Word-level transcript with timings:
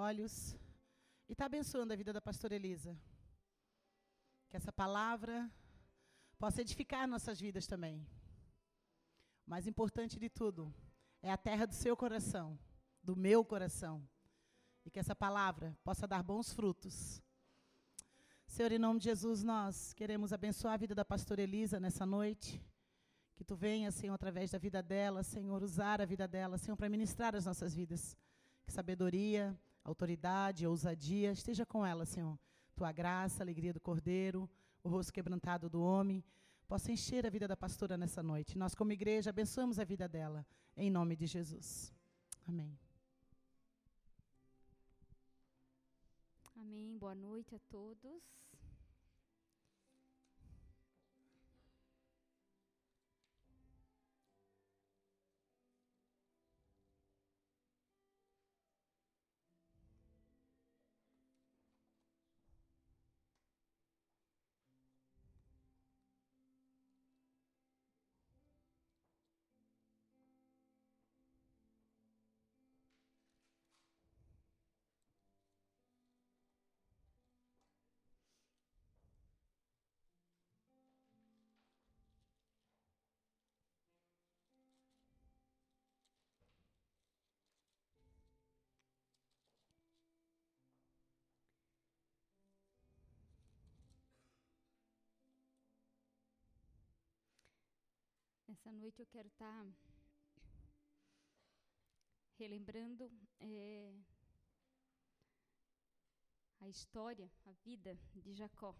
olhos 0.00 0.56
e 1.28 1.32
está 1.32 1.44
abençoando 1.44 1.92
a 1.92 1.96
vida 1.96 2.12
da 2.12 2.20
pastora 2.20 2.54
Elisa. 2.54 2.98
Que 4.48 4.56
essa 4.56 4.72
palavra 4.72 5.48
possa 6.38 6.62
edificar 6.62 7.06
nossas 7.06 7.38
vidas 7.38 7.66
também. 7.66 7.96
O 9.46 9.50
mais 9.50 9.66
importante 9.66 10.18
de 10.18 10.28
tudo 10.28 10.74
é 11.22 11.30
a 11.30 11.36
terra 11.36 11.66
do 11.66 11.74
seu 11.74 11.94
coração, 11.96 12.58
do 13.02 13.14
meu 13.14 13.44
coração. 13.44 14.02
E 14.84 14.90
que 14.90 14.98
essa 14.98 15.14
palavra 15.14 15.76
possa 15.84 16.06
dar 16.06 16.22
bons 16.22 16.52
frutos. 16.52 17.22
Senhor, 18.46 18.72
em 18.72 18.78
nome 18.78 18.98
de 18.98 19.04
Jesus, 19.04 19.44
nós 19.44 19.92
queremos 19.92 20.32
abençoar 20.32 20.74
a 20.74 20.78
vida 20.78 20.94
da 20.94 21.04
pastora 21.04 21.42
Elisa 21.42 21.78
nessa 21.78 22.06
noite. 22.06 22.60
Que 23.36 23.44
tu 23.44 23.54
venha, 23.54 23.90
Senhor, 23.90 24.14
através 24.14 24.50
da 24.50 24.58
vida 24.58 24.82
dela, 24.82 25.22
Senhor, 25.22 25.62
usar 25.62 26.00
a 26.00 26.04
vida 26.06 26.26
dela, 26.26 26.58
Senhor, 26.58 26.76
para 26.76 26.88
ministrar 26.88 27.36
as 27.36 27.44
nossas 27.44 27.74
vidas. 27.74 28.16
Que 28.64 28.72
sabedoria, 28.72 29.56
autoridade, 29.90 30.66
ousadia 30.66 31.32
esteja 31.32 31.64
com 31.66 31.84
ela, 31.84 32.04
Senhor. 32.04 32.38
Tua 32.74 32.92
graça, 32.92 33.42
alegria 33.42 33.72
do 33.72 33.80
cordeiro, 33.80 34.48
o 34.82 34.88
rosto 34.88 35.12
quebrantado 35.12 35.68
do 35.68 35.82
homem, 35.82 36.24
possa 36.66 36.92
encher 36.92 37.26
a 37.26 37.30
vida 37.30 37.46
da 37.46 37.56
pastora 37.56 37.96
nessa 37.96 38.22
noite. 38.22 38.56
Nós, 38.56 38.74
como 38.74 38.92
igreja, 38.92 39.30
abençoamos 39.30 39.78
a 39.78 39.84
vida 39.84 40.08
dela, 40.08 40.46
em 40.76 40.90
nome 40.90 41.16
de 41.16 41.26
Jesus. 41.26 41.92
Amém. 42.46 42.78
Amém. 46.56 46.96
Boa 46.98 47.14
noite 47.14 47.54
a 47.54 47.58
todos. 47.68 48.39
Essa 98.50 98.72
noite 98.72 98.98
eu 98.98 99.06
quero 99.06 99.28
estar 99.28 99.64
tá 99.64 99.72
relembrando 102.36 103.08
é, 103.38 103.94
a 106.58 106.68
história, 106.68 107.30
a 107.46 107.52
vida 107.64 107.96
de 108.12 108.34
Jacó. 108.34 108.74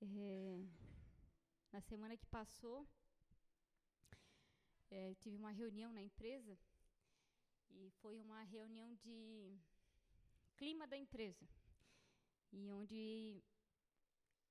É, 0.00 0.66
na 1.70 1.80
semana 1.80 2.16
que 2.16 2.26
passou, 2.26 2.88
é, 4.90 5.14
tive 5.14 5.36
uma 5.36 5.52
reunião 5.52 5.92
na 5.92 6.02
empresa 6.02 6.58
e 7.70 7.88
foi 8.02 8.18
uma 8.18 8.42
reunião 8.42 8.92
de 8.96 9.56
clima 10.56 10.88
da 10.88 10.96
empresa 10.96 11.48
e 12.52 12.68
onde 12.72 13.44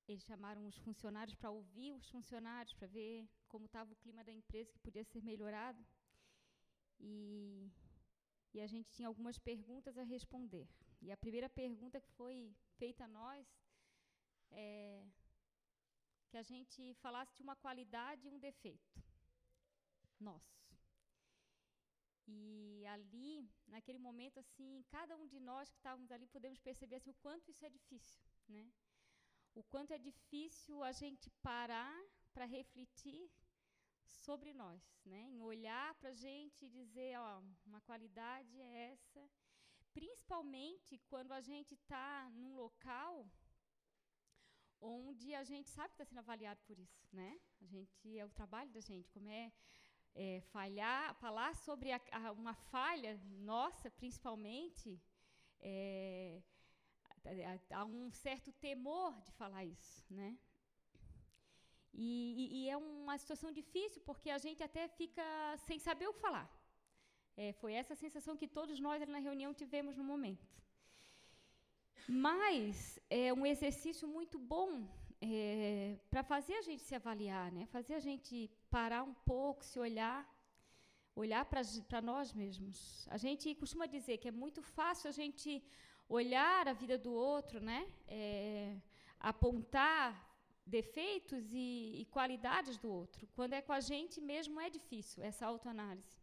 eles 0.07 0.23
chamaram 0.23 0.65
os 0.65 0.77
funcionários 0.77 1.35
para 1.35 1.49
ouvir 1.49 1.93
os 1.93 2.07
funcionários, 2.09 2.73
para 2.73 2.87
ver 2.87 3.27
como 3.47 3.65
estava 3.65 3.91
o 3.93 3.95
clima 3.95 4.23
da 4.23 4.31
empresa, 4.31 4.71
que 4.71 4.79
podia 4.79 5.03
ser 5.03 5.21
melhorado. 5.23 5.85
E, 6.99 7.71
e 8.53 8.61
a 8.61 8.67
gente 8.67 8.89
tinha 8.91 9.07
algumas 9.07 9.37
perguntas 9.37 9.97
a 9.97 10.03
responder. 10.03 10.67
E 11.01 11.11
a 11.11 11.17
primeira 11.17 11.49
pergunta 11.49 12.01
que 12.01 12.11
foi 12.11 12.55
feita 12.77 13.05
a 13.05 13.07
nós 13.07 13.47
é 14.51 15.05
que 16.29 16.37
a 16.37 16.43
gente 16.43 16.93
falasse 16.95 17.35
de 17.35 17.43
uma 17.43 17.55
qualidade 17.55 18.27
e 18.27 18.31
um 18.31 18.39
defeito 18.39 19.03
nosso. 20.19 20.63
E 22.27 22.85
ali, 22.87 23.49
naquele 23.67 23.99
momento, 23.99 24.39
assim, 24.39 24.83
cada 24.89 25.15
um 25.15 25.27
de 25.27 25.39
nós 25.39 25.69
que 25.69 25.77
estávamos 25.77 26.11
ali 26.11 26.25
podemos 26.27 26.59
perceber 26.59 26.95
assim, 26.95 27.11
o 27.11 27.21
quanto 27.25 27.51
isso 27.51 27.65
é 27.65 27.69
difícil, 27.69 28.21
né? 28.47 28.71
O 29.55 29.63
quanto 29.63 29.91
é 29.93 29.97
difícil 29.97 30.83
a 30.83 30.91
gente 30.91 31.29
parar 31.41 31.95
para 32.33 32.45
refletir 32.45 33.29
sobre 34.05 34.53
nós, 34.53 34.81
né? 35.05 35.21
Em 35.29 35.41
olhar 35.41 35.93
para 35.95 36.09
a 36.09 36.13
gente 36.13 36.65
e 36.65 36.69
dizer, 36.69 37.17
ó, 37.19 37.41
uma 37.65 37.81
qualidade 37.81 38.59
é 38.59 38.91
essa, 38.91 39.29
principalmente 39.93 40.97
quando 41.09 41.31
a 41.31 41.41
gente 41.41 41.73
está 41.75 42.29
num 42.31 42.55
local 42.55 43.27
onde 44.79 45.33
a 45.33 45.43
gente 45.43 45.69
sabe 45.69 45.89
que 45.89 45.93
está 45.95 46.05
sendo 46.05 46.19
avaliado 46.19 46.59
por 46.67 46.77
isso, 46.77 47.07
né? 47.13 47.39
A 47.61 47.65
gente 47.65 48.17
é 48.17 48.25
o 48.25 48.29
trabalho 48.29 48.69
da 48.71 48.81
gente, 48.81 49.09
como 49.11 49.29
é, 49.29 49.51
é 50.13 50.41
falhar, 50.51 51.15
falar 51.15 51.55
sobre 51.55 51.91
a, 51.91 52.01
a, 52.11 52.31
uma 52.31 52.53
falha 52.53 53.17
nossa, 53.51 53.89
principalmente. 53.91 55.01
É, 55.61 56.41
há 57.71 57.85
um 57.85 58.11
certo 58.11 58.51
temor 58.51 59.13
de 59.21 59.31
falar 59.33 59.63
isso, 59.65 60.05
né? 60.09 60.37
E, 61.93 62.07
e, 62.41 62.43
e, 62.57 62.69
é 62.69 62.75
uma 62.75 63.17
situação 63.17 63.51
difícil 63.51 64.01
porque 64.01 64.29
a 64.31 64.39
gente 64.39 64.63
até 64.63 64.87
fica 64.87 65.23
sem 65.67 65.77
saber 65.77 66.07
o 66.07 66.13
que 66.13 66.19
falar. 66.19 66.49
É, 67.37 67.53
foi 67.53 67.73
essa 67.73 67.95
sensação 67.95 68.35
que 68.35 68.47
todos 68.47 68.79
nós 68.79 69.07
na 69.07 69.19
reunião 69.19 69.53
tivemos 69.53 69.95
no 69.95 70.03
momento. 70.03 70.47
Mas 72.07 72.99
é 73.09 73.31
um 73.31 73.45
exercício 73.45 74.07
muito 74.07 74.37
bom 74.39 74.69
é, 75.21 75.97
para 76.09 76.23
fazer 76.23 76.55
a 76.57 76.61
gente 76.61 76.81
se 76.81 76.95
avaliar, 76.95 77.51
né? 77.51 77.65
Fazer 77.67 77.93
a 77.93 77.99
gente 77.99 78.49
parar 78.69 79.03
um 79.03 79.13
pouco, 79.31 79.63
se 79.63 79.79
olhar, 79.79 80.19
olhar 81.15 81.45
para 81.45 82.01
nós 82.01 82.33
mesmos. 82.33 83.07
A 83.09 83.17
gente 83.17 83.55
costuma 83.55 83.85
dizer 83.85 84.17
que 84.17 84.27
é 84.27 84.31
muito 84.43 84.61
fácil 84.61 85.07
a 85.09 85.15
gente 85.21 85.63
olhar 86.19 86.67
a 86.67 86.73
vida 86.81 86.97
do 87.05 87.13
outro, 87.13 87.59
né? 87.69 87.79
É, 88.07 88.75
apontar 89.31 90.07
defeitos 90.65 91.43
e, 91.53 92.01
e, 92.01 92.05
qualidades 92.15 92.77
do 92.83 92.89
outro. 93.01 93.27
Quando 93.37 93.53
é 93.53 93.61
com 93.61 93.73
a 93.73 93.81
gente 93.91 94.17
mesmo 94.21 94.59
é 94.65 94.69
difícil 94.69 95.23
essa 95.23 95.45
autoanálise. 95.45 96.17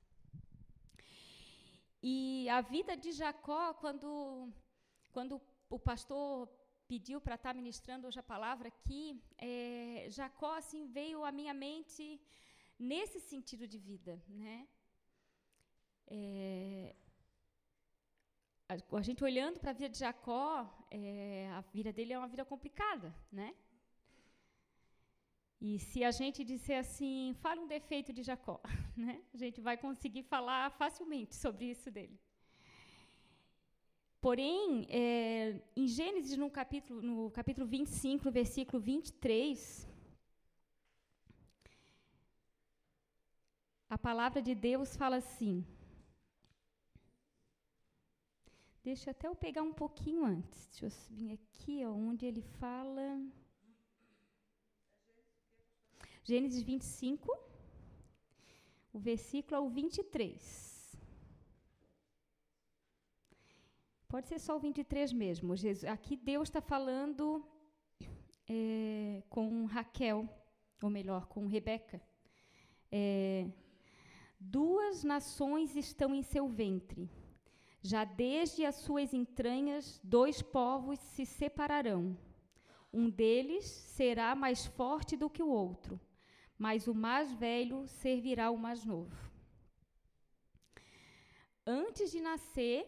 E 2.02 2.48
a 2.48 2.60
vida 2.74 2.96
de 2.96 3.10
Jacó, 3.20 3.74
quando, 3.74 4.10
quando 5.12 5.40
o 5.68 5.78
pastor 5.78 6.48
pediu 6.88 7.20
para 7.20 7.34
estar 7.34 7.54
ministrando 7.54 8.06
hoje 8.06 8.18
a 8.18 8.30
palavra 8.34 8.68
aqui, 8.68 9.04
é, 9.36 10.06
Jacó 10.08 10.52
assim 10.62 10.86
veio 10.86 11.24
à 11.24 11.32
minha 11.40 11.54
mente 11.66 12.04
nesse 12.78 13.20
sentido 13.20 13.66
de 13.72 13.78
vida, 13.78 14.14
né? 14.26 14.56
É, 16.06 16.94
a, 18.98 19.02
gente 19.02 19.24
olhando 19.24 19.58
para 19.58 19.70
a 19.70 19.72
vida 19.72 19.88
de 19.88 19.98
Jacó, 19.98 20.48
é, 20.90 21.48
a 21.58 21.60
vida 21.72 21.92
dele 21.92 22.12
é 22.12 22.18
uma 22.18 22.28
vida 22.28 22.44
complicada, 22.44 23.12
né? 23.32 23.54
E 25.60 25.78
se 25.78 26.04
a 26.04 26.12
gente 26.12 26.44
disser 26.44 26.78
assim, 26.78 27.34
fala 27.40 27.60
um 27.60 27.66
defeito 27.66 28.12
de 28.12 28.22
Jacó, 28.22 28.60
né? 28.96 29.20
A 29.34 29.36
gente 29.36 29.60
vai 29.60 29.76
conseguir 29.76 30.22
falar 30.22 30.70
facilmente 30.82 31.34
sobre 31.34 31.64
isso 31.66 31.90
dele. 31.90 32.16
Porém, 34.20 34.86
é, 34.88 35.60
em 35.74 35.86
Gênesis, 35.88 36.36
no 36.36 36.48
capítulo, 36.50 37.02
no 37.02 37.30
capítulo 37.30 37.66
25, 37.66 38.26
no 38.26 38.30
versículo 38.30 38.80
23, 38.80 39.88
a 43.88 43.98
palavra 43.98 44.40
de 44.40 44.54
Deus 44.54 44.96
fala 44.96 45.16
assim: 45.16 45.64
Deixa 48.82 49.10
até 49.10 49.28
eu 49.28 49.34
pegar 49.34 49.62
um 49.62 49.72
pouquinho 49.72 50.24
antes. 50.24 50.66
Deixa 50.68 50.86
eu 50.86 51.16
vir 51.16 51.32
aqui, 51.32 51.84
ó, 51.84 51.92
onde 51.92 52.24
ele 52.24 52.42
fala. 52.42 53.22
Gênesis 56.24 56.62
25, 56.62 57.36
o 58.92 58.98
versículo 58.98 59.56
é 59.56 59.60
o 59.60 59.68
23. 59.68 60.98
Pode 64.08 64.28
ser 64.28 64.38
só 64.38 64.56
o 64.56 64.60
23 64.60 65.12
mesmo. 65.12 65.56
Jesus, 65.56 65.84
aqui 65.84 66.16
Deus 66.16 66.48
está 66.48 66.60
falando 66.60 67.46
é, 68.48 69.22
com 69.28 69.66
Raquel, 69.66 70.28
ou 70.82 70.90
melhor, 70.90 71.26
com 71.26 71.46
Rebeca. 71.46 72.00
É, 72.90 73.46
Duas 74.42 75.04
nações 75.04 75.76
estão 75.76 76.14
em 76.14 76.22
seu 76.22 76.48
ventre 76.48 77.10
Já 77.82 78.04
desde 78.04 78.64
as 78.64 78.76
suas 78.76 79.14
entranhas, 79.14 80.00
dois 80.04 80.42
povos 80.42 80.98
se 80.98 81.24
separarão. 81.24 82.16
Um 82.92 83.08
deles 83.08 83.64
será 83.64 84.34
mais 84.34 84.66
forte 84.66 85.16
do 85.16 85.30
que 85.30 85.42
o 85.42 85.48
outro, 85.48 85.98
mas 86.58 86.86
o 86.86 86.94
mais 86.94 87.32
velho 87.32 87.86
servirá 87.88 88.46
ao 88.46 88.56
mais 88.56 88.84
novo. 88.84 89.16
Antes 91.66 92.10
de 92.10 92.20
nascer, 92.20 92.80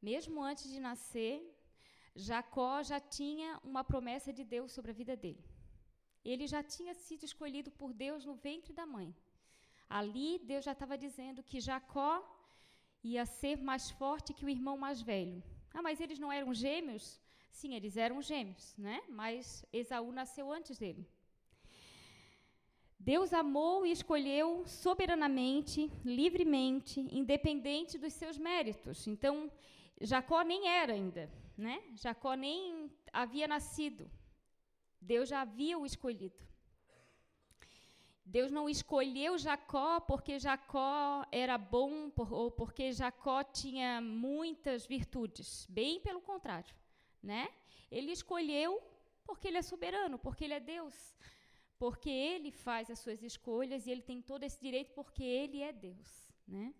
mesmo 0.00 0.42
antes 0.42 0.70
de 0.70 0.78
nascer, 0.78 1.34
Jacó 2.14 2.82
já 2.82 3.00
tinha 3.00 3.60
uma 3.64 3.82
promessa 3.82 4.32
de 4.32 4.44
Deus 4.44 4.70
sobre 4.72 4.92
a 4.92 4.94
vida 4.94 5.16
dele. 5.16 5.44
Ele 6.24 6.46
já 6.46 6.62
tinha 6.62 6.94
sido 6.94 7.24
escolhido 7.24 7.70
por 7.70 7.92
Deus 7.92 8.24
no 8.24 8.34
ventre 8.34 8.72
da 8.72 8.86
mãe. 8.86 9.14
Ali, 9.88 10.38
Deus 10.38 10.64
já 10.64 10.72
estava 10.72 10.96
dizendo 10.96 11.42
que 11.42 11.60
Jacó 11.60 12.12
ia 13.04 13.26
ser 13.26 13.62
mais 13.62 13.90
forte 13.90 14.32
que 14.32 14.44
o 14.44 14.48
irmão 14.48 14.76
mais 14.78 15.02
velho. 15.02 15.42
Ah, 15.72 15.82
mas 15.82 16.00
eles 16.00 16.18
não 16.18 16.32
eram 16.32 16.54
gêmeos? 16.54 17.20
Sim, 17.50 17.74
eles 17.74 17.96
eram 17.96 18.22
gêmeos, 18.22 18.74
né? 18.76 19.02
Mas 19.08 19.64
Esaú 19.72 20.10
nasceu 20.10 20.50
antes 20.50 20.78
dele. 20.78 21.06
Deus 22.98 23.34
amou 23.34 23.84
e 23.84 23.90
escolheu 23.90 24.66
soberanamente, 24.66 25.90
livremente, 26.04 27.00
independente 27.12 27.98
dos 27.98 28.14
seus 28.14 28.38
méritos. 28.38 29.06
Então, 29.06 29.52
Jacó 30.00 30.42
nem 30.42 30.66
era 30.68 30.94
ainda, 30.94 31.30
né? 31.56 31.82
Jacó 31.94 32.34
nem 32.34 32.90
havia 33.12 33.46
nascido. 33.46 34.10
Deus 34.98 35.28
já 35.28 35.42
havia 35.42 35.78
o 35.78 35.84
escolhido. 35.84 36.42
Deus 38.24 38.50
não 38.50 38.68
escolheu 38.68 39.36
Jacó 39.36 40.00
porque 40.00 40.38
Jacó 40.38 41.24
era 41.30 41.58
bom 41.58 42.08
por, 42.10 42.32
ou 42.32 42.50
porque 42.50 42.92
Jacó 42.92 43.44
tinha 43.44 44.00
muitas 44.00 44.86
virtudes. 44.86 45.66
Bem 45.68 46.00
pelo 46.00 46.20
contrário, 46.20 46.74
né? 47.22 47.48
Ele 47.90 48.10
escolheu 48.12 48.82
porque 49.24 49.48
ele 49.48 49.58
é 49.58 49.62
soberano, 49.62 50.18
porque 50.18 50.44
ele 50.44 50.54
é 50.54 50.60
Deus, 50.60 51.14
porque 51.78 52.10
ele 52.10 52.50
faz 52.50 52.90
as 52.90 52.98
suas 52.98 53.22
escolhas 53.22 53.86
e 53.86 53.90
ele 53.90 54.02
tem 54.02 54.22
todo 54.22 54.42
esse 54.42 54.60
direito 54.60 54.92
porque 54.92 55.22
ele 55.22 55.60
é 55.60 55.72
Deus, 55.72 56.32
né? 56.48 56.74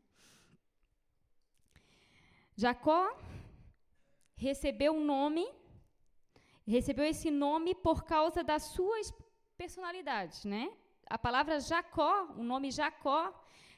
Jacó 2.57 3.17
recebeu 4.35 4.93
um 4.95 5.05
nome, 5.05 5.47
recebeu 6.67 7.05
esse 7.05 7.31
nome 7.31 7.75
por 7.75 8.05
causa 8.05 8.43
das 8.43 8.63
suas 8.63 9.13
personalidades, 9.57 10.45
né? 10.45 10.73
A 11.09 11.19
palavra 11.19 11.61
Jacó, 11.61 12.33
o 12.37 12.43
nome 12.43 12.71
Jacó, 12.71 13.33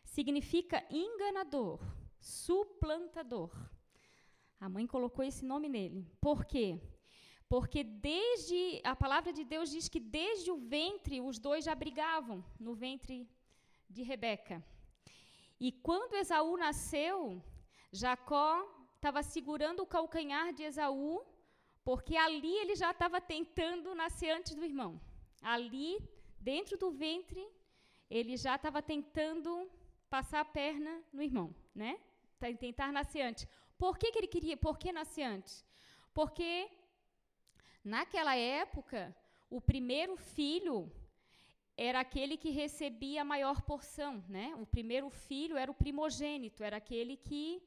significa 0.05 0.85
enganador, 0.91 1.81
suplantador. 2.21 3.51
A 4.61 4.69
mãe 4.69 4.87
colocou 4.87 5.25
esse 5.25 5.45
nome 5.45 5.69
nele. 5.69 6.11
Por 6.21 6.45
quê? 6.45 6.81
Porque 7.49 7.85
desde 7.85 8.81
a 8.85 8.97
palavra 8.97 9.33
de 9.33 9.45
Deus 9.45 9.71
diz 9.71 9.89
que 9.89 10.01
desde 10.01 10.51
o 10.51 10.57
ventre 10.57 11.21
os 11.21 11.39
dois 11.39 11.65
já 11.65 11.75
brigavam 11.75 12.45
no 12.59 12.75
ventre 12.75 13.29
de 13.89 14.03
Rebeca. 14.03 14.65
E 15.61 15.71
quando 15.71 16.15
Esaú 16.15 16.57
nasceu, 16.57 17.43
Jacó 17.93 18.51
estava 18.97 19.23
segurando 19.23 19.83
o 19.83 19.87
calcanhar 19.87 20.53
de 20.53 20.63
Esaú, 20.65 21.25
porque 21.85 22.17
ali 22.17 22.55
ele 22.59 22.75
já 22.75 22.91
estava 22.91 23.21
tentando 23.21 23.95
nascer 23.95 24.31
antes 24.31 24.55
do 24.55 24.65
irmão. 24.65 25.01
Ali 25.41 25.99
dentro 26.39 26.77
do 26.77 26.91
ventre, 26.91 27.47
ele 28.09 28.37
já 28.37 28.57
estava 28.57 28.81
tentando 28.81 29.71
passar 30.09 30.41
a 30.41 30.45
perna 30.45 31.03
no 31.13 31.23
irmão, 31.23 31.55
né? 31.75 31.99
Tentar 32.59 32.93
nascer 32.93 33.23
antes. 33.23 33.47
Por 33.79 33.99
que, 33.99 34.13
que 34.13 34.19
ele 34.19 34.27
queria? 34.27 34.57
Por 34.57 34.79
que 34.79 34.93
nascer 34.93 35.23
antes? 35.23 35.65
Porque 36.15 36.71
naquela 37.85 38.37
época, 38.37 39.15
o 39.51 39.61
primeiro 39.61 40.17
filho 40.17 40.91
era 41.77 42.01
aquele 42.01 42.37
que 42.37 42.51
recebia 42.51 43.23
a 43.23 43.25
maior 43.25 43.61
porção, 43.63 44.25
né? 44.29 44.55
O 44.57 44.67
primeiro 44.67 45.11
filho 45.11 45.57
era 45.57 45.71
o 45.71 45.75
primogênito, 45.75 46.63
era 46.63 46.77
aquele 46.77 47.17
que 47.17 47.63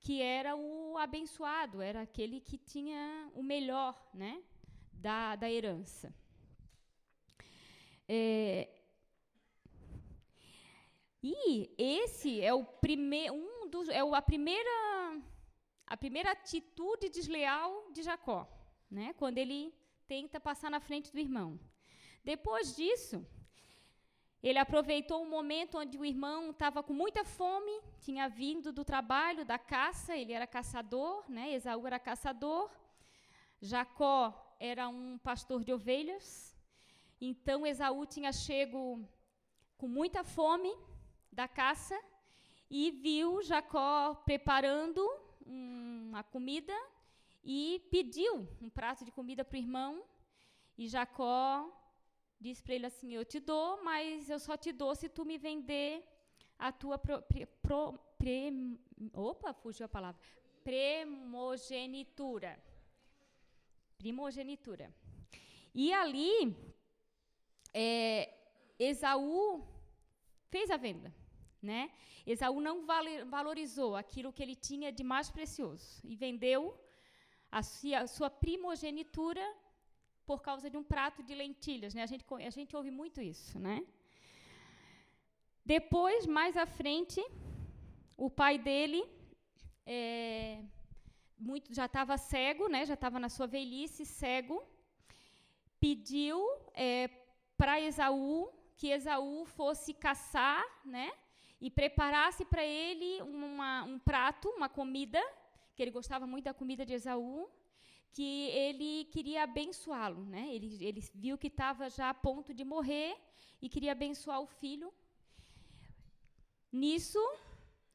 que 0.00 0.22
era 0.22 0.54
o 0.54 0.96
abençoado, 0.96 1.82
era 1.82 2.02
aquele 2.02 2.40
que 2.40 2.56
tinha 2.56 3.28
o 3.34 3.42
melhor, 3.42 4.00
né? 4.14 4.40
Da, 4.92 5.34
da 5.34 5.50
herança. 5.50 6.14
É, 8.08 8.68
e 11.22 11.74
esse 11.76 12.40
é 12.40 12.54
o 12.54 12.64
primeiro, 12.64 13.34
um 13.34 13.68
dos, 13.68 13.88
é 13.88 14.00
a 14.00 14.22
primeira, 14.22 15.20
a 15.86 15.96
primeira 15.96 16.30
atitude 16.30 17.08
desleal 17.08 17.90
de 17.92 18.02
Jacó, 18.02 18.48
né? 18.90 19.12
Quando 19.14 19.38
ele 19.38 19.74
tenta 20.06 20.40
passar 20.40 20.70
na 20.70 20.80
frente 20.80 21.12
do 21.12 21.18
irmão. 21.18 21.60
Depois 22.24 22.74
disso, 22.74 23.26
ele 24.42 24.58
aproveitou 24.58 25.22
um 25.22 25.28
momento 25.28 25.78
onde 25.78 25.98
o 25.98 26.04
irmão 26.04 26.50
estava 26.50 26.82
com 26.82 26.94
muita 26.94 27.24
fome, 27.24 27.80
tinha 28.00 28.28
vindo 28.28 28.72
do 28.72 28.84
trabalho, 28.84 29.44
da 29.44 29.58
caça, 29.58 30.16
ele 30.16 30.32
era 30.32 30.46
caçador, 30.46 31.24
né? 31.28 31.52
Esaú 31.52 31.86
era 31.86 31.98
caçador, 31.98 32.70
Jacó 33.60 34.56
era 34.60 34.88
um 34.88 35.18
pastor 35.18 35.64
de 35.64 35.72
ovelhas, 35.72 36.47
então 37.20 37.66
Esaú 37.66 38.06
tinha 38.06 38.32
chego 38.32 39.04
com 39.76 39.88
muita 39.88 40.22
fome 40.22 40.72
da 41.32 41.48
caça 41.48 41.98
e 42.70 42.90
viu 42.90 43.42
Jacó 43.42 44.14
preparando 44.24 45.00
uma 45.46 46.22
comida 46.22 46.74
e 47.42 47.82
pediu 47.90 48.46
um 48.60 48.68
prato 48.68 49.04
de 49.04 49.10
comida 49.10 49.44
para 49.44 49.56
o 49.56 49.58
irmão. 49.58 50.04
E 50.76 50.86
Jacó 50.86 51.70
disse 52.40 52.62
para 52.62 52.74
ele 52.74 52.86
assim: 52.86 53.14
Eu 53.14 53.24
te 53.24 53.40
dou, 53.40 53.82
mas 53.82 54.28
eu 54.28 54.38
só 54.38 54.56
te 54.56 54.72
dou 54.72 54.94
se 54.94 55.08
tu 55.08 55.24
me 55.24 55.38
vender 55.38 56.04
a 56.58 56.72
tua 56.72 56.98
pro, 56.98 57.22
pro, 57.62 57.98
pre, 58.18 58.78
opa, 59.12 59.52
fugiu 59.52 59.86
a 59.86 59.88
palavra. 59.88 60.20
Primogenitura. 60.62 62.62
Primogenitura. 63.96 64.94
E 65.74 65.92
ali 65.92 66.54
é, 67.72 68.34
Esaú 68.78 69.66
fez 70.50 70.70
a 70.70 70.76
venda. 70.76 71.14
Né? 71.60 71.90
Esaú 72.26 72.60
não 72.60 72.86
valorizou 73.26 73.96
aquilo 73.96 74.32
que 74.32 74.42
ele 74.42 74.54
tinha 74.54 74.92
de 74.92 75.02
mais 75.02 75.28
precioso 75.28 76.00
e 76.04 76.14
vendeu 76.14 76.78
a 77.50 77.62
sua, 78.06 78.30
primogenitura 78.30 79.44
por 80.24 80.40
causa 80.42 80.68
de 80.70 80.76
um 80.76 80.84
prato 80.84 81.22
de 81.22 81.34
lentilhas. 81.34 81.94
Né? 81.94 82.02
A, 82.02 82.06
gente, 82.06 82.24
a 82.46 82.50
gente 82.50 82.76
ouve 82.76 82.90
muito 82.90 83.20
isso. 83.20 83.58
Né? 83.58 83.84
Depois, 85.64 86.26
mais 86.26 86.56
à 86.56 86.66
frente, 86.66 87.20
o 88.16 88.30
pai 88.30 88.58
dele 88.58 89.04
é, 89.86 90.62
muito, 91.38 91.74
já 91.74 91.86
estava 91.86 92.16
cego, 92.16 92.68
né? 92.68 92.84
já 92.84 92.94
estava 92.94 93.18
na 93.18 93.28
sua 93.28 93.46
velhice, 93.46 94.04
cego, 94.04 94.62
pediu 95.80 96.38
é, 96.74 97.08
para 97.58 97.80
Esaú 97.80 98.50
que 98.78 98.88
Esaú 98.96 99.44
fosse 99.44 99.92
caçar, 99.92 100.64
né? 100.84 101.12
E 101.60 101.68
preparasse 101.68 102.44
para 102.44 102.64
ele 102.64 103.20
uma, 103.22 103.82
um 103.82 103.98
prato, 103.98 104.48
uma 104.50 104.68
comida, 104.68 105.20
que 105.74 105.82
ele 105.82 105.90
gostava 105.90 106.24
muito 106.24 106.44
da 106.44 106.54
comida 106.54 106.86
de 106.86 106.94
Esaú, 106.94 107.50
que 108.12 108.46
ele 108.50 109.06
queria 109.06 109.42
abençoá-lo, 109.42 110.24
né? 110.24 110.54
Ele, 110.54 110.68
ele 110.84 111.02
viu 111.12 111.36
que 111.36 111.48
estava 111.48 111.90
já 111.90 112.10
a 112.10 112.14
ponto 112.14 112.54
de 112.54 112.64
morrer 112.64 113.16
e 113.60 113.68
queria 113.68 113.92
abençoar 113.92 114.40
o 114.40 114.46
filho. 114.46 114.94
Nisso, 116.70 117.18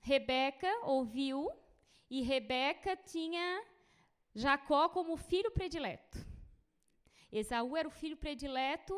Rebeca 0.01 0.71
ouviu 0.83 1.49
e 2.09 2.21
Rebeca 2.21 2.97
tinha 2.97 3.63
Jacó 4.35 4.89
como 4.89 5.15
filho 5.15 5.51
predileto. 5.51 6.17
Esaú 7.31 7.77
era 7.77 7.87
o 7.87 7.91
filho 7.91 8.17
predileto 8.17 8.93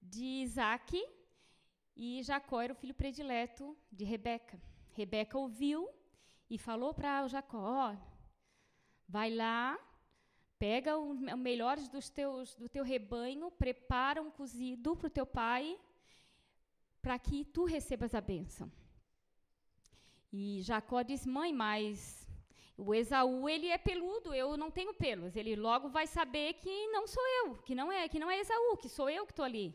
de 0.00 0.24
Isaac 0.24 1.04
e 1.96 2.22
Jacó 2.22 2.60
era 2.60 2.72
o 2.72 2.76
filho 2.76 2.94
predileto 2.94 3.76
de 3.90 4.04
Rebeca. 4.04 4.60
Rebeca 4.92 5.36
ouviu 5.36 5.88
e 6.48 6.56
falou 6.56 6.94
para 6.94 7.26
Jacó: 7.28 7.96
vai 9.08 9.30
lá, 9.34 9.78
pega 10.58 10.96
os 10.96 11.18
melhores 11.18 11.88
dos 11.88 12.08
teus, 12.08 12.54
do 12.54 12.68
teu 12.68 12.84
rebanho, 12.84 13.50
prepara 13.50 14.22
um 14.22 14.30
cozido 14.30 14.96
para 14.96 15.08
o 15.08 15.10
teu 15.10 15.26
pai, 15.26 15.78
para 17.02 17.18
que 17.18 17.44
tu 17.44 17.64
recebas 17.64 18.14
a 18.14 18.20
bênção. 18.20 18.70
E 20.32 20.60
Jacó 20.62 21.02
diz: 21.02 21.26
mãe, 21.26 21.52
mas 21.52 22.28
o 22.76 22.94
Esaú 22.94 23.48
ele 23.48 23.66
é 23.66 23.78
peludo, 23.78 24.32
eu 24.32 24.56
não 24.56 24.70
tenho 24.70 24.94
pelos. 24.94 25.34
Ele 25.34 25.56
logo 25.56 25.88
vai 25.88 26.06
saber 26.06 26.54
que 26.54 26.86
não 26.88 27.06
sou 27.08 27.26
eu, 27.40 27.56
que 27.62 27.74
não 27.74 27.90
é, 27.90 28.08
que 28.08 28.20
não 28.20 28.30
é 28.30 28.38
Esaú, 28.38 28.76
que 28.76 28.88
sou 28.88 29.10
eu 29.10 29.26
que 29.26 29.32
estou 29.32 29.44
ali. 29.44 29.74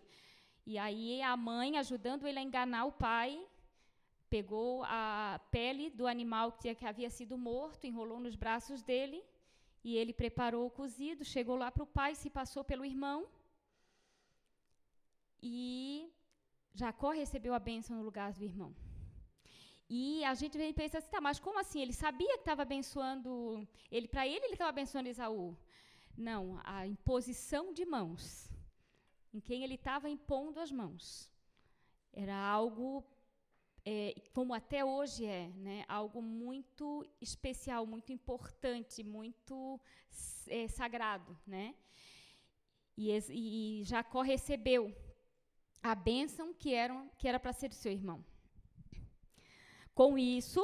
E 0.66 0.78
aí 0.78 1.22
a 1.22 1.36
mãe 1.36 1.78
ajudando 1.78 2.28
ele 2.28 2.40
a 2.40 2.42
enganar 2.42 2.86
o 2.86 2.92
pai, 2.92 3.30
pegou 4.30 4.84
a 4.86 5.40
pele 5.52 5.90
do 5.90 6.08
animal 6.08 6.54
que, 6.54 6.74
que 6.74 6.86
havia 6.86 7.10
sido 7.10 7.38
morto, 7.38 7.86
enrolou 7.86 8.20
nos 8.20 8.36
braços 8.36 8.82
dele, 8.82 9.24
e 9.84 9.98
ele 9.98 10.14
preparou 10.14 10.66
o 10.66 10.76
cozido, 10.80 11.26
chegou 11.26 11.56
lá 11.56 11.70
para 11.70 11.84
o 11.84 11.94
pai, 12.00 12.16
se 12.16 12.30
passou 12.30 12.64
pelo 12.64 12.86
irmão, 12.86 13.28
e 15.42 16.10
Jacó 16.74 17.12
recebeu 17.12 17.54
a 17.54 17.60
bênção 17.60 17.98
no 17.98 18.04
lugar 18.04 18.32
do 18.32 18.44
irmão. 18.44 18.74
E 19.90 20.24
a 20.24 20.34
gente 20.34 20.58
vem 20.58 20.74
pensar 20.74 21.00
assim, 21.00 21.12
tá, 21.16 21.20
mas 21.20 21.40
como 21.40 21.60
assim? 21.60 21.82
Ele 21.82 21.94
sabia 21.94 22.36
que 22.36 22.40
estava 22.46 22.62
abençoando, 22.62 23.68
ele 23.92 24.08
para 24.08 24.26
ele 24.26 24.46
ele 24.46 24.54
estava 24.54 24.70
abençoando 24.70 25.10
Esaú. 25.10 25.58
Não, 26.18 26.60
a 26.64 26.88
imposição 26.88 27.74
de 27.74 27.86
mãos, 27.86 28.50
em 29.34 29.40
quem 29.40 29.64
ele 29.64 29.76
estava 29.76 30.10
impondo 30.10 30.60
as 30.60 30.72
mãos, 30.72 31.32
era 32.12 32.36
algo 32.36 33.04
é, 33.86 34.16
como 34.34 34.54
até 34.54 34.86
hoje 34.86 35.26
é, 35.26 35.48
né, 35.56 35.84
algo 35.88 36.22
muito 36.22 37.06
especial, 37.20 37.86
muito 37.86 38.12
importante, 38.12 39.04
muito 39.04 39.80
é, 40.48 40.68
sagrado, 40.68 41.38
né? 41.46 41.76
E, 42.96 43.10
e 43.30 43.84
Jacó 43.84 44.22
recebeu 44.22 44.96
a 45.82 45.96
bênção 45.96 46.54
que 46.54 46.74
era 46.74 47.06
que 47.18 47.28
era 47.28 47.40
para 47.40 47.52
ser 47.52 47.74
seu 47.74 47.92
irmão. 47.92 48.24
Com 49.94 50.18
isso, 50.18 50.64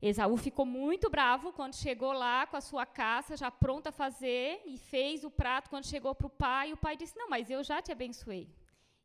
Esaú 0.00 0.36
ficou 0.36 0.66
muito 0.66 1.08
bravo 1.08 1.52
quando 1.52 1.74
chegou 1.74 2.12
lá 2.12 2.46
com 2.46 2.56
a 2.56 2.60
sua 2.60 2.84
caça 2.84 3.36
já 3.36 3.50
pronta 3.50 3.88
a 3.88 3.92
fazer 3.92 4.60
e 4.66 4.76
fez 4.76 5.24
o 5.24 5.30
prato 5.30 5.70
quando 5.70 5.86
chegou 5.86 6.14
para 6.14 6.26
o 6.26 6.30
pai. 6.30 6.72
O 6.72 6.76
pai 6.76 6.96
disse: 6.96 7.16
Não, 7.16 7.30
mas 7.30 7.48
eu 7.48 7.64
já 7.64 7.80
te 7.80 7.90
abençoei. 7.90 8.54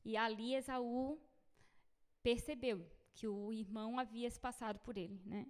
E 0.04 0.18
ali 0.18 0.54
Esaú 0.54 1.18
percebeu 2.22 2.86
que 3.14 3.28
o 3.28 3.54
irmão 3.54 3.98
havia 3.98 4.30
se 4.30 4.40
passado 4.40 4.80
por 4.80 4.98
ele. 4.98 5.22
Né? 5.26 5.48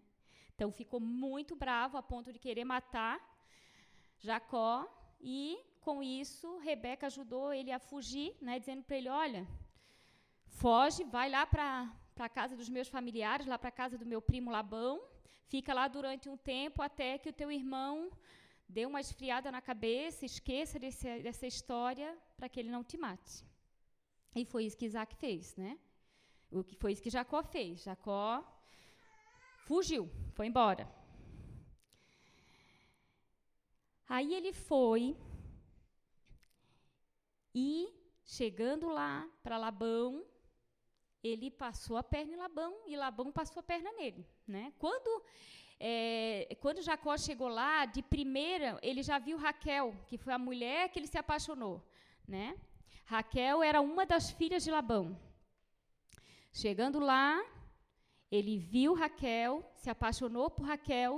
Então 0.54 0.72
ficou 0.72 1.00
muito 1.00 1.56
bravo 1.56 1.98
a 1.98 2.04
ponto 2.04 2.32
de 2.32 2.38
querer 2.38 2.64
matar 2.64 3.20
Jacó. 4.20 4.88
E 5.20 5.60
com 5.82 6.04
isso, 6.04 6.58
Rebeca 6.60 7.08
ajudou 7.08 7.52
ele 7.52 7.72
a 7.72 7.80
fugir, 7.80 8.36
né, 8.40 8.60
dizendo 8.60 8.84
para 8.84 8.98
ele: 8.98 9.10
Olha, 9.10 9.48
foge, 10.46 11.04
vai 11.04 11.32
lá 11.32 11.48
para 11.48 11.92
a 12.20 12.30
casa 12.30 12.56
dos 12.56 12.70
meus 12.70 12.88
familiares, 12.88 13.48
lá 13.48 13.58
para 13.58 13.70
a 13.70 13.72
casa 13.72 13.98
do 13.98 14.06
meu 14.06 14.22
primo 14.22 14.52
Labão 14.52 15.11
Fica 15.54 15.74
lá 15.80 15.86
durante 15.96 16.26
um 16.34 16.38
tempo 16.38 16.82
até 16.82 17.10
que 17.22 17.30
o 17.30 17.38
teu 17.40 17.50
irmão 17.52 17.94
dê 18.76 18.86
uma 18.86 19.02
esfriada 19.06 19.52
na 19.56 19.62
cabeça, 19.70 20.26
esqueça 20.26 20.80
desse, 20.84 21.08
dessa 21.26 21.46
história 21.46 22.10
para 22.38 22.48
que 22.48 22.58
ele 22.62 22.72
não 22.76 22.84
te 22.90 22.98
mate. 23.06 23.36
E 24.34 24.46
foi 24.46 24.64
isso 24.66 24.78
que 24.78 24.86
Isaac 24.86 25.14
fez, 25.24 25.58
né? 25.58 25.78
O 26.60 26.64
que 26.64 26.76
foi 26.82 26.94
isso 26.94 27.04
que 27.06 27.16
Jacó 27.18 27.44
fez. 27.44 27.84
Jacó 27.84 28.26
fugiu, 29.68 30.10
foi 30.36 30.48
embora. 30.48 30.86
Aí 34.08 34.34
ele 34.34 34.54
foi 34.54 35.04
e 37.54 37.70
chegando 38.24 38.88
lá 38.88 39.30
para 39.44 39.58
Labão, 39.58 40.26
ele 41.22 41.52
passou 41.52 41.98
a 41.98 42.04
perna 42.04 42.34
em 42.34 42.38
Labão 42.38 42.74
e 42.88 42.96
Labão 42.96 43.32
passou 43.34 43.60
a 43.60 43.64
perna 43.64 43.92
nele. 43.94 44.26
Né? 44.52 44.74
Quando, 44.78 45.24
é, 45.80 46.58
quando 46.60 46.82
Jacó 46.82 47.18
chegou 47.18 47.48
lá, 47.48 47.86
de 47.86 48.02
primeira, 48.04 48.78
ele 48.82 49.02
já 49.02 49.18
viu 49.18 49.38
Raquel, 49.38 49.96
que 50.08 50.18
foi 50.18 50.34
a 50.34 50.38
mulher 50.38 50.90
que 50.90 51.00
ele 51.00 51.08
se 51.08 51.18
apaixonou. 51.18 51.82
Né? 52.28 52.58
Raquel 53.06 53.64
era 53.64 53.80
uma 53.80 54.06
das 54.06 54.30
filhas 54.32 54.64
de 54.66 54.70
Labão. 54.70 55.18
Chegando 56.52 57.00
lá, 57.00 57.42
ele 58.30 58.58
viu 58.58 58.94
Raquel, 58.94 59.66
se 59.74 59.90
apaixonou 59.90 60.50
por 60.50 60.66
Raquel 60.66 61.14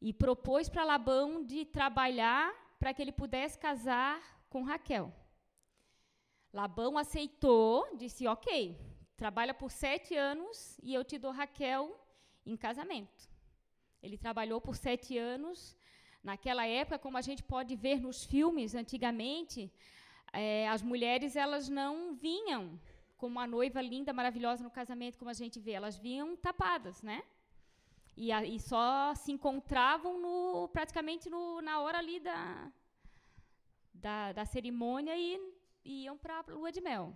e 0.00 0.12
propôs 0.12 0.68
para 0.68 0.84
Labão 0.84 1.44
de 1.44 1.64
trabalhar 1.64 2.54
para 2.78 2.94
que 2.94 3.02
ele 3.02 3.12
pudesse 3.12 3.58
casar 3.58 4.22
com 4.48 4.62
Raquel. 4.62 5.12
Labão 6.52 6.96
aceitou, 6.96 7.88
disse: 7.96 8.26
Ok, 8.28 8.78
Trabalha 9.16 9.54
por 9.54 9.70
sete 9.70 10.14
anos 10.14 10.78
e 10.82 10.92
eu 10.92 11.02
te 11.02 11.16
dou 11.16 11.32
Raquel 11.32 11.98
em 12.46 12.56
casamento. 12.56 13.28
Ele 14.02 14.16
trabalhou 14.16 14.60
por 14.60 14.76
sete 14.76 15.18
anos. 15.18 15.76
Naquela 16.22 16.66
época, 16.66 16.98
como 16.98 17.18
a 17.18 17.20
gente 17.28 17.42
pode 17.42 17.74
ver 17.76 18.00
nos 18.00 18.24
filmes 18.24 18.74
antigamente, 18.74 19.70
é, 20.32 20.68
as 20.68 20.82
mulheres 20.82 21.36
elas 21.36 21.68
não 21.68 22.14
vinham 22.14 22.80
como 23.16 23.32
uma 23.36 23.46
noiva 23.46 23.80
linda, 23.80 24.12
maravilhosa 24.12 24.62
no 24.62 24.70
casamento, 24.70 25.18
como 25.18 25.30
a 25.30 25.34
gente 25.34 25.58
vê. 25.58 25.72
Elas 25.72 25.96
vinham 25.96 26.36
tapadas, 26.36 27.02
né? 27.02 27.22
E, 28.16 28.32
a, 28.32 28.44
e 28.44 28.58
só 28.58 29.14
se 29.14 29.30
encontravam 29.32 30.18
no, 30.20 30.68
praticamente 30.68 31.28
no, 31.28 31.60
na 31.60 31.80
hora 31.80 31.98
ali 31.98 32.18
da, 32.18 32.72
da, 33.92 34.32
da 34.32 34.44
cerimônia 34.44 35.16
e, 35.16 35.38
e 35.84 36.04
iam 36.04 36.16
para 36.16 36.38
a 36.38 36.44
lua 36.48 36.72
de 36.72 36.80
mel. 36.80 37.14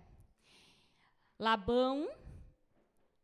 Labão 1.39 2.07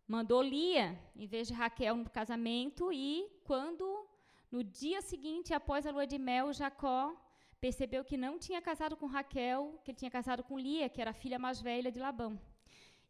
mandou 0.08 0.42
Lia 0.42 0.98
em 1.16 1.28
vez 1.28 1.48
de 1.48 1.54
Raquel 1.54 1.96
no 1.96 2.10
casamento 2.10 2.92
e 2.92 3.30
quando 3.44 4.08
no 4.50 4.64
dia 4.64 5.02
seguinte, 5.02 5.54
após 5.54 5.86
a 5.86 5.92
lua 5.92 6.08
de 6.08 6.18
mel, 6.18 6.54
Jacó 6.54 7.14
percebeu 7.60 8.06
que 8.06 8.16
não 8.16 8.40
tinha 8.40 8.62
casado 8.62 8.96
com 8.96 9.06
Raquel, 9.06 9.80
que 9.84 9.92
ele 9.92 9.98
tinha 9.98 10.12
casado 10.12 10.44
com 10.44 10.58
Lia, 10.58 10.88
que 10.88 11.02
era 11.02 11.12
a 11.12 11.14
filha 11.14 11.38
mais 11.38 11.60
velha 11.60 11.92
de 11.92 12.00
Labão. 12.00 12.40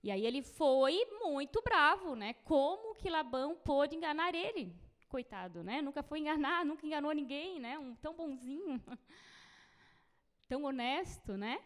E 0.02 0.10
aí 0.10 0.26
ele 0.26 0.42
foi 0.42 1.06
muito 1.20 1.62
bravo, 1.62 2.16
né? 2.16 2.34
Como 2.44 2.96
que 2.96 3.10
Labão 3.10 3.56
pôde 3.56 3.96
enganar 3.96 4.34
ele? 4.34 4.74
Coitado, 5.10 5.64
né? 5.64 5.82
Nunca 5.82 6.02
foi 6.02 6.20
enganar, 6.20 6.66
nunca 6.66 6.86
enganou 6.86 7.12
ninguém, 7.12 7.60
né? 7.60 7.78
Um 7.78 7.94
tão 7.96 8.16
bonzinho, 8.16 8.82
tão 10.48 10.64
honesto, 10.64 11.38
né? 11.38 11.60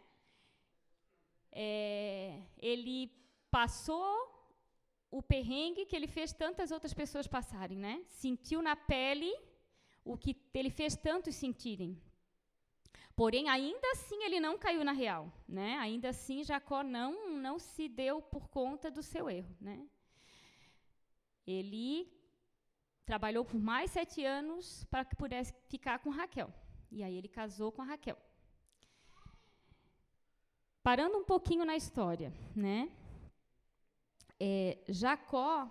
É, 1.51 2.41
ele 2.57 3.11
passou 3.50 4.40
o 5.12 5.22
perrengue 5.22 5.86
que 5.86 5.96
ele 5.96 6.08
fez 6.08 6.32
tantas 6.32 6.72
outras 6.72 6.94
pessoas 6.94 7.27
passarem, 7.27 7.77
né? 7.77 8.01
Sentiu 8.08 8.62
na 8.62 8.75
pele 8.75 9.32
o 10.06 10.18
que 10.18 10.36
ele 10.53 10.70
fez 10.70 10.96
tantos 10.96 11.36
sentirem. 11.36 12.01
Porém, 13.13 13.50
ainda 13.50 13.88
assim 13.91 14.24
ele 14.24 14.39
não 14.39 14.58
caiu 14.58 14.84
na 14.86 14.94
real, 14.94 15.32
né? 15.48 15.77
Ainda 15.77 16.10
assim 16.10 16.44
Jacó 16.44 16.82
não 16.82 17.38
não 17.38 17.60
se 17.60 17.89
deu 17.89 18.22
por 18.22 18.48
conta 18.48 18.89
do 18.89 19.03
seu 19.03 19.30
erro, 19.30 19.53
né? 19.60 19.86
Ele 21.46 22.10
trabalhou 23.06 23.44
por 23.44 23.60
mais 23.60 23.91
sete 23.91 24.24
anos 24.24 24.86
para 24.86 25.03
que 25.03 25.15
pudesse 25.15 25.53
ficar 25.68 26.00
com 26.00 26.10
Raquel. 26.10 26.53
E 26.89 27.03
aí 27.03 27.15
ele 27.18 27.27
casou 27.27 27.72
com 27.72 27.82
a 27.82 27.86
Raquel. 27.86 28.18
Parando 30.82 31.18
um 31.18 31.24
pouquinho 31.24 31.65
na 31.65 31.75
história, 31.75 32.34
né? 32.56 32.89
É, 34.43 34.79
Jacó 35.01 35.69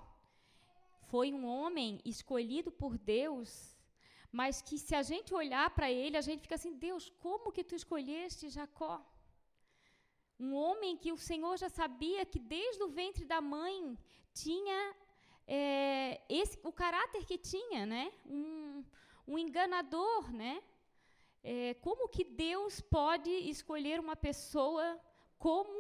foi 1.10 1.28
um 1.32 1.44
homem 1.44 2.00
escolhido 2.04 2.70
por 2.70 2.92
Deus, 2.96 3.48
mas 4.30 4.62
que 4.66 4.76
se 4.78 4.94
a 4.94 5.02
gente 5.02 5.34
olhar 5.34 5.68
para 5.76 5.90
ele, 5.90 6.16
a 6.16 6.20
gente 6.26 6.42
fica 6.42 6.54
assim: 6.54 6.74
Deus, 6.86 7.04
como 7.24 7.50
que 7.54 7.64
tu 7.64 7.74
escolheste 7.74 8.48
Jacó? 8.48 8.94
Um 10.38 10.54
homem 10.54 10.96
que 10.96 11.10
o 11.16 11.22
Senhor 11.28 11.54
já 11.62 11.68
sabia 11.68 12.24
que 12.24 12.38
desde 12.38 12.82
o 12.84 12.92
ventre 13.00 13.24
da 13.32 13.40
mãe 13.40 13.98
tinha 14.32 14.80
é, 15.46 16.20
esse, 16.28 16.56
o 16.62 16.72
caráter 16.72 17.26
que 17.26 17.38
tinha, 17.52 17.84
né? 17.84 18.04
Um, 18.24 18.84
um 19.26 19.36
enganador, 19.36 20.32
né? 20.32 20.62
É, 21.42 21.74
como 21.86 22.08
que 22.08 22.24
Deus 22.46 22.80
pode 22.80 23.30
escolher 23.56 23.98
uma 23.98 24.14
pessoa 24.14 24.86
como 25.38 25.76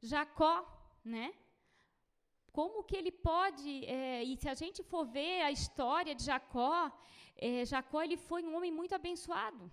Jacó, 0.00 0.56
né? 1.04 1.34
Como 2.52 2.82
que 2.82 2.96
ele 2.96 3.12
pode, 3.12 3.84
é, 3.84 4.22
e 4.22 4.36
se 4.36 4.48
a 4.48 4.54
gente 4.54 4.82
for 4.82 5.04
ver 5.06 5.42
a 5.42 5.52
história 5.52 6.14
de 6.14 6.24
Jacó, 6.24 6.90
é, 7.36 7.64
Jacó 7.64 8.02
ele 8.02 8.16
foi 8.16 8.42
um 8.44 8.56
homem 8.56 8.72
muito 8.72 8.94
abençoado. 8.94 9.70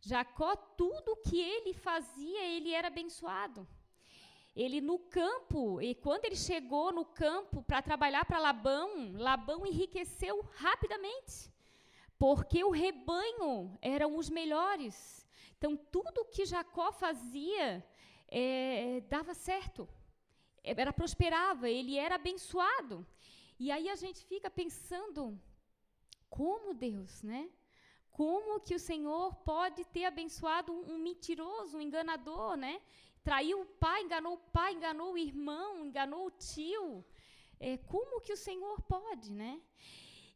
Jacó, 0.00 0.54
tudo 0.54 1.16
que 1.16 1.40
ele 1.40 1.72
fazia, 1.72 2.42
ele 2.44 2.72
era 2.72 2.88
abençoado. 2.88 3.66
Ele 4.54 4.80
no 4.80 4.98
campo, 4.98 5.80
e 5.80 5.94
quando 5.94 6.26
ele 6.26 6.36
chegou 6.36 6.92
no 6.92 7.04
campo 7.04 7.62
para 7.62 7.82
trabalhar 7.82 8.24
para 8.24 8.38
Labão, 8.38 9.12
Labão 9.14 9.66
enriqueceu 9.66 10.42
rapidamente, 10.54 11.52
porque 12.18 12.62
o 12.62 12.70
rebanho 12.70 13.76
eram 13.80 14.16
os 14.16 14.30
melhores. 14.30 15.26
Então, 15.56 15.76
tudo 15.76 16.26
que 16.26 16.44
Jacó 16.44 16.92
fazia 16.92 17.84
é, 18.28 19.00
dava 19.08 19.34
certo 19.34 19.88
era 20.64 20.92
prosperava, 20.92 21.68
ele 21.68 21.96
era 21.98 22.14
abençoado. 22.14 23.06
E 23.58 23.70
aí 23.70 23.88
a 23.88 23.96
gente 23.96 24.24
fica 24.24 24.50
pensando 24.50 25.38
como 26.28 26.74
Deus, 26.74 27.22
né? 27.22 27.50
Como 28.10 28.60
que 28.60 28.74
o 28.74 28.78
Senhor 28.78 29.34
pode 29.50 29.84
ter 29.86 30.04
abençoado 30.04 30.72
um, 30.72 30.98
mentiroso, 30.98 31.76
um 31.76 31.80
enganador, 31.80 32.56
né? 32.56 32.80
Traiu 33.22 33.60
o 33.60 33.66
pai, 33.66 34.02
enganou 34.02 34.34
o 34.34 34.44
pai, 34.56 34.72
enganou 34.72 35.12
o 35.12 35.18
irmão, 35.18 35.84
enganou 35.86 36.26
o 36.26 36.30
tio. 36.30 37.04
é, 37.60 37.76
como 37.92 38.20
que 38.20 38.32
o 38.32 38.36
Senhor 38.36 38.80
pode, 38.82 39.30
né? 39.32 39.60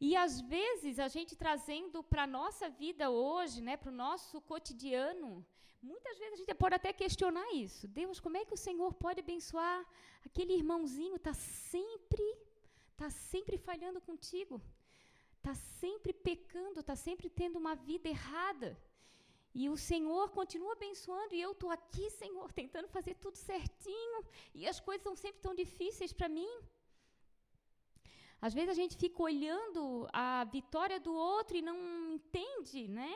E 0.00 0.14
às 0.14 0.40
vezes 0.40 0.98
a 0.98 1.08
gente 1.08 1.34
trazendo 1.34 2.02
para 2.02 2.22
a 2.22 2.32
nossa 2.38 2.68
vida 2.70 3.10
hoje, 3.10 3.60
né, 3.60 3.76
para 3.76 3.90
o 3.90 4.00
nosso 4.06 4.40
cotidiano, 4.40 5.44
muitas 5.80 6.18
vezes 6.18 6.34
a 6.34 6.36
gente 6.36 6.54
pode 6.54 6.74
até 6.74 6.92
questionar 6.92 7.48
isso. 7.52 7.86
Deus, 7.88 8.20
como 8.20 8.36
é 8.36 8.44
que 8.44 8.54
o 8.54 8.64
Senhor 8.66 8.92
pode 8.94 9.20
abençoar 9.20 9.78
aquele 10.24 10.54
irmãozinho? 10.54 11.16
Está 11.16 11.34
sempre, 11.34 12.26
está 12.92 13.10
sempre 13.10 13.56
falhando 13.56 14.00
contigo, 14.00 14.60
está 15.36 15.54
sempre 15.54 16.12
pecando, 16.12 16.80
está 16.80 16.96
sempre 16.96 17.28
tendo 17.30 17.58
uma 17.58 17.74
vida 17.74 18.08
errada. 18.08 18.70
E 19.54 19.68
o 19.68 19.76
Senhor 19.76 20.30
continua 20.30 20.72
abençoando 20.72 21.34
e 21.34 21.40
eu 21.40 21.52
estou 21.52 21.70
aqui, 21.70 22.10
Senhor, 22.10 22.52
tentando 22.52 22.88
fazer 22.88 23.14
tudo 23.14 23.36
certinho 23.36 24.24
e 24.54 24.66
as 24.72 24.78
coisas 24.78 25.02
são 25.02 25.16
sempre 25.16 25.40
tão 25.40 25.54
difíceis 25.54 26.12
para 26.12 26.28
mim. 26.28 26.52
Às 28.40 28.54
vezes 28.54 28.70
a 28.70 28.80
gente 28.80 28.96
fica 28.96 29.20
olhando 29.22 30.08
a 30.12 30.44
vitória 30.44 31.00
do 31.00 31.12
outro 31.12 31.56
e 31.56 31.62
não 31.62 31.76
entende, 32.12 32.86
né? 32.86 33.12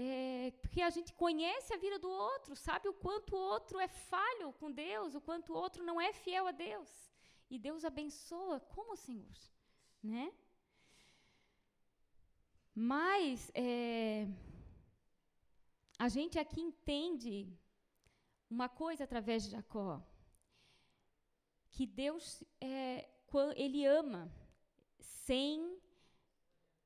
É, 0.00 0.52
porque 0.62 0.80
a 0.80 0.90
gente 0.90 1.12
conhece 1.12 1.74
a 1.74 1.76
vida 1.84 1.98
do 1.98 2.08
outro, 2.08 2.54
sabe 2.54 2.88
o 2.88 2.98
quanto 3.04 3.34
o 3.34 3.44
outro 3.54 3.80
é 3.80 3.88
falho 3.88 4.52
com 4.52 4.70
Deus, 4.70 5.16
o 5.16 5.20
quanto 5.20 5.52
o 5.52 5.56
outro 5.56 5.82
não 5.82 6.00
é 6.00 6.12
fiel 6.12 6.46
a 6.46 6.52
Deus. 6.52 6.90
E 7.50 7.58
Deus 7.58 7.84
abençoa 7.84 8.60
como 8.60 8.92
o 8.92 8.96
Senhor, 8.96 9.36
né? 10.00 10.32
Mas 12.72 13.50
é, 13.56 14.28
a 15.98 16.08
gente 16.08 16.38
aqui 16.38 16.60
entende 16.60 17.52
uma 18.48 18.68
coisa 18.68 19.02
através 19.02 19.42
de 19.42 19.50
Jacó, 19.50 20.00
que 21.72 21.84
Deus 21.84 22.44
é, 22.60 23.08
ele 23.56 23.84
ama 23.84 24.32
sem 25.00 25.76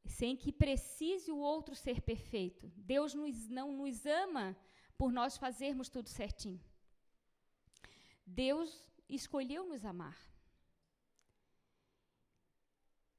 sem 0.04 0.36
que 0.36 0.52
precise 0.52 1.30
o 1.30 1.38
outro 1.38 1.74
ser 1.74 2.00
perfeito. 2.00 2.70
Deus 2.76 3.14
nos, 3.14 3.48
não 3.48 3.72
nos 3.72 4.04
ama 4.06 4.56
por 4.96 5.12
nós 5.12 5.36
fazermos 5.36 5.88
tudo 5.88 6.08
certinho. 6.08 6.60
Deus 8.26 8.84
escolheu 9.08 9.66
nos 9.66 9.84
amar. 9.84 10.18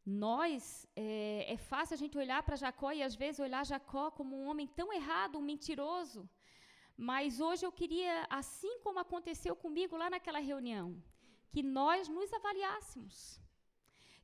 Nós, 0.06 0.86
é, 0.96 1.54
é 1.54 1.58
fácil 1.58 1.94
a 1.94 1.98
gente 1.98 2.18
olhar 2.18 2.44
para 2.44 2.58
Jacó 2.58 2.92
e 2.92 3.02
às 3.02 3.16
vezes 3.16 3.40
olhar 3.40 3.66
Jacó 3.66 4.12
como 4.12 4.36
um 4.36 4.48
homem 4.48 4.68
tão 4.68 4.92
errado, 4.92 5.38
um 5.38 5.42
mentiroso. 5.42 6.30
Mas 6.98 7.40
hoje 7.40 7.66
eu 7.66 7.72
queria, 7.72 8.28
assim 8.30 8.80
como 8.80 9.00
aconteceu 9.00 9.56
comigo 9.56 9.96
lá 9.96 10.10
naquela 10.10 10.40
reunião, 10.40 11.02
que 11.50 11.64
nós 11.64 12.08
nos 12.08 12.32
avaliássemos, 12.34 13.40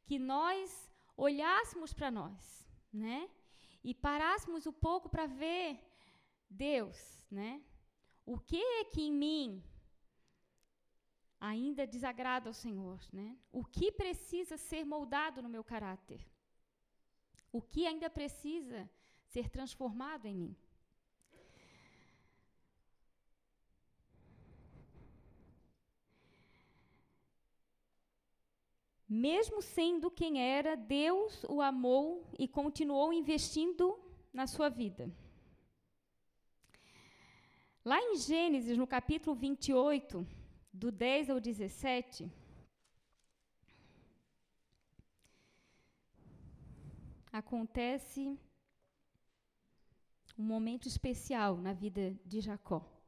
que 0.06 0.20
nós 0.20 0.89
olhássemos 1.28 1.94
para 1.94 2.10
nós, 2.10 2.42
né? 2.92 3.30
E 3.84 3.94
parássemos 3.94 4.66
um 4.66 4.72
pouco 4.72 5.10
para 5.10 5.26
ver 5.26 5.80
Deus, 6.50 6.98
né? 7.30 7.62
O 8.26 8.38
que 8.40 8.62
é 8.80 8.84
que 8.86 9.02
em 9.02 9.12
mim 9.12 9.64
ainda 11.40 11.88
desagrada 11.88 12.50
ao 12.50 12.54
Senhor, 12.54 13.00
né? 13.12 13.38
O 13.52 13.64
que 13.64 13.92
precisa 13.92 14.56
ser 14.58 14.84
moldado 14.86 15.42
no 15.42 15.50
meu 15.50 15.64
caráter? 15.64 16.22
O 17.52 17.62
que 17.62 17.86
ainda 17.88 18.10
precisa 18.10 18.90
ser 19.26 19.50
transformado 19.50 20.26
em 20.26 20.36
mim? 20.36 20.56
Mesmo 29.10 29.60
sendo 29.60 30.12
quem 30.12 30.40
era, 30.40 30.78
Deus 30.78 31.44
o 31.50 31.62
amou 31.62 32.24
e 32.38 32.48
continuou 32.48 33.12
investindo 33.12 34.00
na 34.32 34.46
sua 34.46 34.70
vida. 34.70 35.12
Lá 37.84 38.00
em 38.00 38.18
Gênesis, 38.18 38.78
no 38.78 38.86
capítulo 38.86 39.36
28, 39.36 40.28
do 40.72 40.92
10 40.92 41.32
ao 41.32 41.40
17, 41.40 42.32
acontece 47.32 48.38
um 50.38 50.44
momento 50.44 50.88
especial 50.88 51.58
na 51.58 51.74
vida 51.74 52.16
de 52.24 52.42
Jacó. 52.42 52.99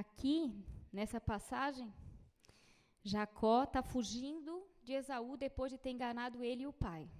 Aqui, 0.00 0.54
nessa 0.92 1.20
passagem, 1.20 1.92
Jacó 3.02 3.64
está 3.64 3.82
fugindo 3.82 4.64
de 4.84 4.92
Esaú 4.92 5.36
depois 5.36 5.72
de 5.72 5.78
ter 5.78 5.90
enganado 5.90 6.44
ele 6.44 6.62
e 6.62 6.66
o 6.68 6.72
pai. 6.72 7.10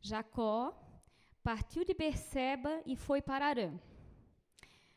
Jacó 0.00 0.74
partiu 1.42 1.84
de 1.84 1.92
Berseba 1.92 2.80
e 2.86 2.96
foi 2.96 3.20
para 3.20 3.46
Arã. 3.46 3.78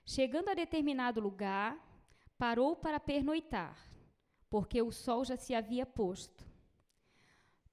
Chegando 0.06 0.48
a 0.48 0.54
determinado 0.54 1.20
lugar, 1.20 1.78
parou 2.38 2.78
para 2.78 2.98
pernoitar, 2.98 3.78
porque 4.50 4.82
o 4.82 4.94
sol 4.94 5.26
já 5.26 5.36
se 5.36 5.54
havia 5.54 5.86
posto. 5.86 6.46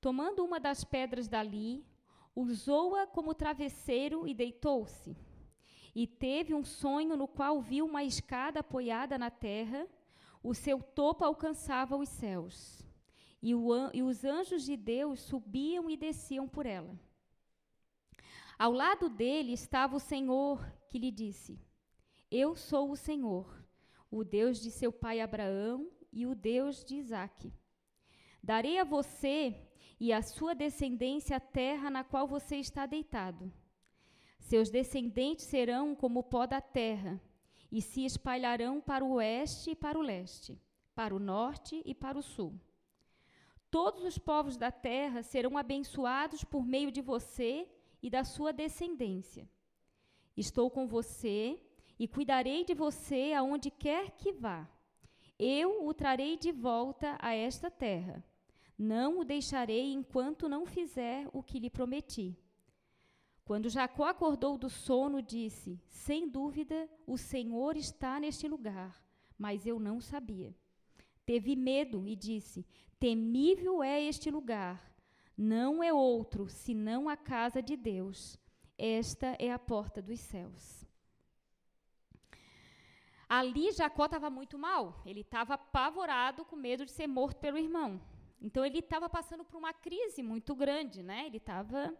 Tomando 0.00 0.44
uma 0.44 0.58
das 0.58 0.82
pedras 0.82 1.28
dali, 1.28 1.86
usou-a 2.34 3.06
como 3.06 3.36
travesseiro 3.36 4.26
e 4.26 4.34
deitou-se 4.34 5.16
e 5.96 6.06
teve 6.06 6.52
um 6.52 6.62
sonho 6.62 7.16
no 7.16 7.26
qual 7.26 7.58
viu 7.58 7.86
uma 7.86 8.04
escada 8.04 8.60
apoiada 8.60 9.16
na 9.16 9.30
terra, 9.30 9.88
o 10.42 10.52
seu 10.52 10.82
topo 10.82 11.24
alcançava 11.24 11.96
os 11.96 12.10
céus, 12.10 12.86
e, 13.40 13.54
o, 13.54 13.70
e 13.94 14.02
os 14.02 14.22
anjos 14.22 14.62
de 14.62 14.76
Deus 14.76 15.20
subiam 15.20 15.88
e 15.88 15.96
desciam 15.96 16.46
por 16.46 16.66
ela. 16.66 16.94
Ao 18.58 18.72
lado 18.72 19.08
dele 19.08 19.54
estava 19.54 19.96
o 19.96 19.98
Senhor, 19.98 20.70
que 20.90 20.98
lhe 20.98 21.10
disse: 21.10 21.58
Eu 22.30 22.54
sou 22.54 22.90
o 22.90 22.96
Senhor, 22.96 23.64
o 24.10 24.22
Deus 24.22 24.60
de 24.60 24.70
seu 24.70 24.92
pai 24.92 25.22
Abraão 25.22 25.90
e 26.12 26.26
o 26.26 26.34
Deus 26.34 26.84
de 26.84 26.96
Isaque. 26.96 27.50
Darei 28.42 28.78
a 28.78 28.84
você 28.84 29.66
e 29.98 30.12
à 30.12 30.20
sua 30.20 30.54
descendência 30.54 31.38
a 31.38 31.40
terra 31.40 31.88
na 31.88 32.04
qual 32.04 32.28
você 32.28 32.56
está 32.56 32.84
deitado. 32.84 33.50
Seus 34.46 34.70
descendentes 34.70 35.44
serão 35.44 35.92
como 35.92 36.20
o 36.20 36.22
pó 36.22 36.46
da 36.46 36.60
terra, 36.60 37.20
e 37.68 37.82
se 37.82 38.04
espalharão 38.04 38.80
para 38.80 39.04
o 39.04 39.14
oeste 39.14 39.70
e 39.70 39.74
para 39.74 39.98
o 39.98 40.02
leste, 40.02 40.56
para 40.94 41.12
o 41.12 41.18
norte 41.18 41.82
e 41.84 41.92
para 41.92 42.16
o 42.16 42.22
sul. 42.22 42.54
Todos 43.72 44.04
os 44.04 44.18
povos 44.18 44.56
da 44.56 44.70
terra 44.70 45.24
serão 45.24 45.58
abençoados 45.58 46.44
por 46.44 46.64
meio 46.64 46.92
de 46.92 47.00
você 47.00 47.68
e 48.00 48.08
da 48.08 48.22
sua 48.22 48.52
descendência. 48.52 49.50
Estou 50.36 50.70
com 50.70 50.86
você 50.86 51.60
e 51.98 52.06
cuidarei 52.06 52.64
de 52.64 52.72
você 52.72 53.32
aonde 53.32 53.68
quer 53.68 54.12
que 54.12 54.30
vá. 54.30 54.70
Eu 55.36 55.84
o 55.84 55.92
trarei 55.92 56.36
de 56.36 56.52
volta 56.52 57.18
a 57.18 57.34
esta 57.34 57.68
terra. 57.68 58.24
Não 58.78 59.18
o 59.18 59.24
deixarei 59.24 59.92
enquanto 59.92 60.48
não 60.48 60.64
fizer 60.64 61.28
o 61.32 61.42
que 61.42 61.58
lhe 61.58 61.68
prometi. 61.68 62.38
Quando 63.46 63.70
Jacó 63.70 64.06
acordou 64.06 64.58
do 64.58 64.68
sono, 64.68 65.22
disse: 65.22 65.80
Sem 65.88 66.28
dúvida, 66.28 66.90
o 67.06 67.16
Senhor 67.16 67.76
está 67.76 68.18
neste 68.18 68.48
lugar, 68.48 69.00
mas 69.38 69.64
eu 69.64 69.78
não 69.78 70.00
sabia. 70.00 70.52
Teve 71.24 71.54
medo 71.54 72.08
e 72.08 72.16
disse: 72.16 72.66
Temível 72.98 73.84
é 73.84 74.02
este 74.02 74.32
lugar. 74.32 74.92
Não 75.38 75.80
é 75.80 75.92
outro 75.92 76.48
senão 76.48 77.08
a 77.08 77.16
casa 77.16 77.62
de 77.62 77.76
Deus. 77.76 78.36
Esta 78.76 79.36
é 79.38 79.52
a 79.52 79.60
porta 79.60 80.02
dos 80.02 80.18
céus. 80.18 80.84
Ali 83.28 83.70
Jacó 83.70 84.06
estava 84.06 84.28
muito 84.28 84.58
mal. 84.58 85.00
Ele 85.06 85.20
estava 85.20 85.54
apavorado, 85.54 86.44
com 86.44 86.56
medo 86.56 86.84
de 86.84 86.90
ser 86.90 87.06
morto 87.06 87.38
pelo 87.38 87.58
irmão. 87.58 88.00
Então 88.40 88.64
ele 88.64 88.80
estava 88.80 89.08
passando 89.08 89.44
por 89.44 89.56
uma 89.56 89.72
crise 89.72 90.20
muito 90.20 90.52
grande, 90.52 91.00
né? 91.00 91.26
Ele 91.26 91.36
estava 91.36 91.96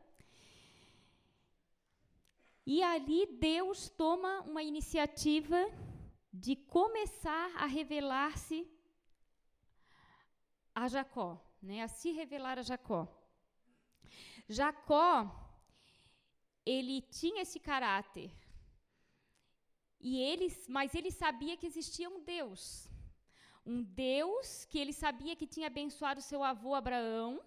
e 2.66 2.83
ali 2.83 3.26
Deus 3.26 3.88
toma 3.88 4.42
uma 4.42 4.62
iniciativa 4.62 5.57
de 6.33 6.57
começar 6.57 7.55
a 7.57 7.66
revelar-se 7.66 8.68
a 10.74 10.88
Jacó, 10.88 11.40
né, 11.62 11.83
a 11.83 11.88
se 11.88 12.11
revelar 12.11 12.59
a 12.59 12.62
Jacó. 12.62 13.09
Jacó, 14.48 15.11
ele 16.64 17.00
tinha 17.02 17.42
esse 17.42 17.59
caráter 17.61 18.31
E 19.98 20.20
ele, 20.20 20.46
mas 20.68 20.94
ele 20.94 21.11
sabia 21.11 21.57
que 21.57 21.66
existia 21.66 22.09
um 22.09 22.22
Deus. 22.22 22.88
Um 23.64 23.83
Deus 23.83 24.64
que 24.66 24.79
ele 24.79 24.92
sabia 24.92 25.35
que 25.35 25.46
tinha 25.46 25.66
abençoado 25.66 26.20
seu 26.20 26.44
avô 26.44 26.74
Abraão 26.74 27.42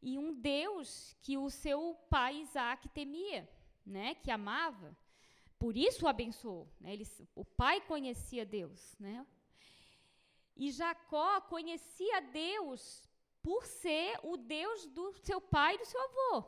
e 0.00 0.18
um 0.18 0.32
Deus 0.34 1.16
que 1.22 1.36
o 1.36 1.48
seu 1.48 1.94
pai 2.10 2.40
Isaac 2.40 2.88
temia, 2.88 3.48
né, 3.84 4.14
que 4.14 4.30
amava. 4.30 4.96
Por 5.58 5.76
isso 5.76 6.04
o 6.04 6.08
abençoou. 6.08 6.68
Né? 6.80 6.94
Ele, 6.94 7.06
o 7.34 7.44
pai 7.44 7.80
conhecia 7.82 8.44
Deus. 8.44 8.96
Né? 8.98 9.26
E 10.56 10.70
Jacó 10.70 11.40
conhecia 11.42 12.20
Deus 12.20 13.02
por 13.42 13.66
ser 13.66 14.18
o 14.22 14.36
Deus 14.36 14.86
do 14.86 15.12
seu 15.22 15.40
pai 15.40 15.74
e 15.74 15.78
do 15.78 15.84
seu 15.84 16.00
avô. 16.00 16.44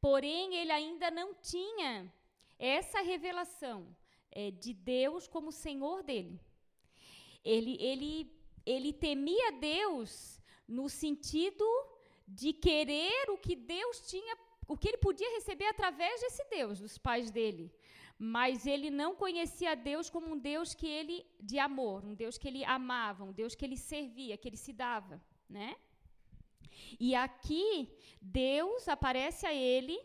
Porém, 0.00 0.54
ele 0.54 0.72
ainda 0.72 1.10
não 1.10 1.34
tinha 1.34 2.12
essa 2.58 3.00
revelação 3.00 3.96
é, 4.30 4.50
de 4.50 4.72
Deus 4.72 5.26
como 5.28 5.52
Senhor 5.52 6.02
dele. 6.02 6.40
Ele, 7.44 7.76
ele, 7.80 8.32
ele 8.66 8.92
temia 8.92 9.52
Deus 9.52 10.40
no 10.66 10.88
sentido 10.88 11.64
de 12.26 12.52
querer 12.52 13.30
o 13.30 13.38
que 13.38 13.54
Deus 13.54 14.08
tinha, 14.08 14.36
o 14.66 14.76
que 14.76 14.88
ele 14.88 14.98
podia 14.98 15.34
receber 15.36 15.66
através 15.66 16.20
desse 16.20 16.44
Deus, 16.50 16.80
dos 16.80 16.98
pais 16.98 17.30
dele 17.30 17.72
mas 18.18 18.66
ele 18.66 18.90
não 18.90 19.14
conhecia 19.14 19.74
Deus 19.74 20.08
como 20.08 20.32
um 20.32 20.38
Deus 20.38 20.74
que 20.74 20.86
ele 20.86 21.26
de 21.40 21.58
amor, 21.58 22.04
um 22.04 22.14
Deus 22.14 22.38
que 22.38 22.46
ele 22.46 22.64
amava, 22.64 23.24
um 23.24 23.32
Deus 23.32 23.54
que 23.54 23.64
ele 23.64 23.76
servia, 23.76 24.36
que 24.36 24.48
ele 24.48 24.56
se 24.56 24.72
dava, 24.72 25.20
né? 25.48 25.76
E 26.98 27.14
aqui 27.14 27.92
Deus 28.20 28.88
aparece 28.88 29.46
a 29.46 29.52
ele 29.52 30.00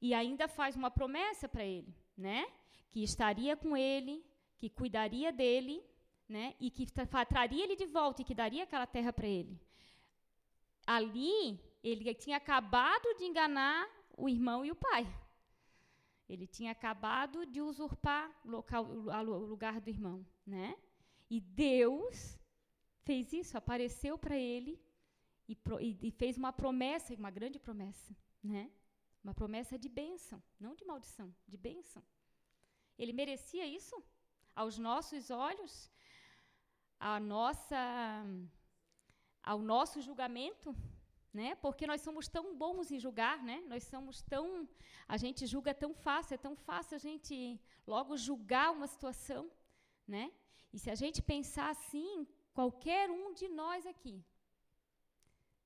e 0.00 0.14
ainda 0.14 0.48
faz 0.48 0.74
uma 0.76 0.90
promessa 0.90 1.48
para 1.48 1.64
ele, 1.64 1.94
né? 2.16 2.46
Que 2.90 3.02
estaria 3.02 3.56
com 3.56 3.76
ele, 3.76 4.24
que 4.56 4.70
cuidaria 4.70 5.30
dele, 5.32 5.82
né? 6.28 6.54
E 6.58 6.70
que 6.70 6.86
traria 7.28 7.64
ele 7.64 7.76
de 7.76 7.86
volta 7.86 8.22
e 8.22 8.24
que 8.24 8.34
daria 8.34 8.64
aquela 8.64 8.86
terra 8.86 9.12
para 9.12 9.26
ele. 9.26 9.60
Ali 10.86 11.60
ele 11.90 12.14
tinha 12.14 12.38
acabado 12.38 13.14
de 13.18 13.24
enganar 13.24 13.88
o 14.16 14.28
irmão 14.28 14.64
e 14.64 14.70
o 14.70 14.76
pai. 14.76 15.06
Ele 16.26 16.46
tinha 16.46 16.72
acabado 16.72 17.44
de 17.44 17.60
usurpar 17.60 18.30
o, 18.44 18.48
local, 18.48 18.84
o 18.86 19.46
lugar 19.46 19.80
do 19.80 19.90
irmão, 19.90 20.26
né? 20.46 20.74
E 21.28 21.40
Deus 21.40 22.38
fez 23.02 23.32
isso, 23.32 23.58
apareceu 23.58 24.16
para 24.16 24.36
ele 24.36 24.80
e, 25.46 25.54
pro, 25.54 25.78
e, 25.78 25.98
e, 26.02 26.10
fez 26.10 26.38
uma 26.38 26.52
promessa, 26.52 27.14
uma 27.14 27.30
grande 27.30 27.58
promessa, 27.58 28.16
né? 28.42 28.70
Uma 29.22 29.34
promessa 29.34 29.78
de 29.78 29.88
bênção, 29.88 30.42
não 30.58 30.74
de 30.74 30.84
maldição, 30.86 31.34
de 31.46 31.58
bênção. 31.58 32.02
Ele 32.98 33.12
merecia 33.12 33.66
isso? 33.66 34.02
Aos 34.56 34.78
nossos 34.78 35.30
olhos, 35.30 35.90
a 36.98 37.20
nossa, 37.20 38.24
ao 39.42 39.58
nosso 39.58 40.00
julgamento, 40.00 40.74
né? 41.34 41.56
Porque 41.56 41.84
nós 41.84 42.00
somos 42.00 42.28
tão 42.28 42.56
bons 42.56 42.92
em 42.92 42.98
julgar, 43.00 43.42
né? 43.42 43.60
Nós 43.66 43.82
somos 43.84 44.22
tão, 44.22 44.68
a 45.08 45.16
gente 45.16 45.44
julga 45.46 45.74
tão 45.74 45.92
fácil, 45.92 46.34
é 46.34 46.38
tão 46.38 46.54
fácil 46.54 46.94
a 46.94 46.98
gente 46.98 47.60
logo 47.84 48.16
julgar 48.16 48.70
uma 48.70 48.86
situação, 48.86 49.50
né? 50.06 50.30
E 50.72 50.78
se 50.78 50.90
a 50.90 50.94
gente 50.94 51.20
pensar 51.20 51.70
assim, 51.70 52.26
qualquer 52.52 53.10
um 53.10 53.34
de 53.34 53.48
nós 53.48 53.84
aqui 53.84 54.24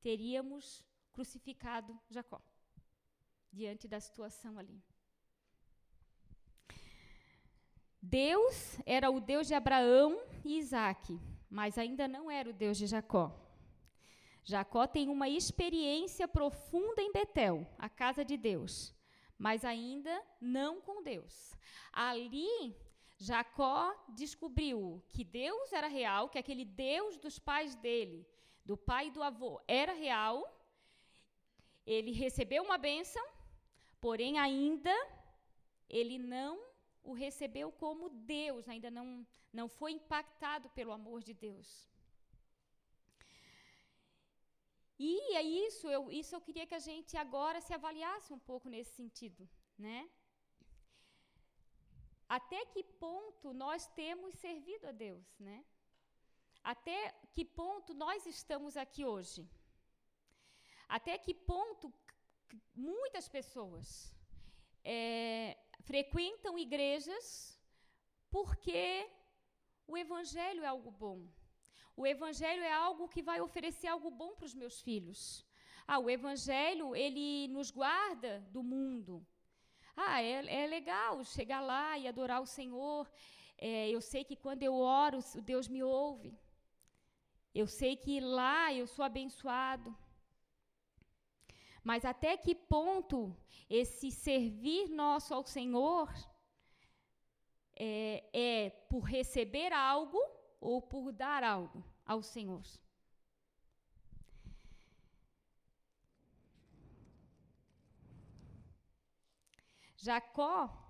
teríamos 0.00 0.82
crucificado 1.12 1.98
Jacó 2.08 2.40
diante 3.52 3.86
da 3.86 4.00
situação 4.00 4.58
ali. 4.58 4.82
Deus 8.00 8.78
era 8.86 9.10
o 9.10 9.20
Deus 9.20 9.48
de 9.48 9.54
Abraão 9.54 10.18
e 10.44 10.58
Isaac, 10.58 11.20
mas 11.50 11.76
ainda 11.76 12.08
não 12.08 12.30
era 12.30 12.48
o 12.48 12.54
Deus 12.54 12.78
de 12.78 12.86
Jacó. 12.86 13.47
Jacó 14.50 14.86
tem 14.86 15.10
uma 15.10 15.28
experiência 15.28 16.26
profunda 16.26 17.02
em 17.02 17.12
Betel, 17.12 17.66
a 17.78 17.86
casa 17.86 18.24
de 18.24 18.34
Deus, 18.38 18.94
mas 19.36 19.62
ainda 19.62 20.24
não 20.40 20.80
com 20.80 21.02
Deus. 21.02 21.54
Ali, 21.92 22.74
Jacó 23.18 23.94
descobriu 24.08 25.02
que 25.10 25.22
Deus 25.22 25.70
era 25.70 25.86
real, 25.86 26.30
que 26.30 26.38
aquele 26.38 26.64
Deus 26.64 27.18
dos 27.18 27.38
pais 27.38 27.76
dele, 27.76 28.26
do 28.64 28.74
pai 28.74 29.08
e 29.08 29.10
do 29.10 29.22
avô, 29.22 29.60
era 29.68 29.92
real. 29.92 30.42
Ele 31.84 32.10
recebeu 32.10 32.62
uma 32.62 32.78
bênção, 32.78 33.26
porém 34.00 34.38
ainda 34.38 34.96
ele 35.90 36.16
não 36.16 36.58
o 37.02 37.12
recebeu 37.12 37.70
como 37.70 38.08
Deus, 38.08 38.66
ainda 38.66 38.90
não, 38.90 39.26
não 39.52 39.68
foi 39.68 39.92
impactado 39.92 40.70
pelo 40.70 40.92
amor 40.92 41.22
de 41.22 41.34
Deus. 41.34 41.86
E 44.98 45.36
é 45.36 45.42
isso, 45.42 45.88
eu, 45.88 46.10
isso 46.10 46.34
eu 46.34 46.40
queria 46.40 46.66
que 46.66 46.74
a 46.74 46.84
gente 46.90 47.16
agora 47.16 47.60
se 47.60 47.72
avaliasse 47.72 48.32
um 48.32 48.38
pouco 48.38 48.68
nesse 48.68 48.92
sentido, 49.00 49.48
né? 49.76 50.10
Até 52.28 52.66
que 52.66 52.82
ponto 52.82 53.52
nós 53.54 53.86
temos 54.00 54.34
servido 54.34 54.88
a 54.88 54.92
Deus, 54.92 55.38
né? 55.38 55.64
Até 56.62 57.12
que 57.32 57.44
ponto 57.44 57.94
nós 57.94 58.26
estamos 58.26 58.76
aqui 58.76 59.04
hoje? 59.04 59.48
Até 60.88 61.16
que 61.16 61.32
ponto 61.32 61.92
muitas 62.74 63.28
pessoas 63.28 64.12
é, 64.84 65.56
frequentam 65.82 66.58
igrejas 66.58 67.58
porque 68.30 69.08
o 69.86 69.96
evangelho 69.96 70.62
é 70.64 70.66
algo 70.66 70.90
bom, 70.90 71.26
o 72.00 72.06
evangelho 72.06 72.62
é 72.62 72.72
algo 72.72 73.08
que 73.08 73.22
vai 73.28 73.40
oferecer 73.40 73.88
algo 73.88 74.08
bom 74.08 74.30
para 74.36 74.46
os 74.46 74.54
meus 74.54 74.80
filhos. 74.80 75.20
Ah, 75.84 75.98
o 75.98 76.08
evangelho, 76.08 76.94
ele 76.94 77.48
nos 77.48 77.72
guarda 77.72 78.32
do 78.52 78.62
mundo. 78.62 79.26
Ah, 79.96 80.22
é, 80.22 80.62
é 80.62 80.66
legal 80.68 81.24
chegar 81.24 81.60
lá 81.60 81.98
e 81.98 82.06
adorar 82.06 82.40
o 82.40 82.46
Senhor. 82.46 83.10
É, 83.56 83.90
eu 83.90 84.00
sei 84.00 84.22
que 84.22 84.36
quando 84.36 84.62
eu 84.62 84.74
oro, 84.74 85.18
Deus 85.42 85.66
me 85.66 85.82
ouve. 85.82 86.38
Eu 87.52 87.66
sei 87.66 87.96
que 87.96 88.20
lá 88.20 88.72
eu 88.72 88.86
sou 88.86 89.04
abençoado. 89.04 89.90
Mas 91.82 92.04
até 92.04 92.36
que 92.36 92.54
ponto 92.54 93.36
esse 93.68 94.12
servir 94.12 94.88
nosso 94.88 95.34
ao 95.34 95.44
Senhor 95.44 96.08
é, 97.74 98.22
é 98.32 98.70
por 98.88 99.00
receber 99.00 99.72
algo 99.72 100.37
ou 100.60 100.80
por 100.80 101.12
dar 101.12 101.42
algo 101.42 101.84
ao 102.04 102.22
Senhor. 102.22 102.62
Jacó 109.96 110.88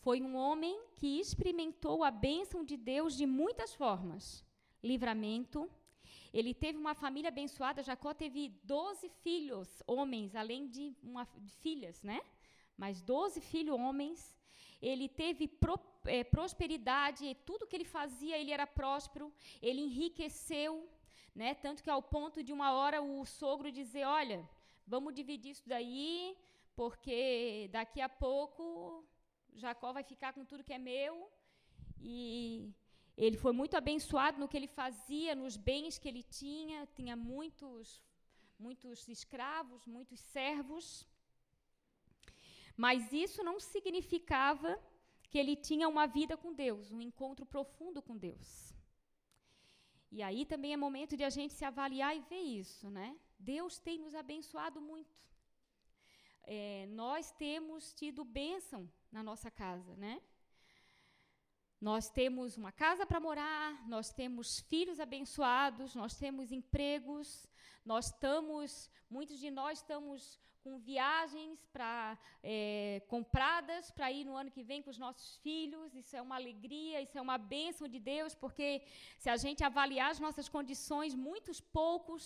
foi 0.00 0.20
um 0.20 0.36
homem 0.36 0.86
que 0.94 1.18
experimentou 1.18 2.04
a 2.04 2.10
bênção 2.10 2.64
de 2.64 2.76
Deus 2.76 3.16
de 3.16 3.26
muitas 3.26 3.74
formas. 3.74 4.44
Livramento. 4.82 5.70
Ele 6.32 6.52
teve 6.52 6.78
uma 6.78 6.94
família 6.94 7.28
abençoada. 7.28 7.82
Jacó 7.82 8.12
teve 8.12 8.48
12 8.64 9.08
filhos, 9.22 9.82
homens, 9.86 10.34
além 10.34 10.68
de, 10.68 10.94
uma, 11.02 11.26
de 11.38 11.52
filhas, 11.56 12.02
né? 12.02 12.20
Mas 12.76 13.02
12 13.02 13.40
filhos 13.40 13.78
homens 13.78 14.36
ele 14.82 15.08
teve 15.08 15.48
pro, 15.48 15.78
é, 16.04 16.22
prosperidade, 16.24 17.36
tudo 17.44 17.66
que 17.66 17.76
ele 17.76 17.84
fazia, 17.84 18.38
ele 18.38 18.52
era 18.52 18.66
próspero, 18.66 19.32
ele 19.60 19.80
enriqueceu, 19.80 20.88
né? 21.34 21.54
Tanto 21.54 21.82
que 21.82 21.90
ao 21.90 22.02
ponto 22.02 22.42
de 22.42 22.52
uma 22.52 22.72
hora 22.72 23.02
o 23.02 23.24
sogro 23.24 23.72
dizer, 23.72 24.04
olha, 24.04 24.48
vamos 24.86 25.14
dividir 25.14 25.52
isso 25.52 25.68
daí, 25.68 26.36
porque 26.76 27.68
daqui 27.72 28.00
a 28.00 28.08
pouco 28.08 29.04
Jacó 29.54 29.92
vai 29.92 30.02
ficar 30.02 30.32
com 30.32 30.44
tudo 30.44 30.64
que 30.64 30.72
é 30.72 30.78
meu. 30.78 31.30
E 32.00 32.72
ele 33.16 33.36
foi 33.36 33.52
muito 33.52 33.76
abençoado 33.76 34.38
no 34.38 34.48
que 34.48 34.56
ele 34.56 34.66
fazia, 34.66 35.34
nos 35.34 35.56
bens 35.56 35.98
que 35.98 36.08
ele 36.08 36.22
tinha, 36.22 36.86
tinha 36.94 37.16
muitos, 37.16 38.02
muitos 38.58 39.08
escravos, 39.08 39.86
muitos 39.86 40.20
servos. 40.20 41.06
Mas 42.76 43.12
isso 43.12 43.42
não 43.42 43.60
significava 43.60 44.78
que 45.30 45.38
ele 45.38 45.56
tinha 45.56 45.88
uma 45.88 46.06
vida 46.06 46.36
com 46.36 46.52
Deus, 46.52 46.92
um 46.92 47.00
encontro 47.00 47.44
profundo 47.44 48.00
com 48.02 48.16
Deus. 48.16 48.74
E 50.10 50.22
aí 50.22 50.46
também 50.46 50.72
é 50.72 50.76
momento 50.76 51.16
de 51.16 51.24
a 51.24 51.30
gente 51.30 51.54
se 51.54 51.64
avaliar 51.64 52.16
e 52.16 52.20
ver 52.20 52.44
isso, 52.62 52.88
né? 52.88 53.18
Deus 53.38 53.78
tem 53.78 53.98
nos 53.98 54.14
abençoado 54.14 54.80
muito. 54.80 55.14
É, 56.44 56.86
nós 56.90 57.32
temos 57.32 57.92
tido 57.92 58.24
bênção 58.24 58.88
na 59.10 59.22
nossa 59.22 59.50
casa, 59.50 59.96
né? 59.96 60.22
Nós 61.80 62.08
temos 62.08 62.56
uma 62.56 62.72
casa 62.72 63.04
para 63.04 63.20
morar, 63.20 63.86
nós 63.88 64.12
temos 64.12 64.60
filhos 64.60 65.00
abençoados, 65.00 65.94
nós 65.94 66.16
temos 66.16 66.52
empregos, 66.52 67.46
nós 67.84 68.06
estamos, 68.06 68.88
muitos 69.10 69.38
de 69.38 69.50
nós 69.50 69.80
estamos 69.80 70.38
com 70.64 70.78
viagens 70.90 71.58
para 71.74 71.92
é, 72.42 73.02
compradas 73.12 73.90
para 73.96 74.10
ir 74.18 74.24
no 74.28 74.34
ano 74.40 74.50
que 74.56 74.62
vem 74.70 74.80
com 74.84 74.90
os 74.94 75.00
nossos 75.04 75.28
filhos. 75.44 75.94
Isso 76.00 76.14
é 76.18 76.22
uma 76.26 76.36
alegria, 76.40 77.02
isso 77.06 77.18
é 77.20 77.22
uma 77.28 77.38
bênção 77.54 77.86
de 77.94 78.00
Deus, 78.12 78.32
porque 78.42 78.68
se 79.22 79.28
a 79.34 79.36
gente 79.44 79.62
avaliar 79.70 80.10
as 80.14 80.20
nossas 80.26 80.48
condições, 80.56 81.14
muitos 81.28 81.60
poucos 81.80 82.22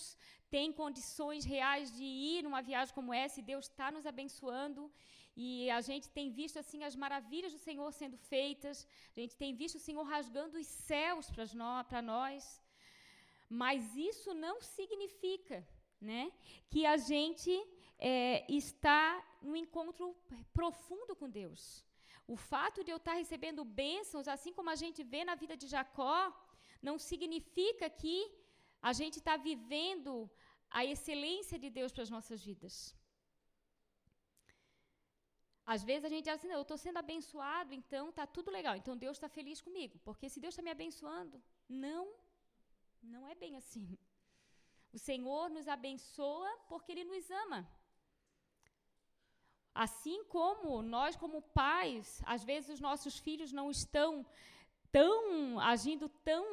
têm 0.55 0.71
condições 0.83 1.43
reais 1.53 1.91
de 1.97 2.07
ir 2.31 2.39
numa 2.45 2.61
viagem 2.69 2.95
como 2.99 3.13
essa, 3.23 3.39
e 3.39 3.49
Deus 3.51 3.65
está 3.67 3.89
nos 3.95 4.05
abençoando. 4.13 4.83
E 5.45 5.49
a 5.79 5.81
gente 5.89 6.07
tem 6.17 6.27
visto 6.39 6.57
assim 6.61 6.81
as 6.89 6.95
maravilhas 7.03 7.53
do 7.55 7.61
Senhor 7.67 7.89
sendo 7.99 8.17
feitas. 8.33 8.87
A 9.15 9.19
gente 9.19 9.35
tem 9.43 9.51
visto 9.61 9.75
o 9.77 9.85
Senhor 9.87 10.03
rasgando 10.15 10.57
os 10.61 10.67
céus 10.89 11.27
para 11.89 12.01
nós. 12.13 12.41
Mas 13.61 13.95
isso 14.11 14.33
não 14.45 14.55
significa, 14.61 15.57
né, 16.09 16.23
que 16.71 16.81
a 16.85 16.97
gente 17.11 17.51
é, 17.99 18.45
está 18.61 19.03
no 19.41 19.55
encontro 19.55 20.15
profundo 20.53 21.15
com 21.15 21.29
Deus. 21.29 21.61
O 22.27 22.35
fato 22.35 22.83
de 22.83 22.91
eu 22.91 22.97
estar 22.97 23.13
recebendo 23.13 23.63
bênçãos, 23.65 24.27
assim 24.27 24.53
como 24.53 24.69
a 24.69 24.75
gente 24.83 25.03
vê 25.03 25.23
na 25.29 25.35
vida 25.35 25.55
de 25.61 25.67
Jacó, 25.67 26.17
não 26.81 26.97
significa 26.97 27.89
que 27.89 28.17
a 28.81 28.93
gente 28.93 29.17
está 29.17 29.35
vivendo 29.35 30.29
a 30.69 30.85
excelência 30.85 31.57
de 31.63 31.69
Deus 31.69 31.91
para 31.91 32.03
as 32.03 32.09
nossas 32.15 32.43
vidas. 32.49 32.95
Às 35.73 35.83
vezes 35.83 36.05
a 36.05 36.09
gente 36.09 36.25
diz 36.25 36.33
assim, 36.33 36.51
eu 36.51 36.61
estou 36.61 36.77
sendo 36.77 36.97
abençoado, 36.97 37.73
então 37.79 38.09
está 38.09 38.25
tudo 38.25 38.49
legal, 38.49 38.75
então 38.75 38.97
Deus 38.97 39.17
está 39.17 39.29
feliz 39.29 39.59
comigo. 39.61 39.99
Porque 40.07 40.27
se 40.27 40.39
Deus 40.39 40.53
está 40.53 40.63
me 40.63 40.71
abençoando, 40.71 41.41
não, 41.67 42.03
não 43.01 43.27
é 43.27 43.35
bem 43.35 43.55
assim. 43.55 43.87
O 44.91 44.97
Senhor 44.97 45.49
nos 45.49 45.67
abençoa 45.67 46.51
porque 46.69 46.91
Ele 46.91 47.03
nos 47.03 47.29
ama. 47.43 47.59
Assim 49.85 50.25
como 50.25 50.81
nós, 50.81 51.15
como 51.15 51.41
pais, 51.41 52.21
às 52.25 52.43
vezes 52.43 52.69
os 52.69 52.81
nossos 52.81 53.17
filhos 53.17 53.53
não 53.53 53.71
estão 53.71 54.25
tão 54.91 55.57
agindo 55.73 56.09
tão 56.09 56.45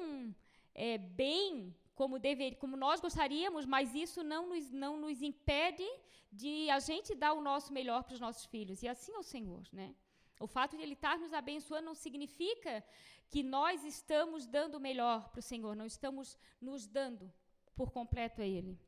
é, 0.73 0.97
bem 0.97 1.75
como, 1.97 2.21
dever, 2.21 2.55
como 2.63 2.77
nós 2.77 3.01
gostaríamos, 3.01 3.67
mas 3.67 3.97
isso 3.97 4.23
não 4.23 4.51
nos, 4.51 4.71
não 4.71 4.97
nos 4.97 5.23
impede 5.23 5.89
de 6.31 6.71
a 6.71 6.79
gente 6.79 7.17
dar 7.17 7.33
o 7.33 7.41
nosso 7.41 7.73
melhor 7.73 8.05
para 8.05 8.15
os 8.15 8.21
nossos 8.21 8.45
filhos. 8.45 8.85
E 8.85 8.87
assim 8.87 9.13
é 9.13 9.19
o 9.19 9.25
Senhor, 9.25 9.65
né? 9.73 9.93
O 10.39 10.47
fato 10.47 10.77
de 10.77 10.83
Ele 10.85 10.93
estar 10.93 11.19
nos 11.19 11.33
abençoando 11.33 11.87
não 11.87 11.97
significa 11.97 12.85
que 13.29 13.43
nós 13.43 13.85
estamos 13.85 14.47
dando 14.47 14.77
o 14.77 14.81
melhor 14.89 15.31
para 15.31 15.41
o 15.41 15.43
Senhor, 15.43 15.75
não 15.75 15.87
estamos 15.87 16.39
nos 16.61 16.87
dando 16.87 17.33
por 17.75 17.91
completo 17.91 18.41
a 18.41 18.47
Ele. 18.47 18.79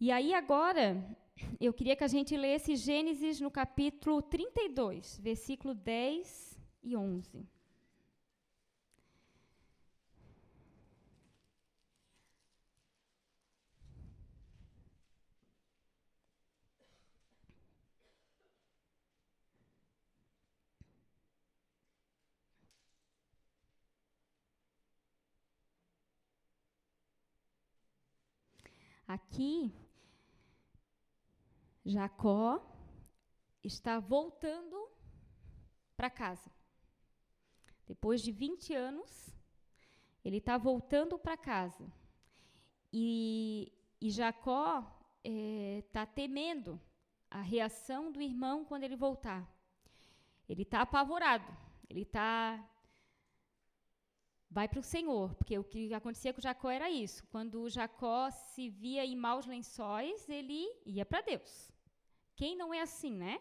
E 0.00 0.12
aí 0.12 0.32
agora, 0.32 1.04
eu 1.60 1.72
queria 1.72 1.96
que 1.96 2.04
a 2.04 2.08
gente 2.08 2.36
lesse 2.36 2.76
Gênesis 2.76 3.40
no 3.40 3.50
capítulo 3.50 4.22
32, 4.22 5.18
versículo 5.20 5.74
10 5.74 6.56
e 6.84 6.96
11. 6.96 7.44
Aqui 29.08 29.72
Jacó 31.88 32.62
está 33.64 33.98
voltando 33.98 34.88
para 35.96 36.10
casa. 36.10 36.50
Depois 37.86 38.20
de 38.20 38.30
20 38.30 38.74
anos, 38.74 39.34
ele 40.22 40.36
está 40.36 40.58
voltando 40.58 41.18
para 41.18 41.34
casa. 41.34 41.90
E, 42.92 43.72
e 43.98 44.10
Jacó 44.10 44.80
está 45.24 46.02
é, 46.02 46.06
temendo 46.06 46.78
a 47.30 47.40
reação 47.40 48.12
do 48.12 48.20
irmão 48.20 48.66
quando 48.66 48.84
ele 48.84 48.94
voltar. 48.96 49.50
Ele 50.46 50.62
está 50.62 50.82
apavorado. 50.82 51.50
Ele 51.88 52.02
está. 52.02 52.62
Vai 54.50 54.68
para 54.68 54.80
o 54.80 54.82
Senhor, 54.82 55.34
porque 55.36 55.58
o 55.58 55.64
que 55.64 55.92
acontecia 55.94 56.34
com 56.34 56.40
Jacó 56.40 56.70
era 56.70 56.90
isso. 56.90 57.26
Quando 57.28 57.68
Jacó 57.70 58.30
se 58.30 58.68
via 58.68 59.06
em 59.06 59.16
maus 59.16 59.46
lençóis, 59.46 60.28
ele 60.28 60.66
ia 60.84 61.06
para 61.06 61.22
Deus. 61.22 61.77
Quem 62.38 62.52
não 62.60 62.68
é 62.78 62.80
assim, 62.88 63.14
né? 63.24 63.34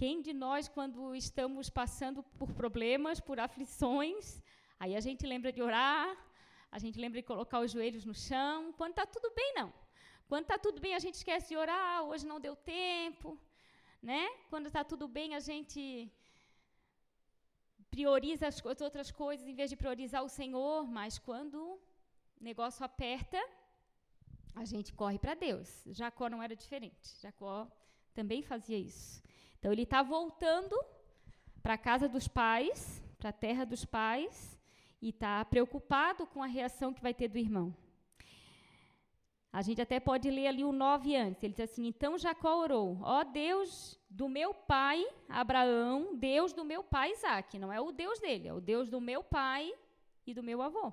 Quem 0.00 0.22
de 0.26 0.32
nós, 0.44 0.68
quando 0.76 1.14
estamos 1.24 1.68
passando 1.80 2.20
por 2.38 2.50
problemas, 2.60 3.20
por 3.28 3.38
aflições, 3.46 4.26
aí 4.80 4.92
a 5.00 5.02
gente 5.06 5.26
lembra 5.32 5.50
de 5.56 5.60
orar, 5.68 6.08
a 6.76 6.78
gente 6.82 6.98
lembra 7.02 7.20
de 7.20 7.26
colocar 7.32 7.58
os 7.64 7.72
joelhos 7.74 8.06
no 8.10 8.14
chão. 8.14 8.72
Quando 8.78 8.94
está 8.94 9.04
tudo 9.16 9.28
bem, 9.40 9.50
não. 9.58 9.68
Quando 10.30 10.44
está 10.46 10.58
tudo 10.66 10.80
bem, 10.84 10.94
a 10.94 11.02
gente 11.04 11.16
esquece 11.20 11.48
de 11.50 11.56
orar, 11.64 12.04
hoje 12.08 12.24
não 12.32 12.40
deu 12.46 12.54
tempo. 12.56 13.28
Né? 14.10 14.22
Quando 14.48 14.68
está 14.68 14.82
tudo 14.92 15.06
bem, 15.18 15.34
a 15.40 15.42
gente 15.50 15.82
prioriza 17.94 18.46
as 18.48 18.80
outras 18.86 19.10
coisas 19.10 19.46
em 19.46 19.56
vez 19.60 19.68
de 19.68 19.76
priorizar 19.82 20.22
o 20.24 20.34
Senhor, 20.40 20.86
mas 20.98 21.18
quando 21.18 21.58
o 22.38 22.44
negócio 22.50 22.82
aperta, 22.90 23.40
a 24.54 24.64
gente 24.64 24.92
corre 24.92 25.18
para 25.18 25.34
Deus. 25.34 25.82
Jacó 25.86 26.28
não 26.28 26.42
era 26.42 26.54
diferente. 26.54 27.16
Jacó 27.20 27.66
também 28.14 28.42
fazia 28.42 28.78
isso. 28.78 29.22
Então 29.58 29.72
ele 29.72 29.82
está 29.82 30.02
voltando 30.02 30.76
para 31.62 31.74
a 31.74 31.78
casa 31.78 32.08
dos 32.08 32.28
pais, 32.28 33.02
para 33.18 33.30
a 33.30 33.32
terra 33.32 33.64
dos 33.64 33.84
pais, 33.84 34.58
e 35.00 35.10
está 35.10 35.44
preocupado 35.44 36.26
com 36.26 36.42
a 36.42 36.46
reação 36.46 36.92
que 36.92 37.02
vai 37.02 37.14
ter 37.14 37.28
do 37.28 37.38
irmão. 37.38 37.74
A 39.52 39.62
gente 39.62 39.80
até 39.80 39.98
pode 39.98 40.30
ler 40.30 40.46
ali 40.46 40.64
o 40.64 40.72
9 40.72 41.16
antes. 41.16 41.42
Ele 41.42 41.54
diz 41.54 41.70
assim: 41.70 41.86
Então 41.86 42.18
Jacó 42.18 42.60
orou, 42.60 42.98
ó 43.02 43.24
Deus 43.24 43.98
do 44.08 44.28
meu 44.28 44.52
pai 44.52 45.04
Abraão, 45.28 46.16
Deus 46.16 46.52
do 46.52 46.64
meu 46.64 46.84
pai 46.84 47.12
Isaac. 47.12 47.58
Não 47.58 47.72
é 47.72 47.80
o 47.80 47.90
Deus 47.90 48.18
dele, 48.20 48.48
é 48.48 48.52
o 48.52 48.60
Deus 48.60 48.88
do 48.88 49.00
meu 49.00 49.22
pai 49.22 49.72
e 50.26 50.34
do 50.34 50.42
meu 50.42 50.60
avô. 50.60 50.92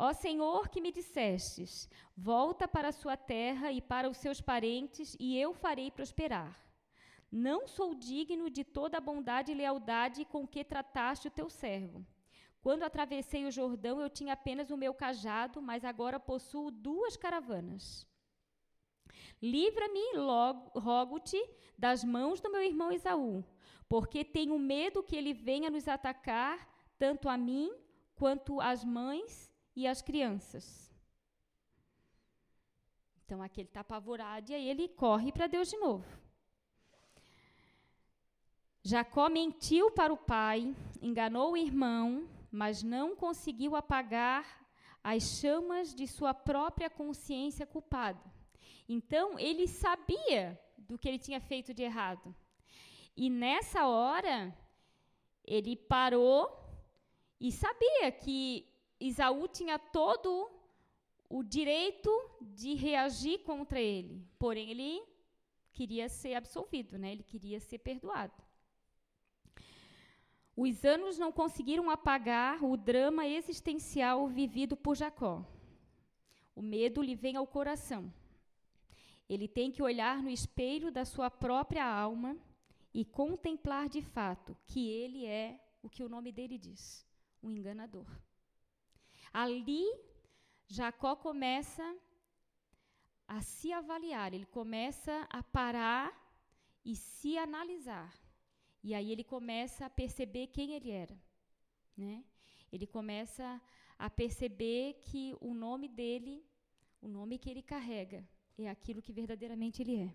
Ó 0.00 0.12
Senhor 0.12 0.68
que 0.68 0.80
me 0.80 0.92
dissestes: 0.92 1.90
Volta 2.16 2.68
para 2.68 2.88
a 2.88 2.92
sua 2.92 3.16
terra 3.16 3.72
e 3.72 3.80
para 3.80 4.08
os 4.08 4.16
seus 4.18 4.40
parentes, 4.40 5.16
e 5.18 5.36
eu 5.36 5.52
farei 5.52 5.90
prosperar. 5.90 6.56
Não 7.30 7.66
sou 7.66 7.94
digno 7.94 8.48
de 8.48 8.62
toda 8.62 8.98
a 8.98 9.00
bondade 9.00 9.50
e 9.50 9.56
lealdade 9.56 10.24
com 10.24 10.46
que 10.46 10.64
trataste 10.64 11.26
o 11.26 11.30
teu 11.30 11.50
servo. 11.50 12.06
Quando 12.62 12.84
atravessei 12.84 13.44
o 13.44 13.50
Jordão, 13.50 14.00
eu 14.00 14.08
tinha 14.08 14.34
apenas 14.34 14.70
o 14.70 14.76
meu 14.76 14.94
cajado, 14.94 15.60
mas 15.60 15.84
agora 15.84 16.20
possuo 16.20 16.70
duas 16.70 17.16
caravanas. 17.16 18.06
Livra-me, 19.42 20.16
rogo-te, 20.76 21.38
das 21.76 22.02
mãos 22.04 22.40
do 22.40 22.50
meu 22.50 22.62
irmão 22.62 22.90
Esaú, 22.92 23.44
porque 23.88 24.24
tenho 24.24 24.58
medo 24.58 25.02
que 25.02 25.16
ele 25.16 25.32
venha 25.32 25.70
nos 25.70 25.86
atacar, 25.86 26.68
tanto 26.98 27.28
a 27.28 27.36
mim 27.36 27.72
quanto 28.14 28.60
às 28.60 28.84
mães 28.84 29.47
e 29.78 29.86
as 29.86 30.02
crianças. 30.02 30.92
Então 33.24 33.40
aqui 33.40 33.60
ele 33.60 33.68
está 33.68 33.80
apavorado 33.80 34.50
e 34.50 34.54
aí 34.56 34.68
ele 34.68 34.88
corre 34.88 35.30
para 35.30 35.46
Deus 35.46 35.68
de 35.68 35.76
novo. 35.76 36.04
Jacó 38.82 39.28
mentiu 39.28 39.90
para 39.92 40.12
o 40.12 40.16
pai, 40.16 40.74
enganou 41.00 41.52
o 41.52 41.56
irmão, 41.56 42.28
mas 42.50 42.82
não 42.82 43.14
conseguiu 43.14 43.76
apagar 43.76 44.66
as 45.04 45.22
chamas 45.38 45.94
de 45.94 46.08
sua 46.08 46.34
própria 46.34 46.90
consciência 46.90 47.64
culpada. 47.64 48.24
Então 48.88 49.38
ele 49.38 49.68
sabia 49.68 50.60
do 50.76 50.98
que 50.98 51.08
ele 51.08 51.20
tinha 51.20 51.40
feito 51.40 51.72
de 51.72 51.84
errado. 51.84 52.34
E 53.16 53.30
nessa 53.30 53.86
hora, 53.86 54.56
ele 55.44 55.76
parou 55.76 56.58
e 57.40 57.52
sabia 57.52 58.10
que 58.10 58.67
Isaú 59.00 59.46
tinha 59.48 59.78
todo 59.78 60.50
o 61.28 61.42
direito 61.42 62.10
de 62.40 62.74
reagir 62.74 63.40
contra 63.40 63.80
ele, 63.80 64.26
porém 64.38 64.70
ele 64.70 65.02
queria 65.72 66.08
ser 66.08 66.34
absolvido, 66.34 66.98
né? 66.98 67.12
Ele 67.12 67.22
queria 67.22 67.60
ser 67.60 67.78
perdoado. 67.78 68.42
Os 70.56 70.84
anos 70.84 71.16
não 71.18 71.30
conseguiram 71.30 71.88
apagar 71.88 72.64
o 72.64 72.76
drama 72.76 73.24
existencial 73.26 74.26
vivido 74.26 74.76
por 74.76 74.96
Jacó. 74.96 75.44
O 76.56 76.60
medo 76.60 77.00
lhe 77.00 77.14
vem 77.14 77.36
ao 77.36 77.46
coração. 77.46 78.12
Ele 79.28 79.46
tem 79.46 79.70
que 79.70 79.82
olhar 79.82 80.20
no 80.20 80.30
espelho 80.30 80.90
da 80.90 81.04
sua 81.04 81.30
própria 81.30 81.84
alma 81.86 82.36
e 82.92 83.04
contemplar 83.04 83.88
de 83.88 84.02
fato 84.02 84.56
que 84.66 84.90
ele 84.90 85.26
é 85.26 85.60
o 85.80 85.88
que 85.88 86.02
o 86.02 86.08
nome 86.08 86.32
dele 86.32 86.58
diz, 86.58 87.06
um 87.40 87.50
enganador. 87.52 88.06
Ali, 89.32 89.84
Jacó 90.68 91.16
começa 91.16 91.96
a 93.26 93.40
se 93.42 93.72
avaliar, 93.72 94.32
ele 94.32 94.46
começa 94.46 95.26
a 95.30 95.42
parar 95.42 96.12
e 96.84 96.96
se 96.96 97.36
analisar. 97.36 98.12
E 98.82 98.94
aí 98.94 99.10
ele 99.12 99.24
começa 99.24 99.86
a 99.86 99.90
perceber 99.90 100.46
quem 100.48 100.72
ele 100.72 100.90
era, 100.90 101.16
né? 101.96 102.24
Ele 102.72 102.86
começa 102.86 103.60
a 103.98 104.08
perceber 104.08 104.94
que 105.00 105.34
o 105.40 105.52
nome 105.52 105.88
dele, 105.88 106.44
o 107.02 107.08
nome 107.08 107.38
que 107.38 107.50
ele 107.50 107.62
carrega, 107.62 108.26
é 108.56 108.68
aquilo 108.68 109.02
que 109.02 109.12
verdadeiramente 109.12 109.82
ele 109.82 109.96
é. 109.96 110.14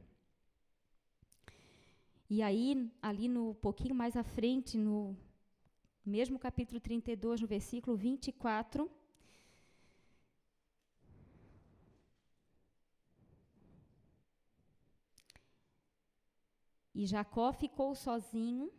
E 2.29 2.41
aí, 2.41 2.89
ali 3.01 3.27
no 3.27 3.53
pouquinho 3.55 3.93
mais 3.93 4.15
à 4.15 4.23
frente, 4.23 4.77
no 4.77 5.15
mesmo 6.05 6.39
capítulo 6.39 6.79
32, 6.79 7.41
no 7.41 7.47
versículo 7.47 7.95
24, 7.95 8.89
E 16.93 17.05
Jacó 17.05 17.51
ficou 17.51 17.95
sozinho. 17.95 18.71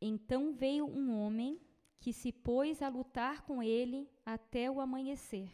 Então 0.00 0.52
veio 0.52 0.86
um 0.86 1.18
homem 1.18 1.60
que 2.00 2.12
se 2.12 2.32
pôs 2.32 2.80
a 2.80 2.88
lutar 2.88 3.42
com 3.42 3.62
ele 3.62 4.08
até 4.24 4.70
o 4.70 4.80
amanhecer. 4.80 5.50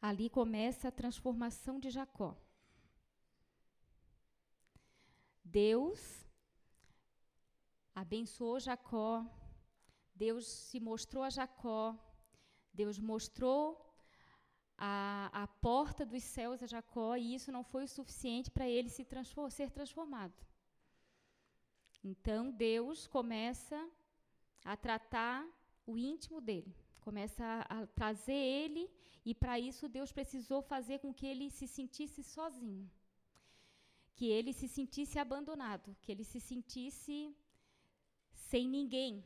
Ali 0.00 0.28
começa 0.28 0.88
a 0.88 0.92
transformação 0.92 1.80
de 1.80 1.88
Jacó. 1.90 2.36
Deus 5.42 6.26
abençoou 7.94 8.58
Jacó, 8.58 9.24
Deus 10.14 10.46
se 10.46 10.80
mostrou 10.80 11.22
a 11.22 11.30
Jacó, 11.30 11.96
Deus 12.72 12.98
mostrou 12.98 13.83
a, 14.76 15.30
a 15.42 15.46
porta 15.46 16.04
dos 16.04 16.22
céus 16.22 16.62
a 16.62 16.66
Jacó, 16.66 17.16
e 17.16 17.34
isso 17.34 17.52
não 17.52 17.62
foi 17.62 17.84
o 17.84 17.88
suficiente 17.88 18.50
para 18.50 18.68
ele 18.68 18.88
se 18.88 19.04
transform, 19.04 19.50
ser 19.50 19.70
transformado. 19.70 20.34
Então 22.02 22.50
Deus 22.50 23.06
começa 23.06 23.88
a 24.64 24.76
tratar 24.76 25.46
o 25.86 25.96
íntimo 25.96 26.40
dele, 26.40 26.74
começa 27.00 27.44
a, 27.44 27.82
a 27.82 27.86
trazer 27.86 28.32
ele, 28.32 28.90
e 29.24 29.34
para 29.34 29.58
isso 29.58 29.88
Deus 29.88 30.12
precisou 30.12 30.60
fazer 30.60 30.98
com 30.98 31.14
que 31.14 31.26
ele 31.26 31.50
se 31.50 31.66
sentisse 31.66 32.22
sozinho, 32.22 32.90
que 34.14 34.26
ele 34.26 34.52
se 34.52 34.68
sentisse 34.68 35.18
abandonado, 35.18 35.96
que 36.02 36.12
ele 36.12 36.24
se 36.24 36.40
sentisse 36.40 37.34
sem 38.32 38.68
ninguém 38.68 39.24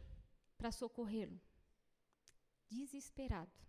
para 0.56 0.70
socorrê-lo, 0.70 1.40
desesperado. 2.68 3.67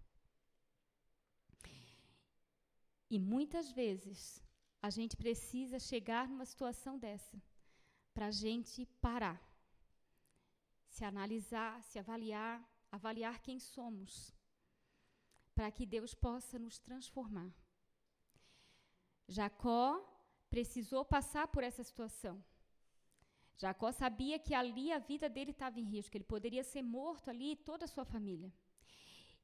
E 3.10 3.18
muitas 3.18 3.72
vezes 3.72 4.42
a 4.82 4.90
gente 4.90 5.16
precisa 5.18 5.80
chegar 5.80 6.28
numa 6.28 6.46
situação 6.46 6.98
dessa 6.98 7.42
para 8.14 8.28
a 8.28 8.32
gente 8.32 8.86
parar, 9.02 9.40
se 10.88 11.04
analisar, 11.04 11.82
se 11.84 11.98
avaliar, 11.98 12.58
avaliar 12.92 13.42
quem 13.42 13.60
somos, 13.60 14.34
para 15.56 15.72
que 15.72 15.86
Deus 15.86 16.14
possa 16.14 16.58
nos 16.60 16.78
transformar. 16.80 17.52
Jacó 19.28 19.86
precisou 20.50 21.04
passar 21.06 21.48
por 21.48 21.64
essa 21.64 21.84
situação. 21.84 22.44
Jacó 23.58 23.92
sabia 23.92 24.40
que 24.40 24.54
ali 24.54 24.92
a 24.92 25.00
vida 25.00 25.28
dele 25.30 25.52
estava 25.52 25.80
em 25.80 25.84
risco, 25.84 26.16
ele 26.16 26.24
poderia 26.24 26.64
ser 26.64 26.82
morto 26.82 27.30
ali 27.30 27.52
e 27.52 27.56
toda 27.56 27.86
a 27.86 27.88
sua 27.88 28.06
família. 28.06 28.52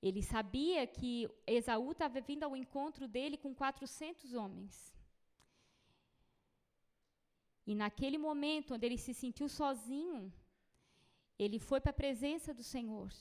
Ele 0.02 0.22
sabia 0.22 0.86
que 0.86 1.30
Esaú 1.48 1.92
estava 1.92 2.22
vindo 2.22 2.44
ao 2.44 2.56
encontro 2.56 3.08
dele 3.08 3.38
com 3.38 3.54
400 3.54 4.34
homens. 4.34 4.94
E 7.66 7.74
naquele 7.74 8.18
momento, 8.18 8.74
onde 8.76 8.86
ele 8.86 8.98
se 8.98 9.14
sentiu 9.14 9.48
sozinho, 9.50 10.32
ele 11.38 11.60
foi 11.60 11.80
para 11.82 11.92
a 11.92 12.02
presença 12.04 12.54
do 12.54 12.64
Senhor. 12.64 13.12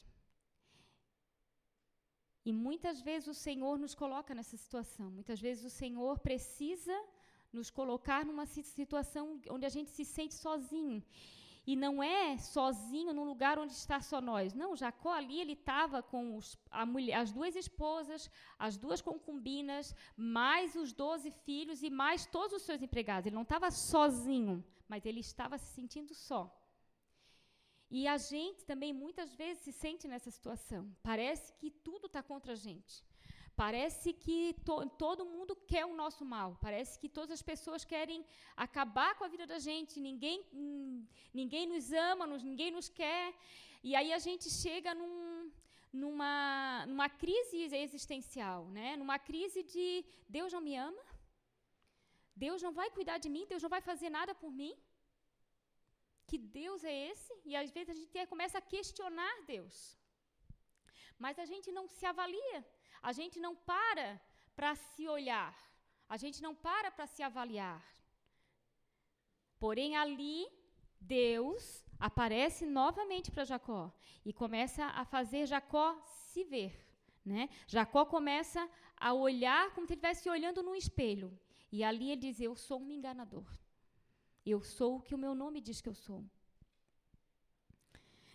E 2.45 2.53
muitas 2.53 3.01
vezes 3.01 3.27
o 3.29 3.41
Senhor 3.47 3.79
nos 3.79 3.95
coloca 3.95 4.35
nessa 4.35 4.57
situação. 4.57 5.11
Muitas 5.11 5.41
vezes 5.41 5.65
o 5.65 5.71
Senhor 5.71 6.19
precisa 6.19 6.97
nos 7.51 7.71
colocar 7.71 8.25
numa 8.27 8.47
situação 8.47 9.41
onde 9.49 9.65
a 9.65 9.73
gente 9.77 9.91
se 9.91 10.05
sente 10.05 10.35
sozinho. 10.35 11.03
E 11.67 11.75
não 11.75 12.03
é 12.03 12.37
sozinho 12.37 13.15
num 13.15 13.25
lugar 13.25 13.59
onde 13.59 13.73
está 13.73 13.99
só 14.01 14.21
nós. 14.21 14.53
Não, 14.53 14.77
Jacó 14.77 15.13
ali 15.13 15.41
ele 15.41 15.55
estava 15.55 16.03
com 16.03 16.37
os, 16.37 16.59
mulher, 16.87 17.15
as 17.15 17.33
duas 17.33 17.57
esposas, 17.57 18.31
as 18.59 18.77
duas 18.77 19.01
concubinas, 19.01 19.95
mais 20.17 20.75
os 20.75 20.93
doze 20.93 21.31
filhos 21.31 21.83
e 21.83 21.89
mais 21.89 22.27
todos 22.27 22.57
os 22.57 22.63
seus 22.63 22.83
empregados. 22.83 23.27
Ele 23.27 23.37
não 23.37 23.43
estava 23.43 23.71
sozinho, 23.71 24.63
mas 24.87 25.07
ele 25.07 25.21
estava 25.21 25.57
se 25.57 25.73
sentindo 25.75 26.13
só. 26.15 26.55
E 27.91 28.07
a 28.07 28.19
gente 28.19 28.65
também 28.65 28.93
muitas 28.93 29.35
vezes 29.35 29.63
se 29.63 29.73
sente 29.73 30.07
nessa 30.07 30.31
situação. 30.31 30.95
Parece 31.03 31.53
que 31.55 31.71
tudo 31.71 32.07
está 32.07 32.23
contra 32.23 32.53
a 32.53 32.57
gente. 32.57 33.05
Parece 33.63 34.13
que 34.13 34.39
to, 34.67 34.77
todo 35.05 35.31
mundo 35.33 35.55
quer 35.71 35.85
o 35.87 35.95
nosso 36.03 36.25
mal. 36.25 36.59
Parece 36.61 36.99
que 37.01 37.09
todas 37.09 37.33
as 37.39 37.43
pessoas 37.51 37.85
querem 37.85 38.25
acabar 38.57 39.11
com 39.17 39.25
a 39.25 39.33
vida 39.35 39.47
da 39.47 39.59
gente. 39.59 40.01
Ninguém, 40.01 40.39
ninguém 41.33 41.67
nos 41.73 41.93
ama, 41.93 42.27
ninguém 42.27 42.71
nos 42.73 42.89
quer. 42.89 43.27
E 43.89 43.95
aí 43.95 44.13
a 44.13 44.19
gente 44.19 44.49
chega 44.51 44.93
num, 45.01 45.53
numa, 45.93 46.85
numa 46.91 47.09
crise 47.09 47.59
existencial, 47.87 48.61
né? 48.79 48.97
numa 48.97 49.19
crise 49.19 49.63
de 49.63 50.05
Deus 50.29 50.53
não 50.53 50.61
me 50.61 50.75
ama, 50.75 51.05
Deus 52.45 52.61
não 52.67 52.73
vai 52.73 52.91
cuidar 52.91 53.19
de 53.19 53.29
mim, 53.35 53.47
Deus 53.53 53.63
não 53.63 53.71
vai 53.77 53.81
fazer 53.81 54.11
nada 54.11 54.35
por 54.35 54.51
mim. 54.51 54.75
Que 56.27 56.39
Deus 56.39 56.83
é 56.83 56.95
esse? 57.11 57.33
E 57.45 57.55
às 57.55 57.71
vezes 57.71 57.91
a 57.91 57.99
gente 58.01 58.27
começa 58.27 58.59
a 58.59 58.67
questionar 58.75 59.35
Deus. 59.47 59.77
Mas 61.17 61.39
a 61.39 61.45
gente 61.45 61.71
não 61.71 61.87
se 61.87 62.05
avalia. 62.13 62.61
A 63.09 63.13
gente 63.13 63.39
não 63.39 63.55
para 63.55 64.09
para 64.57 64.75
se 64.75 65.07
olhar, 65.17 65.55
a 66.09 66.17
gente 66.17 66.39
não 66.45 66.55
para 66.55 66.91
para 66.91 67.07
se 67.07 67.23
avaliar. 67.23 67.85
Porém, 69.59 69.91
ali, 69.95 70.37
Deus 70.99 71.85
aparece 72.09 72.65
novamente 72.65 73.31
para 73.31 73.45
Jacó 73.45 73.93
e 74.25 74.33
começa 74.33 74.87
a 75.01 75.05
fazer 75.05 75.45
Jacó 75.47 75.87
se 76.05 76.45
ver. 76.45 76.73
Né? 77.23 77.51
Jacó 77.67 78.07
começa 78.07 78.63
a 78.97 79.13
olhar 79.13 79.65
como 79.75 79.87
se 79.87 79.93
ele 79.93 80.01
estivesse 80.01 80.31
olhando 80.31 80.63
num 80.63 80.75
espelho. 80.75 81.31
E 81.71 81.85
ali 81.85 82.11
ele 82.11 82.23
diz: 82.23 82.41
Eu 82.41 82.57
sou 82.57 82.81
um 82.81 82.91
enganador. 82.91 83.47
Eu 84.47 84.63
sou 84.63 84.97
o 84.97 85.03
que 85.03 85.15
o 85.15 85.23
meu 85.25 85.35
nome 85.35 85.61
diz 85.61 85.79
que 85.83 85.91
eu 85.91 85.99
sou. 86.07 86.25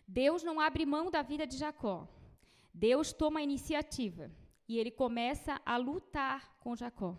Deus 0.07 0.43
não 0.43 0.59
abre 0.59 0.85
mão 0.85 1.09
da 1.09 1.23
vida 1.23 1.47
de 1.47 1.57
Jacó. 1.57 2.07
Deus 2.71 3.11
toma 3.11 3.39
a 3.39 3.47
iniciativa 3.49 4.31
e 4.69 4.77
ele 4.77 4.91
começa 4.91 5.59
a 5.65 5.77
lutar 5.77 6.55
com 6.59 6.75
Jacó. 6.75 7.17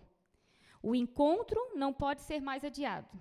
O 0.81 0.95
encontro 0.95 1.61
não 1.75 1.93
pode 1.93 2.23
ser 2.23 2.41
mais 2.41 2.65
adiado. 2.65 3.21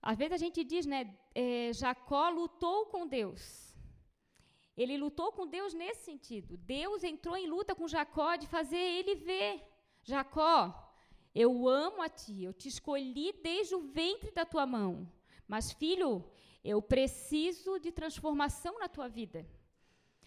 Às 0.00 0.16
vezes 0.16 0.32
a 0.32 0.38
gente 0.38 0.64
diz, 0.64 0.86
né, 0.86 1.14
é, 1.34 1.70
Jacó 1.74 2.30
lutou 2.30 2.86
com 2.86 3.06
Deus. 3.06 3.76
Ele 4.74 4.96
lutou 4.96 5.30
com 5.30 5.46
Deus 5.46 5.74
nesse 5.74 6.06
sentido. 6.06 6.56
Deus 6.56 7.04
entrou 7.04 7.36
em 7.36 7.46
luta 7.46 7.74
com 7.74 7.86
Jacó 7.86 8.34
de 8.36 8.46
fazer 8.46 8.78
ele 8.78 9.14
ver. 9.14 9.62
Jacó, 10.02 10.56
eu 11.34 11.68
amo 11.68 12.00
a 12.00 12.08
ti, 12.08 12.42
eu 12.42 12.54
te 12.54 12.66
escolhi 12.66 13.30
desde 13.42 13.74
o 13.74 13.82
ventre 13.82 14.32
da 14.32 14.46
tua 14.46 14.64
mão. 14.64 15.06
Mas, 15.46 15.70
filho, 15.70 16.24
eu 16.64 16.80
preciso 16.80 17.78
de 17.78 17.92
transformação 17.92 18.78
na 18.78 18.88
tua 18.88 19.06
vida 19.06 19.46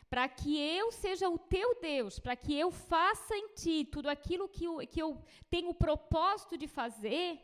para 0.09 0.27
que 0.29 0.57
eu 0.59 0.91
seja 0.91 1.27
o 1.29 1.37
teu 1.37 1.79
Deus, 1.81 2.19
para 2.19 2.35
que 2.35 2.57
eu 2.57 2.71
faça 2.71 3.35
em 3.35 3.49
ti 3.49 3.85
tudo 3.85 4.07
aquilo 4.09 4.47
que 4.47 4.65
eu, 4.65 4.77
que 4.87 5.01
eu 5.01 5.21
tenho 5.49 5.69
o 5.69 5.73
propósito 5.73 6.57
de 6.57 6.67
fazer, 6.67 7.39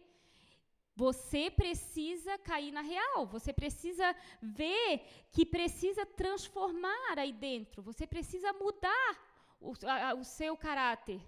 você 0.95 1.49
precisa 1.49 2.37
cair 2.37 2.71
na 2.71 2.81
real, 2.81 3.25
você 3.25 3.51
precisa 3.51 4.15
ver 4.41 5.05
que 5.31 5.45
precisa 5.45 6.05
transformar 6.05 7.17
aí 7.17 7.33
dentro, 7.33 7.81
você 7.81 8.05
precisa 8.05 8.53
mudar 8.53 9.11
o, 9.59 9.73
a, 9.85 10.13
o 10.13 10.23
seu 10.23 10.55
caráter. 10.55 11.21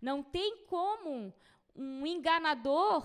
Não 0.00 0.22
tem 0.22 0.64
como 0.66 1.34
um 1.74 2.06
enganador 2.06 3.04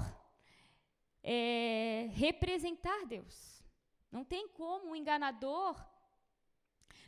é, 1.24 2.10
representar 2.14 3.06
Deus. 3.06 3.64
Não 4.12 4.24
tem 4.24 4.48
como 4.48 4.92
um 4.92 4.96
enganador 4.96 5.76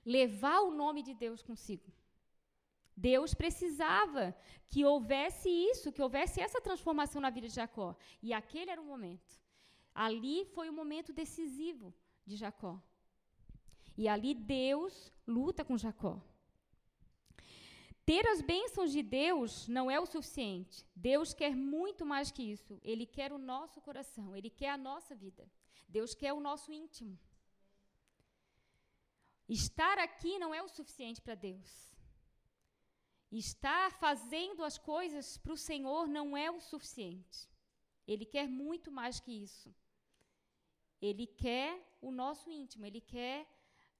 levar 0.05 0.59
o 0.61 0.71
nome 0.71 1.01
de 1.01 1.13
Deus 1.13 1.41
consigo. 1.41 1.91
Deus 2.95 3.33
precisava 3.33 4.35
que 4.69 4.85
houvesse 4.85 5.49
isso, 5.49 5.91
que 5.91 6.01
houvesse 6.01 6.39
essa 6.39 6.61
transformação 6.61 7.21
na 7.21 7.29
vida 7.29 7.47
de 7.47 7.55
Jacó. 7.55 7.95
E 8.21 8.31
aquele 8.33 8.71
era 8.71 8.81
o 8.81 8.85
momento. 8.85 9.41
Ali 9.93 10.45
foi 10.53 10.69
o 10.69 10.73
momento 10.73 11.11
decisivo 11.11 11.93
de 12.25 12.35
Jacó. 12.35 12.81
E 13.97 14.07
ali 14.07 14.33
Deus 14.33 15.11
luta 15.27 15.63
com 15.65 15.77
Jacó. 15.77 16.21
Ter 18.05 18.25
as 18.27 18.41
bênçãos 18.41 18.91
de 18.91 19.01
Deus 19.01 19.67
não 19.67 19.89
é 19.89 19.99
o 19.99 20.05
suficiente. 20.05 20.85
Deus 20.95 21.33
quer 21.33 21.55
muito 21.55 22.05
mais 22.05 22.29
que 22.29 22.43
isso. 22.43 22.79
Ele 22.83 23.05
quer 23.05 23.33
o 23.33 23.37
nosso 23.37 23.81
coração, 23.81 24.35
ele 24.35 24.49
quer 24.49 24.69
a 24.69 24.77
nossa 24.77 25.15
vida. 25.15 25.49
Deus 25.87 26.13
quer 26.13 26.31
o 26.33 26.39
nosso 26.39 26.71
íntimo. 26.71 27.17
Estar 29.47 29.97
aqui 29.99 30.39
não 30.39 30.53
é 30.53 30.61
o 30.61 30.67
suficiente 30.67 31.21
para 31.21 31.35
Deus. 31.35 31.93
Estar 33.31 33.91
fazendo 33.91 34.63
as 34.63 34.77
coisas 34.77 35.37
para 35.37 35.53
o 35.53 35.57
Senhor 35.57 36.07
não 36.07 36.35
é 36.35 36.49
o 36.49 36.59
suficiente. 36.59 37.49
Ele 38.07 38.25
quer 38.25 38.47
muito 38.47 38.91
mais 38.91 39.19
que 39.19 39.31
isso. 39.31 39.73
Ele 41.01 41.27
quer 41.27 41.71
o 42.01 42.11
nosso 42.11 42.49
íntimo, 42.51 42.85
ele 42.85 43.01
quer 43.01 43.45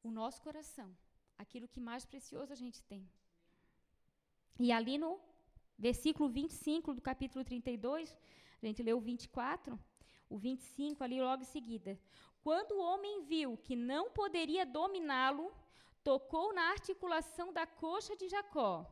o 0.01 0.11
nosso 0.11 0.41
coração, 0.41 0.95
aquilo 1.37 1.67
que 1.67 1.79
mais 1.79 2.05
precioso 2.05 2.53
a 2.53 2.55
gente 2.55 2.81
tem. 2.83 3.07
E 4.59 4.71
ali 4.71 4.97
no 4.97 5.19
versículo 5.77 6.29
25 6.29 6.93
do 6.93 7.01
capítulo 7.01 7.43
32, 7.43 8.17
a 8.61 8.65
gente 8.65 8.81
leu 8.81 8.97
o 8.97 9.01
24, 9.01 9.77
o 10.29 10.37
25 10.37 11.03
ali 11.03 11.21
logo 11.21 11.41
em 11.41 11.45
seguida. 11.45 11.99
Quando 12.45 12.73
o 12.73 12.83
homem 12.87 13.23
viu 13.23 13.57
que 13.57 13.75
não 13.75 14.11
poderia 14.11 14.67
dominá-lo, 14.67 15.51
tocou 16.03 16.53
na 16.53 16.65
articulação 16.69 17.51
da 17.51 17.65
coxa 17.65 18.15
de 18.15 18.27
Jacó, 18.29 18.85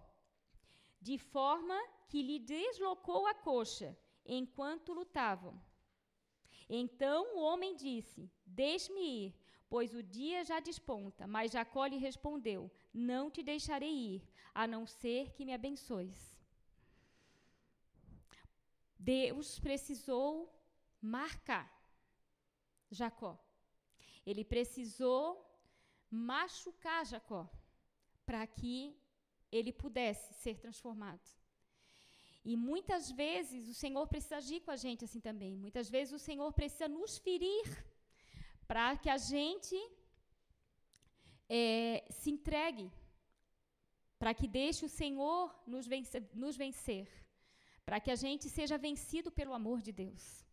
de 0.99 1.20
forma 1.20 1.80
que 2.08 2.24
lhe 2.24 2.39
deslocou 2.39 3.28
a 3.28 3.36
coxa 3.36 3.95
enquanto 4.26 4.91
lutavam. 4.91 5.54
Então 6.68 7.36
o 7.36 7.41
homem 7.41 7.76
disse: 7.76 8.28
Deixe-me 8.43 9.26
ir, 9.26 9.36
pois 9.70 9.93
o 9.93 10.01
dia 10.01 10.43
já 10.43 10.60
desponta. 10.60 11.28
Mas 11.28 11.51
Jacó 11.51 11.86
lhe 11.86 11.97
respondeu: 11.97 12.72
Não 12.91 13.30
te 13.30 13.43
deixarei 13.43 13.93
ir, 14.16 14.28
a 14.51 14.66
não 14.66 14.88
ser 14.88 15.32
que 15.34 15.45
me 15.45 15.54
abençoes. 15.54 16.20
Deus 18.97 19.60
precisou 19.60 20.51
marcar 20.99 21.83
Jacó. 22.94 23.34
Ele 24.26 24.44
precisou 24.44 25.24
machucar 26.10 27.06
Jacó 27.06 27.50
para 28.26 28.46
que 28.48 28.96
ele 29.52 29.72
pudesse 29.72 30.34
ser 30.41 30.60
transformado. 30.60 31.28
E 32.46 32.56
muitas 32.58 33.12
vezes 33.12 33.68
o 33.68 33.74
Senhor 33.74 34.06
precisa 34.08 34.38
agir 34.38 34.60
com 34.62 34.72
a 34.72 34.76
gente 34.76 35.06
assim 35.06 35.20
também. 35.20 35.56
Muitas 35.56 35.89
vezes 35.89 36.14
o 36.14 36.20
Senhor 36.20 36.52
precisa 36.54 36.88
nos 36.88 37.18
ferir 37.18 37.66
para 38.68 38.98
que 38.98 39.10
a 39.10 39.18
gente 39.18 39.78
é, 41.50 42.06
se 42.10 42.30
entregue, 42.32 42.91
para 44.20 44.34
que 44.34 44.48
deixe 44.48 44.86
o 44.86 44.89
Senhor 44.89 45.54
nos 45.66 45.86
vencer, 45.88 46.30
nos 46.34 46.56
vencer 46.58 47.08
para 47.86 48.00
que 48.00 48.12
a 48.12 48.16
gente 48.16 48.50
seja 48.50 48.78
vencido 48.78 49.32
pelo 49.32 49.54
amor 49.54 49.82
de 49.82 49.91
Deus. 49.91 50.46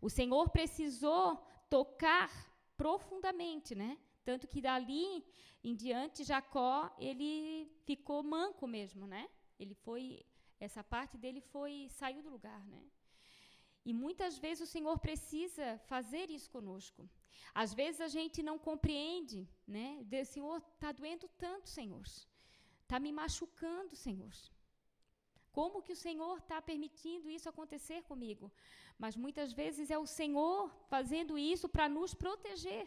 O 0.00 0.08
Senhor 0.08 0.48
precisou 0.50 1.44
tocar 1.76 2.30
profundamente, 2.76 3.74
né? 3.82 3.90
Tanto 4.28 4.46
que 4.52 4.60
dali 4.60 5.24
em 5.68 5.74
diante 5.74 6.28
Jacó, 6.30 6.74
ele 7.08 7.30
ficou 7.86 8.22
manco 8.22 8.66
mesmo, 8.76 9.04
né? 9.14 9.22
Ele 9.58 9.74
foi 9.86 10.02
essa 10.66 10.82
parte 10.84 11.16
dele 11.22 11.40
foi 11.40 11.72
saiu 11.98 12.22
do 12.22 12.34
lugar, 12.36 12.62
né? 12.74 12.82
E 13.88 13.92
muitas 14.02 14.36
vezes 14.44 14.68
o 14.68 14.72
Senhor 14.74 14.96
precisa 15.06 15.66
fazer 15.92 16.26
isso 16.36 16.50
conosco. 16.56 17.08
Às 17.62 17.72
vezes 17.80 18.00
a 18.02 18.10
gente 18.16 18.42
não 18.48 18.58
compreende, 18.68 19.40
né? 19.76 19.86
O 20.22 20.26
Senhor 20.34 20.58
está 20.74 20.92
doendo 20.92 21.26
tanto, 21.44 21.70
Senhor. 21.78 22.04
Está 22.82 23.00
me 23.00 23.12
machucando, 23.20 23.96
Senhor. 23.96 24.34
Como 25.58 25.82
que 25.84 25.92
o 25.92 26.02
Senhor 26.06 26.38
está 26.38 26.58
permitindo 26.70 27.30
isso 27.36 27.48
acontecer 27.48 28.02
comigo? 28.10 28.50
Mas 28.98 29.16
muitas 29.24 29.52
vezes 29.52 29.90
é 29.90 29.98
o 29.98 30.06
Senhor 30.18 30.70
fazendo 30.92 31.38
isso 31.38 31.68
para 31.68 31.88
nos 31.96 32.14
proteger, 32.14 32.86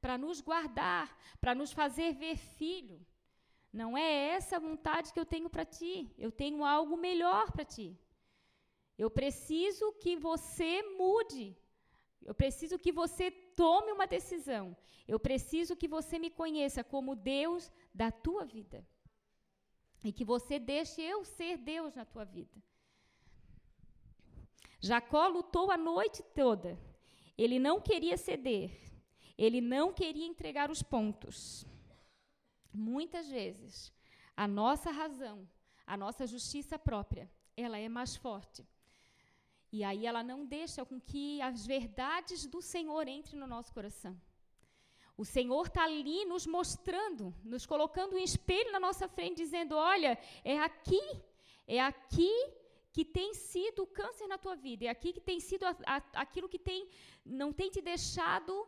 para 0.00 0.16
nos 0.24 0.40
guardar, 0.40 1.06
para 1.40 1.54
nos 1.60 1.72
fazer 1.72 2.14
ver 2.14 2.36
filho. 2.36 2.98
Não 3.72 3.90
é 3.98 4.10
essa 4.36 4.58
vontade 4.58 5.12
que 5.12 5.20
eu 5.20 5.26
tenho 5.34 5.50
para 5.50 5.64
ti. 5.78 5.94
Eu 6.16 6.30
tenho 6.42 6.64
algo 6.64 6.96
melhor 6.96 7.50
para 7.52 7.64
ti. 7.64 7.88
Eu 8.96 9.10
preciso 9.10 9.92
que 10.02 10.16
você 10.16 10.82
mude. 11.00 11.44
Eu 12.28 12.34
preciso 12.34 12.78
que 12.78 12.92
você 12.92 13.30
tome 13.30 13.90
uma 13.92 14.06
decisão. 14.06 14.64
Eu 15.06 15.18
preciso 15.18 15.76
que 15.80 15.88
você 15.96 16.18
me 16.18 16.30
conheça 16.30 16.82
como 16.82 17.14
Deus 17.14 17.70
da 17.94 18.10
tua 18.10 18.44
vida. 18.44 18.78
E 20.02 20.12
que 20.12 20.24
você 20.24 20.58
deixe 20.58 21.00
eu 21.00 21.24
ser 21.24 21.56
Deus 21.56 21.94
na 21.94 22.04
tua 22.04 22.24
vida. 22.24 22.62
Jacó 24.80 25.26
lutou 25.26 25.70
a 25.70 25.76
noite 25.76 26.22
toda. 26.34 26.78
Ele 27.36 27.58
não 27.58 27.80
queria 27.80 28.16
ceder. 28.16 28.70
Ele 29.36 29.60
não 29.60 29.92
queria 29.92 30.26
entregar 30.26 30.70
os 30.70 30.82
pontos. 30.82 31.66
Muitas 32.72 33.28
vezes, 33.28 33.92
a 34.36 34.46
nossa 34.46 34.90
razão, 34.90 35.48
a 35.86 35.96
nossa 35.96 36.26
justiça 36.26 36.78
própria, 36.78 37.30
ela 37.56 37.78
é 37.78 37.88
mais 37.88 38.16
forte. 38.16 38.66
E 39.72 39.82
aí 39.82 40.06
ela 40.06 40.22
não 40.22 40.44
deixa 40.44 40.84
com 40.84 41.00
que 41.00 41.40
as 41.42 41.66
verdades 41.66 42.46
do 42.46 42.62
Senhor 42.62 43.08
entrem 43.08 43.38
no 43.38 43.46
nosso 43.46 43.72
coração. 43.72 44.18
O 45.16 45.24
Senhor 45.24 45.66
está 45.66 45.84
ali 45.84 46.24
nos 46.26 46.46
mostrando, 46.46 47.34
nos 47.42 47.64
colocando 47.64 48.16
um 48.16 48.18
espelho 48.18 48.70
na 48.70 48.78
nossa 48.78 49.08
frente, 49.08 49.36
dizendo: 49.36 49.74
olha, 49.74 50.18
é 50.44 50.58
aqui, 50.58 51.00
é 51.66 51.80
aqui 51.80 52.34
que 52.92 53.04
tem 53.04 53.32
sido 53.34 53.82
o 53.82 53.86
câncer 53.86 54.26
na 54.26 54.38
tua 54.38 54.56
vida, 54.56 54.84
é 54.86 54.88
aqui 54.88 55.12
que 55.12 55.20
tem 55.20 55.38
sido 55.40 55.64
a, 55.64 55.76
a, 55.86 55.96
aquilo 56.24 56.48
que 56.48 56.58
tem, 56.58 56.88
não 57.24 57.52
tem 57.52 57.70
te 57.70 57.80
deixado 57.80 58.66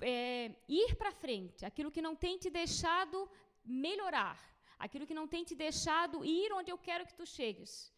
é, 0.00 0.54
ir 0.68 0.94
para 0.96 1.10
frente, 1.10 1.64
aquilo 1.64 1.90
que 1.90 2.02
não 2.02 2.14
tem 2.14 2.38
te 2.38 2.50
deixado 2.50 3.30
melhorar, 3.64 4.38
aquilo 4.78 5.06
que 5.06 5.14
não 5.14 5.28
tem 5.28 5.44
te 5.44 5.54
deixado 5.54 6.24
ir 6.24 6.52
onde 6.52 6.70
eu 6.70 6.78
quero 6.78 7.06
que 7.06 7.14
tu 7.14 7.26
chegues. 7.26 7.92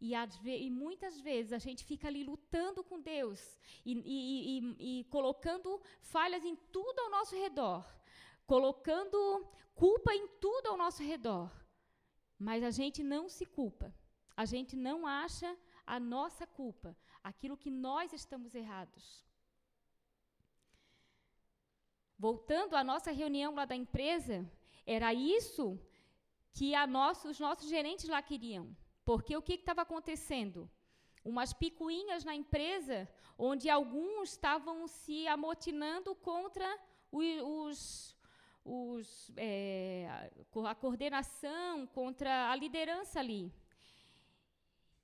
E, 0.00 0.12
e, 0.44 0.70
muitas 0.70 1.18
vezes 1.20 1.52
a 1.52 1.58
gente 1.58 1.84
fica 1.84 2.06
ali 2.06 2.22
lutando 2.22 2.84
com 2.84 3.00
Deus 3.00 3.58
e, 3.84 3.92
e, 3.94 5.00
e, 5.00 5.04
colocando 5.04 5.80
falhas 6.00 6.44
em 6.44 6.54
tudo 6.54 6.98
ao 7.00 7.10
nosso 7.10 7.34
redor, 7.34 7.84
colocando 8.46 9.18
culpa 9.74 10.14
em 10.14 10.28
tudo 10.38 10.66
ao 10.68 10.76
nosso 10.76 11.02
redor. 11.02 11.50
Mas 12.38 12.62
a 12.62 12.70
gente 12.70 13.02
não 13.02 13.28
se 13.28 13.46
culpa, 13.46 13.94
a 14.36 14.44
gente 14.44 14.76
não 14.76 15.06
acha 15.06 15.56
a 15.86 15.98
nossa 15.98 16.46
culpa, 16.46 16.94
aquilo 17.24 17.56
que 17.56 17.70
nós 17.70 18.12
estamos 18.12 18.54
errados. 18.54 19.24
Voltando 22.18 22.76
à 22.76 22.84
nossa 22.84 23.10
reunião 23.10 23.54
lá 23.54 23.64
da 23.64 23.76
empresa, 23.76 24.50
era 24.84 25.12
isso 25.14 25.78
que 26.52 26.72
nosso, 26.86 27.28
os 27.28 27.40
nossos 27.40 27.68
gerentes 27.68 28.08
lá 28.08 28.20
queriam. 28.22 28.74
Porque 29.06 29.36
o 29.36 29.42
que 29.46 29.54
estava 29.54 29.82
acontecendo? 29.82 30.68
Umas 31.24 31.52
picuinhas 31.52 32.24
na 32.24 32.34
empresa, 32.34 33.08
onde 33.38 33.70
alguns 33.70 34.30
estavam 34.30 34.88
se 34.88 35.28
amotinando 35.28 36.12
contra 36.16 36.68
os, 37.10 38.16
os, 38.64 39.30
é, 39.36 40.08
a 40.68 40.74
coordenação, 40.74 41.86
contra 41.86 42.50
a 42.50 42.56
liderança 42.56 43.20
ali. 43.20 43.52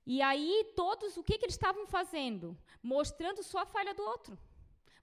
E 0.05 0.21
aí, 0.21 0.73
todos, 0.75 1.15
o 1.15 1.23
que, 1.23 1.37
que 1.37 1.45
eles 1.45 1.55
estavam 1.55 1.87
fazendo? 1.87 2.57
Mostrando 2.81 3.41
só 3.41 3.59
a 3.59 3.65
falha 3.65 3.93
do 3.93 4.03
outro. 4.03 4.37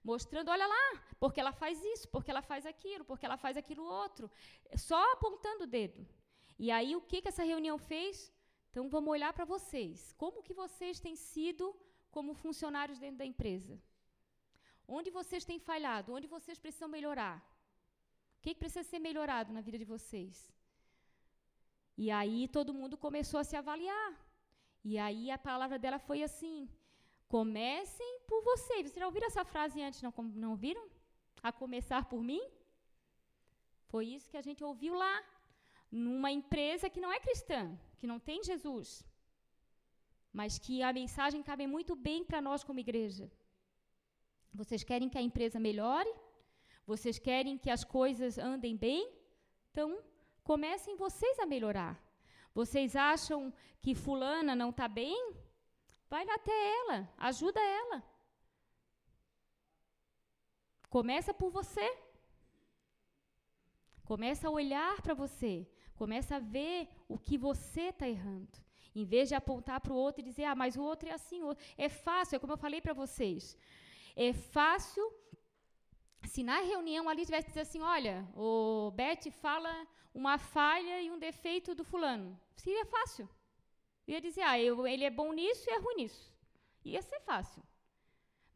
Mostrando, 0.03 0.49
olha 0.49 0.67
lá, 0.67 1.03
porque 1.19 1.39
ela 1.39 1.51
faz 1.51 1.83
isso, 1.83 2.07
porque 2.09 2.29
ela 2.29 2.43
faz 2.43 2.67
aquilo, 2.67 3.03
porque 3.03 3.25
ela 3.25 3.37
faz 3.37 3.57
aquilo 3.57 3.83
outro. 3.83 4.29
Só 4.75 5.01
apontando 5.13 5.63
o 5.63 5.67
dedo. 5.67 6.07
E 6.59 6.69
aí, 6.69 6.95
o 6.95 7.01
que, 7.01 7.19
que 7.19 7.29
essa 7.29 7.43
reunião 7.43 7.79
fez? 7.79 8.31
Então 8.71 8.89
vamos 8.95 9.11
olhar 9.15 9.31
para 9.37 9.45
vocês. 9.53 10.13
Como 10.21 10.43
que 10.45 10.53
vocês 10.63 10.99
têm 11.05 11.15
sido 11.31 11.65
como 12.15 12.33
funcionários 12.43 12.99
dentro 13.03 13.19
da 13.21 13.25
empresa? 13.31 13.75
Onde 14.97 15.09
vocês 15.19 15.43
têm 15.49 15.59
falhado? 15.69 16.13
Onde 16.17 16.27
vocês 16.35 16.57
precisam 16.63 16.89
melhorar? 16.95 17.37
O 18.37 18.41
que, 18.41 18.53
que 18.53 18.61
precisa 18.63 18.83
ser 18.91 18.99
melhorado 19.07 19.53
na 19.55 19.61
vida 19.67 19.77
de 19.81 19.87
vocês? 19.93 20.35
E 22.03 22.09
aí 22.19 22.47
todo 22.47 22.77
mundo 22.79 22.97
começou 23.05 23.39
a 23.39 23.47
se 23.49 23.55
avaliar. 23.61 24.11
E 24.89 24.97
aí 25.05 25.29
a 25.29 25.37
palavra 25.49 25.77
dela 25.83 25.99
foi 25.99 26.23
assim: 26.23 26.55
comecem 27.35 28.11
por 28.29 28.41
vocês. 28.49 28.81
Vocês 28.85 29.01
já 29.03 29.05
ouviram 29.11 29.27
essa 29.27 29.45
frase 29.53 29.81
antes? 29.87 30.01
Não, 30.01 30.13
não 30.43 30.51
ouviram? 30.51 30.85
A 31.43 31.51
começar 31.51 32.05
por 32.11 32.23
mim? 32.29 32.41
Foi 33.91 34.05
isso 34.15 34.29
que 34.31 34.37
a 34.41 34.45
gente 34.47 34.63
ouviu 34.63 34.93
lá 35.03 35.13
numa 35.91 36.31
empresa 36.31 36.89
que 36.89 37.01
não 37.01 37.11
é 37.11 37.19
cristã, 37.19 37.77
que 37.99 38.07
não 38.07 38.19
tem 38.19 38.43
Jesus, 38.43 39.05
mas 40.31 40.57
que 40.57 40.81
a 40.81 40.93
mensagem 40.93 41.43
cabe 41.43 41.67
muito 41.67 41.95
bem 41.95 42.23
para 42.23 42.41
nós 42.41 42.63
como 42.63 42.79
igreja. 42.79 43.29
Vocês 44.53 44.83
querem 44.83 45.09
que 45.09 45.17
a 45.17 45.21
empresa 45.21 45.59
melhore? 45.59 46.11
Vocês 46.85 47.19
querem 47.19 47.57
que 47.57 47.69
as 47.69 47.83
coisas 47.83 48.37
andem 48.37 48.75
bem? 48.75 49.11
Então, 49.71 50.01
comecem 50.43 50.95
vocês 50.95 51.39
a 51.39 51.45
melhorar. 51.45 52.01
Vocês 52.53 52.95
acham 52.95 53.53
que 53.81 53.93
fulana 53.95 54.55
não 54.55 54.69
está 54.69 54.87
bem? 54.87 55.33
Vai 56.09 56.25
lá 56.25 56.35
até 56.35 56.51
ela, 56.79 57.09
ajuda 57.17 57.59
ela. 57.59 58.03
Começa 60.89 61.33
por 61.33 61.49
você. 61.49 61.87
Começa 64.03 64.49
a 64.49 64.51
olhar 64.51 65.01
para 65.01 65.13
você. 65.13 65.65
Começa 66.01 66.37
a 66.37 66.45
ver 66.57 66.77
o 67.07 67.15
que 67.25 67.37
você 67.37 67.83
está 67.89 68.07
errando. 68.15 68.57
Em 68.99 69.05
vez 69.11 69.25
de 69.29 69.35
apontar 69.35 69.79
para 69.79 69.93
o 69.93 70.01
outro 70.05 70.19
e 70.21 70.29
dizer, 70.29 70.45
ah, 70.45 70.55
mas 70.61 70.75
o 70.75 70.83
outro 70.91 71.07
é 71.07 71.13
assim. 71.13 71.41
É 71.77 71.89
fácil, 71.89 72.35
é 72.35 72.39
como 72.39 72.53
eu 72.53 72.63
falei 72.65 72.81
para 72.85 72.99
vocês. 73.01 73.55
É 74.15 74.33
fácil 74.33 75.05
se 76.31 76.41
na 76.49 76.59
reunião 76.71 77.07
ali 77.07 77.23
tivesse 77.23 77.49
dizer 77.49 77.63
assim, 77.67 77.81
olha, 77.81 78.15
o 78.35 78.91
Beth 78.99 79.29
fala 79.43 79.71
uma 80.21 80.39
falha 80.39 80.95
e 81.03 81.11
um 81.11 81.19
defeito 81.19 81.75
do 81.75 81.83
fulano. 81.91 82.29
Seria 82.55 82.85
fácil. 82.95 83.29
Eu 84.07 84.15
ia 84.15 84.21
dizer, 84.21 84.41
ah, 84.41 84.59
eu, 84.59 84.87
ele 84.87 85.03
é 85.03 85.11
bom 85.21 85.31
nisso 85.39 85.69
e 85.69 85.73
é 85.73 85.77
ruim 85.77 85.97
nisso. 86.01 86.33
Ia 86.83 87.03
ser 87.03 87.19
fácil. 87.19 87.61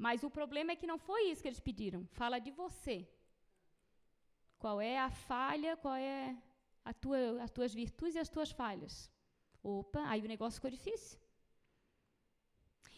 Mas 0.06 0.24
o 0.24 0.32
problema 0.32 0.72
é 0.72 0.76
que 0.76 0.92
não 0.92 0.98
foi 0.98 1.22
isso 1.30 1.44
que 1.44 1.48
eles 1.48 1.66
pediram. 1.70 2.02
Fala 2.20 2.40
de 2.40 2.50
você. 2.50 2.98
Qual 4.58 4.82
é 4.82 4.98
a 4.98 5.12
falha, 5.12 5.78
qual 5.78 5.94
é 5.94 6.36
tua, 6.94 7.44
as 7.44 7.52
tuas 7.52 7.74
virtudes 7.74 8.16
e 8.16 8.20
as 8.20 8.30
tuas 8.30 8.52
falhas. 8.52 9.12
Opa, 9.64 10.04
aí 10.08 10.22
o 10.22 10.28
negócio 10.28 10.58
ficou 10.58 10.70
difícil. 10.70 11.20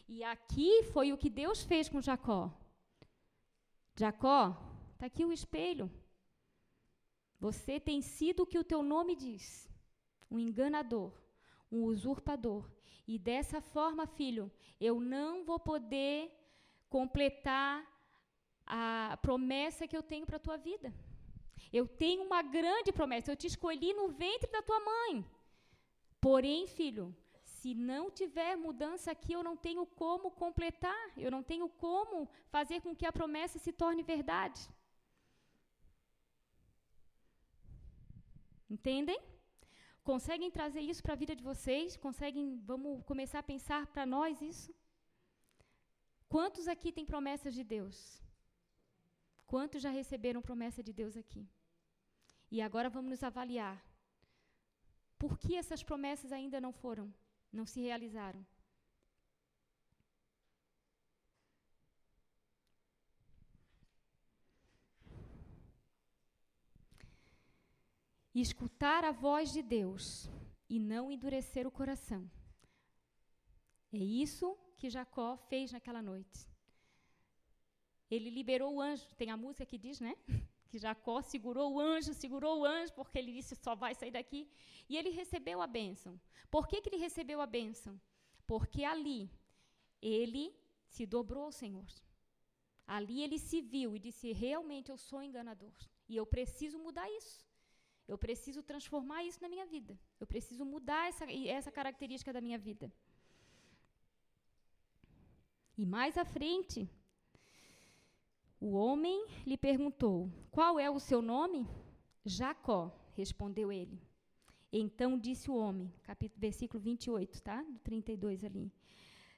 E 0.07 0.23
aqui 0.23 0.83
foi 0.93 1.11
o 1.11 1.17
que 1.17 1.29
Deus 1.29 1.63
fez 1.63 1.89
com 1.89 2.01
Jacó. 2.01 2.51
Jacó, 3.95 4.55
está 4.93 5.05
aqui 5.07 5.23
o 5.25 5.33
espelho. 5.33 5.91
Você 7.39 7.79
tem 7.79 8.01
sido 8.01 8.43
o 8.43 8.45
que 8.45 8.59
o 8.59 8.63
teu 8.63 8.81
nome 8.81 9.15
diz: 9.15 9.69
um 10.29 10.39
enganador, 10.39 11.11
um 11.71 11.83
usurpador. 11.83 12.69
E 13.07 13.17
dessa 13.17 13.61
forma, 13.61 14.05
filho, 14.05 14.51
eu 14.79 14.99
não 14.99 15.45
vou 15.45 15.59
poder 15.59 16.31
completar 16.89 17.85
a 18.65 19.17
promessa 19.21 19.87
que 19.87 19.95
eu 19.95 20.03
tenho 20.03 20.25
para 20.25 20.37
a 20.37 20.45
tua 20.47 20.57
vida. 20.57 20.93
Eu 21.71 21.87
tenho 21.87 22.23
uma 22.23 22.41
grande 22.41 22.91
promessa. 22.91 23.31
Eu 23.31 23.35
te 23.35 23.47
escolhi 23.47 23.93
no 23.93 24.07
ventre 24.09 24.49
da 24.51 24.61
tua 24.61 24.79
mãe. 24.79 25.25
Porém, 26.19 26.67
filho, 26.67 27.15
se 27.43 27.73
não 27.73 28.09
tiver 28.09 28.55
mudança 28.55 29.11
aqui, 29.11 29.33
eu 29.33 29.43
não 29.43 29.55
tenho 29.55 29.85
como 29.85 30.31
completar. 30.31 31.11
Eu 31.17 31.31
não 31.31 31.43
tenho 31.43 31.67
como 31.69 32.29
fazer 32.49 32.81
com 32.81 32.95
que 32.95 33.05
a 33.05 33.11
promessa 33.11 33.59
se 33.59 33.71
torne 33.71 34.03
verdade. 34.03 34.61
Entendem? 38.69 39.19
Conseguem 40.03 40.49
trazer 40.57 40.81
isso 40.81 41.01
para 41.03 41.13
a 41.13 41.21
vida 41.23 41.35
de 41.35 41.43
vocês? 41.43 41.97
Conseguem, 41.97 42.45
vamos 42.71 43.03
começar 43.03 43.39
a 43.39 43.49
pensar 43.53 43.87
para 43.87 44.05
nós 44.05 44.41
isso? 44.41 44.73
Quantos 46.33 46.67
aqui 46.67 46.91
têm 46.91 47.05
promessas 47.05 47.53
de 47.53 47.63
Deus? 47.63 47.97
Quantos 49.45 49.81
já 49.81 49.89
receberam 49.89 50.41
promessa 50.41 50.83
de 50.83 50.93
Deus 50.93 51.15
aqui? 51.15 51.43
E 52.49 52.61
agora 52.61 52.89
vamos 52.89 53.09
nos 53.11 53.23
avaliar. 53.23 53.83
Por 55.17 55.37
que 55.37 55.55
essas 55.55 55.83
promessas 55.83 56.31
ainda 56.31 56.61
não 56.61 56.71
foram, 56.71 57.13
não 57.51 57.65
se 57.65 57.81
realizaram? 57.81 58.45
escutar 68.41 69.03
a 69.03 69.11
voz 69.11 69.51
de 69.51 69.61
Deus 69.61 70.29
e 70.69 70.79
não 70.79 71.11
endurecer 71.11 71.65
o 71.65 71.71
coração. 71.71 72.29
É 73.91 73.97
isso 73.97 74.57
que 74.75 74.89
Jacó 74.89 75.37
fez 75.49 75.71
naquela 75.71 76.01
noite. 76.01 76.47
Ele 78.09 78.29
liberou 78.29 78.75
o 78.75 78.81
anjo, 78.81 79.07
tem 79.15 79.31
a 79.31 79.37
música 79.37 79.65
que 79.65 79.77
diz, 79.77 79.99
né? 79.99 80.15
que 80.67 80.77
Jacó 80.77 81.21
segurou 81.21 81.73
o 81.73 81.79
anjo, 81.79 82.13
segurou 82.13 82.59
o 82.59 82.65
anjo, 82.65 82.93
porque 82.93 83.17
ele 83.17 83.33
disse: 83.37 83.55
só 83.55 83.75
vai 83.75 83.93
sair 83.95 84.11
daqui. 84.11 84.41
E 84.89 84.97
ele 84.97 85.09
recebeu 85.09 85.61
a 85.61 85.67
bênção. 85.67 86.19
Por 86.49 86.67
que, 86.67 86.81
que 86.81 86.89
ele 86.89 86.97
recebeu 87.07 87.39
a 87.41 87.45
bênção? 87.45 87.99
Porque 88.45 88.83
ali 88.83 89.29
ele 90.01 90.55
se 90.87 91.05
dobrou 91.05 91.43
ao 91.45 91.51
Senhor. 91.51 91.87
Ali 92.85 93.21
ele 93.21 93.39
se 93.39 93.61
viu 93.61 93.95
e 93.95 93.99
disse: 93.99 94.31
realmente 94.31 94.89
eu 94.89 94.97
sou 94.97 95.21
enganador. 95.21 95.73
E 96.07 96.15
eu 96.15 96.25
preciso 96.25 96.79
mudar 96.79 97.09
isso. 97.11 97.45
Eu 98.07 98.17
preciso 98.17 98.63
transformar 98.63 99.23
isso 99.25 99.41
na 99.41 99.49
minha 99.49 99.65
vida. 99.65 99.99
Eu 100.19 100.25
preciso 100.25 100.63
mudar 100.63 101.09
essa, 101.09 101.25
essa 101.59 101.71
característica 101.71 102.31
da 102.31 102.39
minha 102.39 102.57
vida. 102.57 102.91
E 105.77 105.85
mais 105.85 106.17
à 106.17 106.25
frente, 106.25 106.89
o 108.59 108.73
homem 108.73 109.27
lhe 109.45 109.57
perguntou: 109.57 110.31
Qual 110.51 110.79
é 110.79 110.89
o 110.89 110.99
seu 110.99 111.21
nome? 111.21 111.67
Jacó, 112.25 112.91
respondeu 113.13 113.71
ele. 113.71 114.01
Então 114.71 115.17
disse 115.17 115.49
o 115.49 115.55
homem, 115.55 115.93
capítulo, 116.03 116.41
versículo 116.41 116.79
28, 116.81 117.41
tá? 117.41 117.61
Do 117.61 117.79
32 117.79 118.43
ali. 118.43 118.71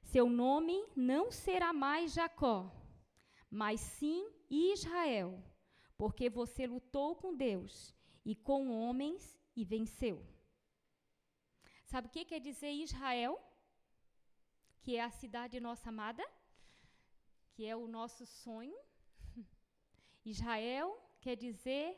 Seu 0.01 0.29
nome 0.29 0.75
não 0.95 1.31
será 1.31 1.71
mais 1.71 2.13
Jacó, 2.13 2.71
mas 3.49 3.79
sim 3.79 4.27
Israel, 4.49 5.43
porque 5.97 6.29
você 6.29 6.65
lutou 6.65 7.15
com 7.15 7.35
Deus 7.35 7.95
e 8.25 8.35
com 8.35 8.71
homens 8.71 9.39
e 9.55 9.63
venceu. 9.63 10.25
Sabe 11.85 12.07
o 12.07 12.11
que 12.11 12.25
quer 12.25 12.39
dizer 12.39 12.71
Israel? 12.71 13.39
Que 14.81 14.95
é 14.95 15.03
a 15.03 15.11
cidade 15.11 15.59
nossa 15.59 15.89
amada, 15.89 16.25
que 17.51 17.65
é 17.65 17.75
o 17.75 17.87
nosso 17.87 18.25
sonho, 18.25 18.77
Israel 20.25 20.87
quer 21.21 21.35
dizer 21.35 21.97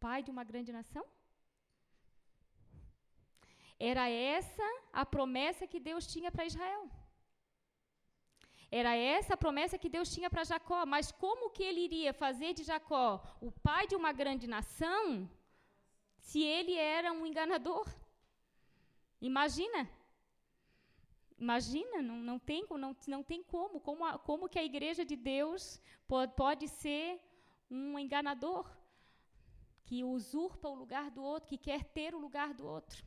pai 0.00 0.22
de 0.22 0.30
uma 0.30 0.44
grande 0.44 0.72
nação? 0.72 1.04
Era 3.78 4.08
essa 4.08 4.68
a 4.92 5.04
promessa 5.06 5.66
que 5.66 5.80
Deus 5.80 6.06
tinha 6.06 6.30
para 6.32 6.46
Israel. 6.46 6.90
Era 8.70 8.94
essa 8.94 9.34
a 9.34 9.36
promessa 9.36 9.78
que 9.78 9.88
Deus 9.88 10.12
tinha 10.14 10.28
para 10.28 10.44
Jacó, 10.44 10.84
mas 10.84 11.10
como 11.10 11.50
que 11.50 11.62
ele 11.62 11.80
iria 11.80 12.12
fazer 12.12 12.52
de 12.52 12.64
Jacó 12.64 13.22
o 13.40 13.50
pai 13.50 13.86
de 13.86 13.96
uma 13.96 14.12
grande 14.12 14.46
nação 14.46 15.30
se 16.18 16.42
ele 16.42 16.74
era 16.74 17.12
um 17.12 17.24
enganador? 17.24 17.86
Imagina. 19.20 19.88
Imagina, 21.38 22.02
não, 22.02 22.16
não, 22.16 22.38
tem, 22.38 22.66
não, 22.68 22.96
não 23.06 23.22
tem 23.22 23.42
como. 23.42 23.80
Como, 23.80 24.04
a, 24.04 24.18
como 24.18 24.48
que 24.48 24.58
a 24.58 24.64
igreja 24.64 25.04
de 25.04 25.14
Deus 25.14 25.80
pode, 26.06 26.32
pode 26.34 26.66
ser 26.68 27.20
um 27.70 27.98
enganador 27.98 28.68
que 29.84 30.02
usurpa 30.02 30.68
o 30.68 30.74
lugar 30.74 31.10
do 31.10 31.22
outro, 31.22 31.48
que 31.48 31.56
quer 31.56 31.84
ter 31.84 32.14
o 32.14 32.18
lugar 32.18 32.52
do 32.52 32.66
outro? 32.66 33.06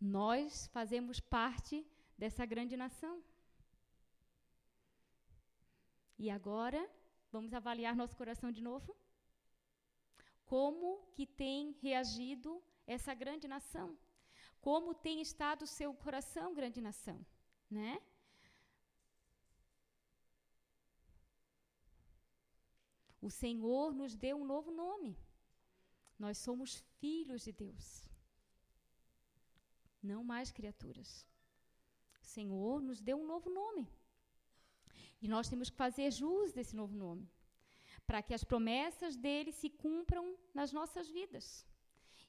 Nós 0.00 0.66
fazemos 0.68 1.20
parte 1.20 1.86
dessa 2.16 2.46
grande 2.46 2.76
nação. 2.76 3.22
E 6.18 6.30
agora, 6.30 6.82
vamos 7.30 7.52
avaliar 7.52 7.94
nosso 7.94 8.16
coração 8.16 8.50
de 8.50 8.62
novo? 8.62 8.96
Como 10.46 11.06
que 11.14 11.26
tem 11.26 11.72
reagido 11.82 12.62
essa 12.86 13.14
grande 13.14 13.46
nação. 13.48 13.98
Como 14.60 14.94
tem 14.94 15.20
estado 15.20 15.62
o 15.62 15.66
seu 15.66 15.94
coração, 15.94 16.54
grande 16.54 16.80
nação, 16.80 17.24
né? 17.70 18.00
O 23.22 23.30
Senhor 23.30 23.94
nos 23.94 24.14
deu 24.14 24.36
um 24.36 24.44
novo 24.44 24.70
nome. 24.70 25.16
Nós 26.18 26.38
somos 26.38 26.76
filhos 26.98 27.42
de 27.42 27.52
Deus. 27.52 28.08
Não 30.02 30.22
mais 30.24 30.50
criaturas. 30.50 31.26
O 32.22 32.26
Senhor 32.26 32.80
nos 32.80 33.00
deu 33.00 33.18
um 33.18 33.26
novo 33.26 33.50
nome. 33.50 33.88
E 35.20 35.28
nós 35.28 35.48
temos 35.48 35.68
que 35.68 35.76
fazer 35.76 36.10
jus 36.10 36.52
desse 36.52 36.74
novo 36.74 36.96
nome, 36.96 37.30
para 38.06 38.22
que 38.22 38.32
as 38.32 38.42
promessas 38.42 39.16
dele 39.16 39.52
se 39.52 39.68
cumpram 39.68 40.38
nas 40.54 40.72
nossas 40.72 41.10
vidas 41.10 41.66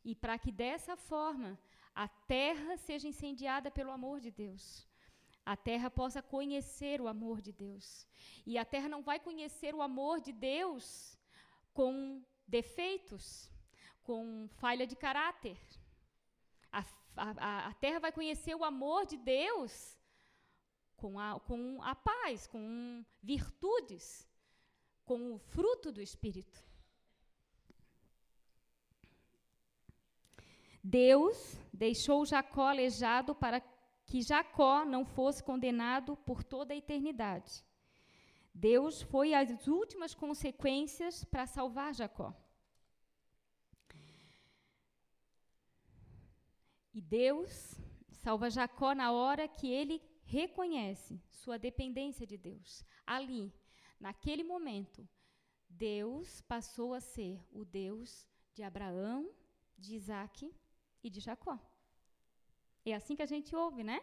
e 0.03 0.15
para 0.15 0.37
que 0.37 0.51
dessa 0.51 0.95
forma 0.95 1.59
a 1.93 2.07
terra 2.07 2.77
seja 2.77 3.07
incendiada 3.07 3.69
pelo 3.69 3.91
amor 3.91 4.19
de 4.19 4.31
Deus. 4.31 4.87
A 5.45 5.55
terra 5.57 5.89
possa 5.89 6.21
conhecer 6.21 7.01
o 7.01 7.07
amor 7.07 7.41
de 7.41 7.51
Deus. 7.51 8.07
E 8.45 8.57
a 8.57 8.65
terra 8.65 8.87
não 8.87 9.01
vai 9.01 9.19
conhecer 9.19 9.73
o 9.73 9.81
amor 9.81 10.21
de 10.21 10.31
Deus 10.31 11.17
com 11.73 12.23
defeitos, 12.47 13.51
com 14.03 14.47
falha 14.61 14.85
de 14.85 14.95
caráter. 14.95 15.57
A, 16.71 16.85
a, 17.17 17.67
a 17.67 17.73
terra 17.75 17.99
vai 17.99 18.11
conhecer 18.11 18.55
o 18.55 18.63
amor 18.63 19.05
de 19.05 19.17
Deus 19.17 19.97
com 20.95 21.19
a, 21.19 21.39
com 21.39 21.81
a 21.81 21.95
paz, 21.95 22.45
com 22.47 23.03
virtudes, 23.21 24.27
com 25.03 25.33
o 25.33 25.39
fruto 25.39 25.91
do 25.91 26.01
Espírito. 26.01 26.70
Deus 30.83 31.57
deixou 31.71 32.25
Jacó 32.25 32.67
aleijado 32.67 33.35
para 33.35 33.61
que 34.05 34.21
Jacó 34.21 34.83
não 34.83 35.05
fosse 35.05 35.43
condenado 35.43 36.17
por 36.17 36.43
toda 36.43 36.73
a 36.73 36.77
eternidade. 36.77 37.63
Deus 38.53 39.01
foi 39.01 39.33
as 39.33 39.67
últimas 39.67 40.13
consequências 40.13 41.23
para 41.23 41.45
salvar 41.45 41.93
Jacó. 41.93 42.35
E 46.93 46.99
Deus 46.99 47.79
salva 48.11 48.49
Jacó 48.49 48.93
na 48.93 49.11
hora 49.13 49.47
que 49.47 49.71
ele 49.71 50.01
reconhece 50.23 51.21
sua 51.29 51.57
dependência 51.57 52.27
de 52.27 52.37
Deus. 52.37 52.83
Ali, 53.05 53.53
naquele 53.99 54.43
momento, 54.43 55.07
Deus 55.69 56.41
passou 56.41 56.93
a 56.93 56.99
ser 56.99 57.41
o 57.51 57.63
Deus 57.63 58.27
de 58.53 58.61
Abraão, 58.61 59.31
de 59.77 59.95
Isaac 59.95 60.53
e 61.03 61.09
de 61.09 61.19
Jacó. 61.19 61.59
É 62.85 62.93
assim 62.93 63.15
que 63.15 63.21
a 63.21 63.31
gente 63.33 63.55
ouve, 63.55 63.83
né? 63.83 64.01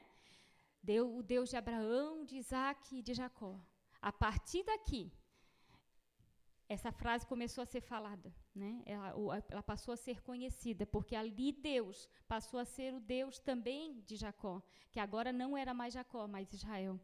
Deu 0.83 1.17
o 1.17 1.23
Deus 1.23 1.51
de 1.51 1.57
Abraão, 1.57 2.25
de 2.25 2.37
Isaac 2.37 2.97
e 2.97 3.03
de 3.03 3.15
Jacó. 3.15 3.61
A 4.01 4.13
partir 4.13 4.63
daqui, 4.63 5.13
essa 6.69 6.93
frase 6.93 7.27
começou 7.27 7.63
a 7.63 7.67
ser 7.67 7.81
falada, 7.81 8.33
né? 8.55 8.83
Ela, 8.87 9.43
ela, 9.49 9.63
passou 9.63 9.93
a 9.93 9.97
ser 9.97 10.21
conhecida, 10.23 10.87
porque 10.87 11.17
ali 11.17 11.51
Deus 11.51 12.09
passou 12.29 12.61
a 12.61 12.65
ser 12.65 12.95
o 12.95 13.01
Deus 13.01 13.39
também 13.39 14.01
de 14.03 14.17
Jacó, 14.17 14.63
que 14.93 15.01
agora 15.01 15.33
não 15.33 15.57
era 15.57 15.73
mais 15.73 15.95
Jacó, 15.95 16.29
mas 16.29 16.53
Israel. 16.53 17.01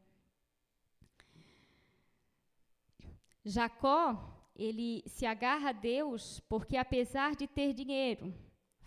Jacó, 3.44 4.48
ele 4.54 5.02
se 5.06 5.26
agarra 5.26 5.70
a 5.70 5.72
Deus 5.72 6.40
porque 6.40 6.76
apesar 6.76 7.34
de 7.34 7.46
ter 7.46 7.72
dinheiro, 7.72 8.34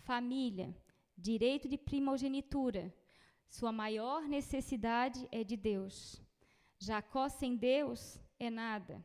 família, 0.03 0.75
direito 1.17 1.67
de 1.67 1.77
primogenitura. 1.77 2.93
Sua 3.49 3.71
maior 3.71 4.23
necessidade 4.23 5.27
é 5.31 5.43
de 5.43 5.57
Deus. 5.57 6.21
Jacó 6.77 7.27
sem 7.27 7.55
Deus 7.55 8.19
é 8.39 8.49
nada. 8.49 9.03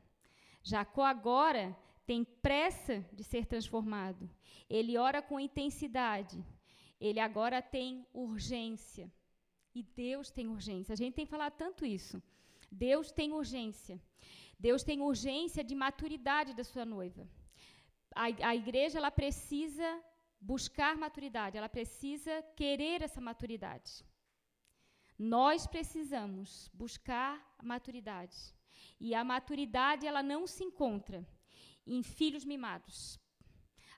Jacó 0.63 1.05
agora 1.05 1.77
tem 2.07 2.25
pressa 2.25 3.05
de 3.13 3.25
ser 3.25 3.47
transformado. 3.47 4.29
Ele 4.69 4.99
ora 4.99 5.23
com 5.23 5.41
intensidade. 5.41 6.45
Ele 7.01 7.19
agora 7.19 7.63
tem 7.63 8.07
urgência. 8.13 9.11
E 9.75 9.83
Deus 9.83 10.31
tem 10.31 10.49
urgência. 10.49 10.93
A 10.93 10.97
gente 10.97 11.15
tem 11.15 11.27
falado 11.27 11.55
tanto 11.55 11.87
isso. 11.87 12.23
Deus 12.71 13.11
tem 13.11 13.33
urgência. 13.33 14.01
Deus 14.59 14.83
tem 14.83 15.01
urgência 15.01 15.65
de 15.65 15.75
maturidade 15.75 16.55
da 16.55 16.65
sua 16.65 16.85
noiva. 16.85 17.27
A, 18.15 18.25
a 18.51 18.55
igreja 18.55 18.99
ela 18.99 19.11
precisa 19.11 19.89
buscar 20.43 20.97
maturidade, 20.97 21.57
ela 21.57 21.69
precisa 21.69 22.43
querer 22.61 23.01
essa 23.03 23.21
maturidade. 23.21 24.05
Nós 25.19 25.67
precisamos 25.67 26.69
buscar 26.75 27.33
maturidade. 27.63 28.37
E 28.99 29.15
a 29.15 29.23
maturidade 29.23 30.07
ela 30.07 30.23
não 30.23 30.47
se 30.47 30.65
encontra 30.65 31.27
em 31.87 32.03
filhos 32.03 32.45
mimados. 32.45 33.21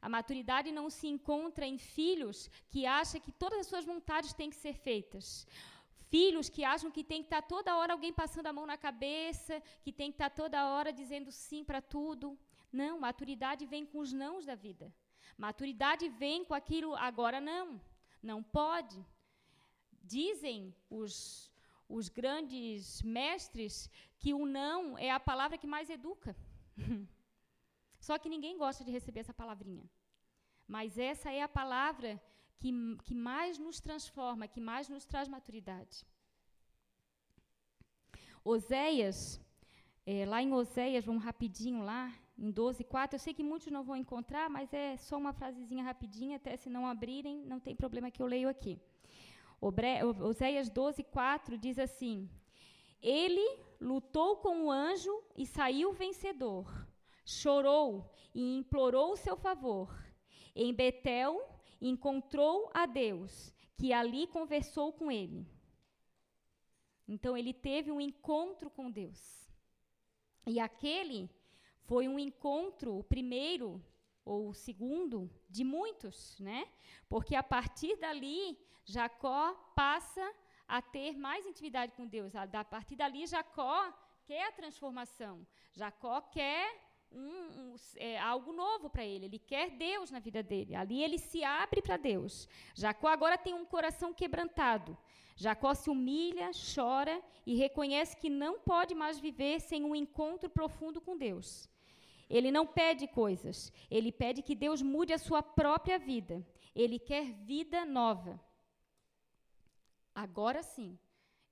A 0.02 0.08
maturidade 0.08 0.70
não 0.70 0.90
se 0.90 1.06
encontra 1.06 1.66
em 1.66 1.78
filhos 1.78 2.50
que 2.70 2.84
acham 2.84 3.20
que 3.20 3.32
todas 3.32 3.60
as 3.60 3.66
suas 3.66 3.86
vontades 3.86 4.34
têm 4.34 4.50
que 4.50 4.56
ser 4.64 4.74
feitas. 4.74 5.46
Filhos 6.10 6.50
que 6.50 6.62
acham 6.62 6.90
que 6.90 7.02
tem 7.02 7.22
que 7.22 7.28
estar 7.28 7.42
toda 7.54 7.76
hora 7.78 7.94
alguém 7.94 8.12
passando 8.12 8.48
a 8.48 8.52
mão 8.52 8.66
na 8.66 8.76
cabeça, 8.76 9.62
que 9.82 9.92
tem 9.92 10.10
que 10.10 10.16
estar 10.16 10.30
toda 10.30 10.68
hora 10.72 10.92
dizendo 10.92 11.32
sim 11.32 11.64
para 11.64 11.80
tudo. 11.80 12.38
Não, 12.70 13.00
maturidade 13.00 13.64
vem 13.64 13.86
com 13.86 13.98
os 13.98 14.12
nãos 14.12 14.44
da 14.44 14.54
vida. 14.54 14.92
Maturidade 15.36 16.08
vem 16.08 16.44
com 16.44 16.54
aquilo, 16.54 16.94
agora 16.94 17.40
não, 17.40 17.80
não 18.22 18.42
pode. 18.42 19.04
Dizem 20.02 20.74
os, 20.88 21.50
os 21.88 22.08
grandes 22.08 23.02
mestres 23.02 23.90
que 24.18 24.32
o 24.34 24.46
não 24.46 24.98
é 24.98 25.10
a 25.10 25.20
palavra 25.20 25.58
que 25.58 25.66
mais 25.66 25.90
educa. 25.90 26.36
Só 27.98 28.18
que 28.18 28.28
ninguém 28.28 28.58
gosta 28.58 28.84
de 28.84 28.90
receber 28.90 29.20
essa 29.20 29.34
palavrinha. 29.34 29.88
Mas 30.66 30.98
essa 30.98 31.30
é 31.30 31.42
a 31.42 31.48
palavra 31.48 32.20
que, 32.58 32.70
que 33.04 33.14
mais 33.14 33.58
nos 33.58 33.80
transforma, 33.80 34.48
que 34.48 34.60
mais 34.60 34.88
nos 34.88 35.04
traz 35.04 35.28
maturidade. 35.28 36.06
Oséias, 38.42 39.40
é, 40.06 40.26
lá 40.26 40.42
em 40.42 40.52
Oséias, 40.52 41.04
vamos 41.04 41.24
rapidinho 41.24 41.82
lá, 41.82 42.12
em 42.38 42.50
12, 42.50 42.84
4. 42.84 43.14
Eu 43.14 43.18
sei 43.18 43.32
que 43.32 43.42
muitos 43.42 43.70
não 43.70 43.84
vão 43.84 43.96
encontrar, 43.96 44.50
mas 44.50 44.72
é 44.72 44.96
só 44.96 45.16
uma 45.16 45.32
frasezinha 45.32 45.84
rapidinha, 45.84 46.36
até 46.36 46.56
se 46.56 46.68
não 46.68 46.86
abrirem, 46.86 47.44
não 47.46 47.60
tem 47.60 47.74
problema 47.74 48.10
que 48.10 48.22
eu 48.22 48.26
leio 48.26 48.48
aqui. 48.48 48.80
Oséias 49.60 50.68
12, 50.68 51.02
4 51.04 51.56
diz 51.56 51.78
assim: 51.78 52.28
Ele 53.00 53.58
lutou 53.80 54.36
com 54.36 54.64
o 54.64 54.70
anjo 54.70 55.22
e 55.36 55.46
saiu 55.46 55.92
vencedor. 55.92 56.86
Chorou 57.24 58.10
e 58.34 58.56
implorou 58.58 59.16
seu 59.16 59.36
favor. 59.36 59.88
Em 60.54 60.74
Betel 60.74 61.48
encontrou 61.80 62.70
a 62.74 62.86
Deus, 62.86 63.54
que 63.76 63.92
ali 63.92 64.26
conversou 64.26 64.92
com 64.92 65.10
ele. 65.10 65.46
Então 67.06 67.36
ele 67.36 67.52
teve 67.52 67.90
um 67.90 68.00
encontro 68.00 68.70
com 68.70 68.90
Deus. 68.90 69.50
E 70.46 70.60
aquele 70.60 71.30
foi 71.84 72.08
um 72.08 72.18
encontro, 72.18 72.98
o 72.98 73.04
primeiro 73.04 73.82
ou 74.24 74.48
o 74.48 74.54
segundo 74.54 75.30
de 75.48 75.62
muitos, 75.62 76.38
né? 76.40 76.66
Porque 77.08 77.34
a 77.34 77.42
partir 77.42 77.96
dali, 77.96 78.58
Jacó 78.84 79.54
passa 79.74 80.34
a 80.66 80.80
ter 80.80 81.16
mais 81.16 81.46
intimidade 81.46 81.92
com 81.92 82.06
Deus. 82.06 82.34
A 82.34 82.64
partir 82.64 82.96
dali, 82.96 83.26
Jacó 83.26 83.92
quer 84.24 84.48
a 84.48 84.52
transformação. 84.52 85.46
Jacó 85.72 86.20
quer 86.22 86.80
um, 87.12 87.20
um, 87.20 87.74
é, 87.96 88.18
algo 88.18 88.52
novo 88.52 88.88
para 88.88 89.04
ele. 89.04 89.26
Ele 89.26 89.38
quer 89.38 89.70
Deus 89.70 90.10
na 90.10 90.18
vida 90.18 90.42
dele. 90.42 90.74
Ali 90.74 91.02
ele 91.02 91.18
se 91.18 91.44
abre 91.44 91.82
para 91.82 91.96
Deus. 91.96 92.48
Jacó 92.74 93.08
agora 93.08 93.36
tem 93.36 93.52
um 93.52 93.66
coração 93.66 94.12
quebrantado. 94.12 94.96
Jacó 95.36 95.74
se 95.74 95.90
humilha, 95.90 96.50
chora 96.74 97.20
e 97.44 97.54
reconhece 97.54 98.16
que 98.16 98.30
não 98.30 98.58
pode 98.60 98.94
mais 98.94 99.18
viver 99.18 99.60
sem 99.60 99.84
um 99.84 99.94
encontro 99.94 100.48
profundo 100.48 101.00
com 101.00 101.16
Deus. 101.16 101.68
Ele 102.36 102.50
não 102.50 102.66
pede 102.66 103.06
coisas, 103.06 103.72
ele 103.88 104.10
pede 104.10 104.42
que 104.42 104.56
Deus 104.56 104.82
mude 104.82 105.12
a 105.12 105.18
sua 105.26 105.40
própria 105.40 105.98
vida. 106.00 106.44
Ele 106.74 106.98
quer 106.98 107.26
vida 107.50 107.84
nova. 107.84 108.34
Agora 110.12 110.60
sim, 110.60 110.98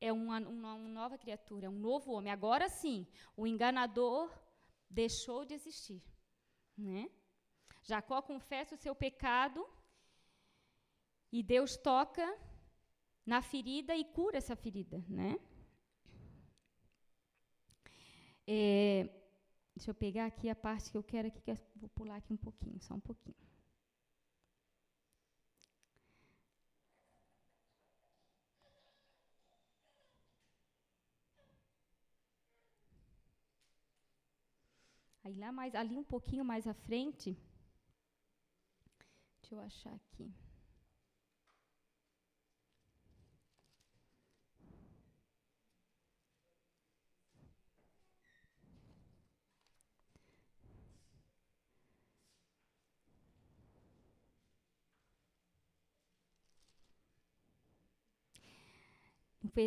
é 0.00 0.12
uma, 0.12 0.38
uma, 0.40 0.74
uma 0.74 0.88
nova 0.88 1.16
criatura, 1.16 1.66
é 1.66 1.70
um 1.70 1.78
novo 1.78 2.10
homem. 2.10 2.32
Agora 2.32 2.68
sim, 2.68 3.06
o 3.36 3.46
enganador 3.46 4.28
deixou 4.90 5.44
de 5.44 5.54
existir. 5.54 6.02
Né? 6.76 7.08
Jacó 7.84 8.20
confessa 8.20 8.74
o 8.74 8.82
seu 8.84 8.94
pecado 9.04 9.64
e 11.30 11.44
Deus 11.44 11.76
toca 11.76 12.26
na 13.24 13.40
ferida 13.40 13.94
e 13.94 14.04
cura 14.04 14.38
essa 14.38 14.56
ferida. 14.56 14.98
Né? 15.08 15.38
É, 18.48 19.21
Deixa 19.74 19.90
eu 19.90 19.94
pegar 19.94 20.26
aqui 20.26 20.48
a 20.48 20.54
parte 20.54 20.90
que 20.90 20.96
eu 20.96 21.02
quero 21.02 21.28
aqui, 21.28 21.40
que 21.40 21.50
eu 21.50 21.58
vou 21.76 21.88
pular 21.90 22.16
aqui 22.16 22.32
um 22.32 22.36
pouquinho, 22.36 22.80
só 22.80 22.94
um 22.94 23.00
pouquinho. 23.00 23.36
Aí 35.24 35.34
lá 35.36 35.52
mais, 35.52 35.74
ali 35.74 35.96
um 35.96 36.04
pouquinho 36.04 36.44
mais 36.44 36.66
à 36.66 36.74
frente, 36.74 37.36
deixa 39.40 39.54
eu 39.54 39.60
achar 39.60 39.94
aqui. 39.94 40.32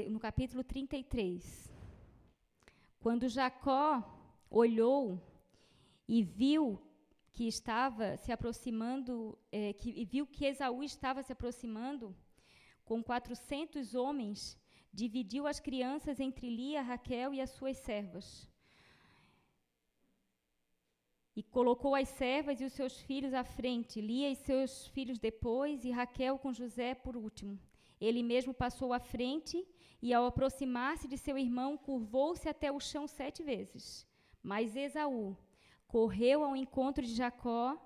No 0.10 0.20
capítulo 0.20 0.64
33. 0.64 1.72
Quando 3.00 3.30
Jacó 3.30 4.04
olhou 4.50 5.22
e 6.08 6.24
viu 6.24 6.82
que 7.32 7.48
estava 7.48 8.18
se 8.18 8.32
aproximando, 8.32 9.38
é, 9.52 9.74
que 9.74 9.90
e 9.92 10.04
viu 10.04 10.26
que 10.26 10.46
Esaú 10.46 10.84
estava 10.84 11.22
se 11.22 11.32
aproximando 11.32 12.16
com 12.84 13.04
400 13.04 13.94
homens, 13.94 14.58
dividiu 14.92 15.46
as 15.46 15.60
crianças 15.60 16.20
entre 16.20 16.50
Lia, 16.50 16.82
Raquel 16.82 17.34
e 17.34 17.42
as 17.42 17.52
suas 17.52 17.78
servas. 17.78 18.50
E 21.36 21.44
colocou 21.44 21.94
as 21.94 22.10
servas 22.10 22.60
e 22.60 22.66
os 22.66 22.74
seus 22.74 23.02
filhos 23.02 23.34
à 23.34 23.44
frente, 23.44 24.02
Lia 24.02 24.32
e 24.32 24.36
seus 24.36 24.88
filhos 24.88 25.20
depois, 25.20 25.84
e 25.84 25.92
Raquel 25.92 26.40
com 26.40 26.54
José 26.54 26.96
por 26.96 27.16
último. 27.16 27.60
Ele 28.00 28.22
mesmo 28.24 28.54
passou 28.54 28.94
à 28.94 29.00
frente 29.00 29.66
e, 30.02 30.14
ao 30.14 30.26
aproximar-se 30.26 31.08
de 31.08 31.18
seu 31.18 31.38
irmão, 31.38 31.78
curvou-se 31.78 32.48
até 32.48 32.72
o 32.72 32.80
chão 32.80 33.08
sete 33.08 33.44
vezes. 33.44 34.06
Mas 34.42 34.76
Esaú 34.76 35.38
correu 35.88 36.44
ao 36.44 36.56
encontro 36.56 37.04
de 37.06 37.14
Jacó 37.14 37.78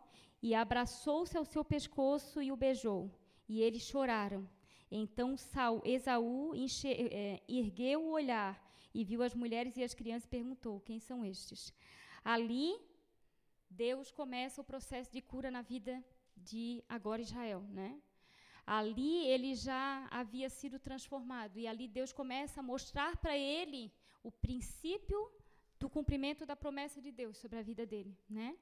e 0.42 0.56
abraçou-se 0.56 1.38
ao 1.38 1.46
seu 1.46 1.64
pescoço 1.64 2.42
e 2.42 2.52
o 2.52 2.58
beijou. 2.58 3.12
E 3.48 3.62
eles 3.62 3.84
choraram. 3.84 4.48
Então 4.92 5.38
Saul, 5.38 5.82
Esaú 5.86 6.54
é, 6.86 7.42
ergueu 7.48 8.02
o 8.04 8.12
olhar 8.12 8.60
e 8.94 9.04
viu 9.04 9.22
as 9.22 9.36
mulheres 9.36 9.78
e 9.78 9.84
as 9.84 9.94
crianças 9.94 10.26
e 10.26 10.30
perguntou: 10.30 10.80
Quem 10.82 11.00
são 11.00 11.24
estes? 11.24 11.74
Ali, 12.24 12.76
Deus 13.70 14.12
começa 14.12 14.62
o 14.62 14.64
processo 14.64 15.12
de 15.12 15.22
cura 15.22 15.52
na 15.52 15.62
vida 15.62 16.04
de 16.36 16.84
agora 16.90 17.22
Israel, 17.22 17.62
né? 17.70 18.02
Ali 18.78 19.26
ele 19.26 19.56
já 19.56 20.08
havia 20.12 20.48
sido 20.48 20.78
transformado 20.78 21.58
e 21.58 21.66
ali 21.66 21.88
Deus 21.88 22.12
começa 22.14 22.60
a 22.60 22.68
mostrar 22.72 23.18
para 23.18 23.36
ele 23.36 23.92
o 24.22 24.32
princípio 24.32 25.20
do 25.80 25.90
cumprimento 25.90 26.46
da 26.46 26.56
promessa 26.56 27.02
de 27.02 27.12
Deus 27.12 27.36
sobre 27.38 27.58
a 27.58 27.64
vida 27.64 27.84
dele, 27.84 28.16
né? 28.30 28.56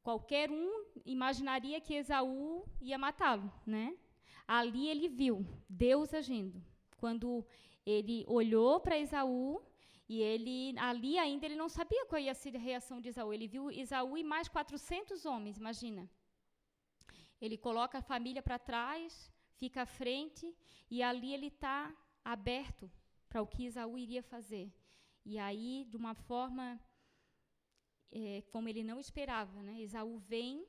Qualquer 0.00 0.48
um 0.48 0.70
imaginaria 1.04 1.80
que 1.80 1.94
Esaú 1.94 2.64
ia 2.80 2.96
matá-lo, 2.96 3.52
né? 3.66 3.98
Ali 4.46 4.86
ele 4.86 5.08
viu 5.08 5.44
Deus 5.68 6.14
agindo. 6.14 6.62
Quando 6.98 7.44
ele 7.84 8.24
olhou 8.28 8.78
para 8.78 8.96
Esaú 8.96 9.60
e 10.08 10.22
ele 10.22 10.78
ali 10.78 11.18
ainda 11.18 11.46
ele 11.46 11.56
não 11.56 11.68
sabia 11.68 12.06
qual 12.06 12.20
ia 12.20 12.32
ser 12.32 12.54
a 12.54 12.60
reação 12.60 13.00
de 13.00 13.08
Esaú. 13.08 13.32
Ele 13.32 13.48
viu 13.48 13.72
Esaú 13.72 14.16
e 14.16 14.22
mais 14.22 14.46
400 14.46 15.26
homens, 15.26 15.58
imagina. 15.58 16.08
Ele 17.44 17.58
coloca 17.58 17.98
a 17.98 18.08
família 18.12 18.42
para 18.42 18.58
trás, 18.70 19.30
fica 19.60 19.82
à 19.82 19.86
frente, 20.00 20.46
e 20.90 21.02
ali 21.02 21.34
ele 21.34 21.48
está 21.48 21.94
aberto 22.24 22.90
para 23.28 23.42
o 23.42 23.46
que 23.46 23.64
Isaú 23.64 23.98
iria 23.98 24.22
fazer. 24.22 24.72
E 25.24 25.38
aí, 25.38 25.84
de 25.90 25.96
uma 25.96 26.14
forma 26.14 26.80
é, 28.12 28.42
como 28.52 28.68
ele 28.68 28.84
não 28.84 29.00
esperava, 29.00 29.62
né? 29.62 29.80
Esaú 29.80 30.18
vem 30.18 30.66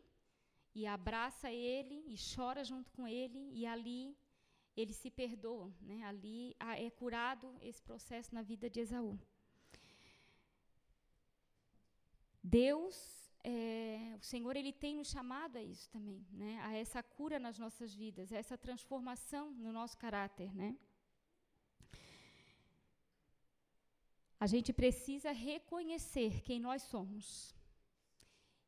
e 0.73 0.87
abraça 0.87 1.51
ele 1.51 2.03
e 2.07 2.15
chora 2.33 2.63
junto 2.63 2.91
com 2.91 3.07
ele, 3.07 3.51
e 3.53 3.65
ali 3.65 4.17
ele 4.75 4.93
se 4.93 5.11
perdoa, 5.11 5.71
né? 5.81 6.03
ali 6.03 6.55
é 6.59 6.89
curado 6.89 7.55
esse 7.61 7.81
processo 7.81 8.33
na 8.33 8.41
vida 8.41 8.67
de 8.67 8.79
Esaú. 8.79 9.19
Deus 12.43 13.22
é, 13.43 14.15
o 14.17 14.23
Senhor 14.23 14.55
ele 14.55 14.71
tem 14.71 14.95
nos 14.95 15.09
chamado 15.09 15.57
a 15.57 15.63
isso 15.63 15.89
também, 15.89 16.25
né? 16.31 16.59
A 16.63 16.73
essa 16.77 17.03
cura 17.03 17.37
nas 17.39 17.59
nossas 17.59 17.93
vidas, 17.93 18.31
a 18.31 18.37
essa 18.37 18.57
transformação 18.57 19.51
no 19.51 19.71
nosso 19.73 19.97
caráter, 19.97 20.53
né? 20.55 20.77
A 24.39 24.47
gente 24.47 24.71
precisa 24.73 25.31
reconhecer 25.31 26.41
quem 26.41 26.59
nós 26.59 26.81
somos 26.83 27.55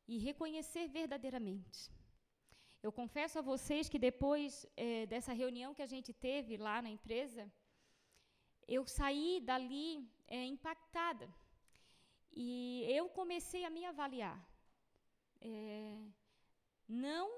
e 0.06 0.18
reconhecer 0.18 0.88
verdadeiramente. 0.88 1.90
Eu 2.82 2.92
confesso 2.92 3.38
a 3.38 3.42
vocês 3.42 3.88
que 3.88 3.98
depois 3.98 4.66
é, 4.76 5.06
dessa 5.06 5.32
reunião 5.32 5.74
que 5.74 5.82
a 5.82 5.92
gente 5.94 6.12
teve 6.12 6.56
lá 6.56 6.80
na 6.80 6.90
empresa, 6.90 7.50
eu 8.68 8.86
saí 8.86 9.40
dali 9.40 10.08
é, 10.28 10.44
impactada. 10.44 11.28
E 12.32 12.84
eu 12.88 13.08
comecei 13.08 13.64
a 13.64 13.70
me 13.70 13.84
avaliar. 13.84 14.38
É, 15.40 15.96
não 16.88 17.30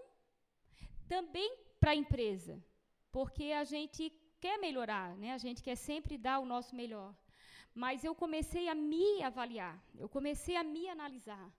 também 1.08 1.50
para 1.80 1.92
a 1.92 1.96
empresa, 1.96 2.62
porque 3.10 3.46
a 3.52 3.64
gente 3.64 4.12
quer 4.40 4.58
melhorar, 4.58 5.16
né? 5.16 5.32
a 5.32 5.38
gente 5.38 5.62
quer 5.62 5.76
sempre 5.76 6.16
dar 6.16 6.38
o 6.38 6.46
nosso 6.46 6.74
melhor. 6.74 7.14
Mas 7.74 8.04
eu 8.04 8.14
comecei 8.14 8.68
a 8.68 8.74
me 8.74 9.22
avaliar, 9.22 9.82
eu 9.96 10.08
comecei 10.08 10.56
a 10.56 10.64
me 10.64 10.88
analisar. 10.88 11.52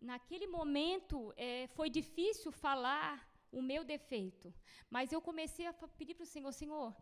Naquele 0.00 0.46
momento, 0.46 1.32
é, 1.36 1.66
foi 1.68 1.88
difícil 1.88 2.52
falar 2.52 3.12
o 3.50 3.62
meu 3.62 3.82
defeito, 3.84 4.52
mas 4.90 5.12
eu 5.12 5.20
comecei 5.20 5.66
a 5.66 5.72
pedir 5.72 6.14
para 6.14 6.24
o 6.24 6.32
Senhor: 6.34 6.52
Senhor, 6.52 6.94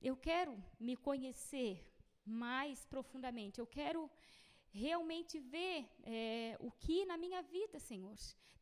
eu 0.00 0.16
quero 0.16 0.52
me 0.78 0.96
conhecer 0.96 1.72
mais 2.24 2.84
profundamente, 2.86 3.60
eu 3.60 3.66
quero 3.66 4.10
realmente 4.82 5.38
ver 5.38 5.88
é, 6.02 6.56
o 6.60 6.70
que 6.70 7.04
na 7.06 7.16
minha 7.16 7.42
vida, 7.42 7.78
Senhor, 7.78 8.16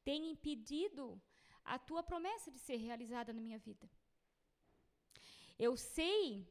tem 0.04 0.30
impedido 0.30 1.20
a 1.64 1.78
tua 1.78 2.02
promessa 2.02 2.50
de 2.50 2.58
ser 2.58 2.76
realizada 2.76 3.32
na 3.32 3.40
minha 3.40 3.58
vida. 3.58 3.88
Eu 5.58 5.76
sei 5.76 6.46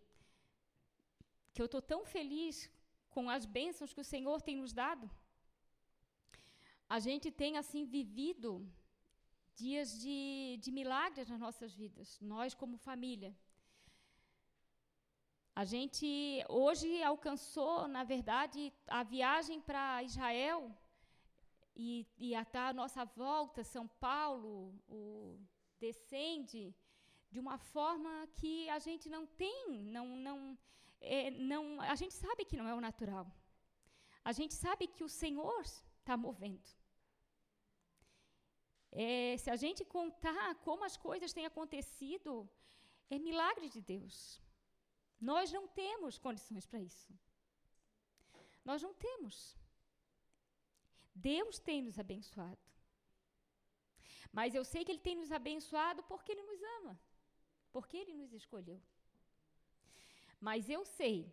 que 1.53 1.62
eu 1.62 1.66
estou 1.66 1.82
tão 1.82 2.03
feliz 2.05 2.70
com 3.09 3.30
as 3.30 3.45
bênçãos 3.45 3.93
que 3.93 4.01
o 4.01 4.09
Senhor 4.14 4.41
tem 4.41 4.55
nos 4.57 4.74
dado. 4.74 5.09
A 6.89 6.99
gente 6.99 7.30
tem, 7.32 7.57
assim, 7.57 7.84
vivido 7.86 8.51
dias 9.55 9.99
de, 9.99 10.57
de 10.64 10.72
milagres 10.72 11.30
nas 11.30 11.39
nossas 11.39 11.74
vidas, 11.74 12.20
nós 12.20 12.53
como 12.53 12.78
família. 12.78 13.36
A 15.54 15.66
gente 15.66 16.08
hoje 16.47 17.04
alcançou, 17.04 17.88
na 17.88 18.04
verdade, 18.04 18.74
a 18.88 19.04
viagem 19.04 19.60
para 19.60 20.02
Israel 20.04 20.72
e, 21.76 22.08
e 22.18 22.34
até 22.34 22.60
a 22.60 22.74
nossa 22.74 23.04
volta, 23.04 23.64
São 23.64 23.88
Paulo, 23.88 24.74
o 24.88 25.38
descende 25.80 26.74
de 27.30 27.39
uma 27.39 27.58
forma 27.58 28.28
que 28.39 28.70
a 28.70 28.80
gente 28.80 29.10
não 29.10 29.26
tem, 29.26 29.68
não, 29.95 30.08
não, 30.28 30.58
é, 31.02 31.32
não, 31.32 31.82
a 31.82 31.95
gente 31.95 32.14
sabe 32.14 32.45
que 32.45 32.58
não 32.58 32.68
é 32.68 32.74
o 32.74 32.82
natural. 32.82 33.26
A 34.24 34.32
gente 34.32 34.54
sabe 34.54 34.88
que 34.88 35.04
o 35.04 35.10
Senhor 35.10 35.62
está 35.62 36.16
movendo. 36.16 36.70
É, 38.91 39.38
se 39.38 39.49
a 39.49 39.56
gente 39.56 39.84
contar 39.84 40.56
como 40.56 40.84
as 40.84 40.95
coisas 40.97 41.34
têm 41.34 41.45
acontecido, 41.45 42.49
é 43.10 43.18
milagre 43.18 43.70
de 43.70 43.82
Deus. 43.82 44.41
Nós 45.30 45.51
não 45.51 45.67
temos 45.67 46.17
condições 46.17 46.65
para 46.65 46.80
isso. 46.89 47.13
Nós 48.65 48.82
não 48.82 48.93
temos. 48.93 49.36
Deus 51.13 51.59
tem 51.59 51.82
nos 51.88 51.99
abençoado. 52.03 52.65
Mas 54.38 54.55
eu 54.55 54.63
sei 54.72 54.84
que 54.84 54.91
Ele 54.91 55.07
tem 55.07 55.15
nos 55.15 55.32
abençoado 55.32 56.01
porque 56.03 56.32
Ele 56.32 56.43
nos 56.43 56.61
ama, 56.78 56.99
porque 57.72 57.97
Ele 57.97 58.13
nos 58.22 58.34
escolheu. 58.34 58.82
Mas 60.39 60.69
eu 60.69 60.84
sei 60.86 61.32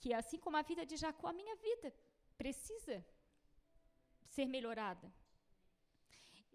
que, 0.00 0.12
assim 0.12 0.38
como 0.38 0.56
a 0.58 0.62
vida 0.70 0.84
de 0.84 0.96
Jacó, 0.96 1.28
a 1.28 1.38
minha 1.40 1.56
vida 1.56 1.94
precisa 2.36 2.96
ser 4.34 4.46
melhorada. 4.46 5.10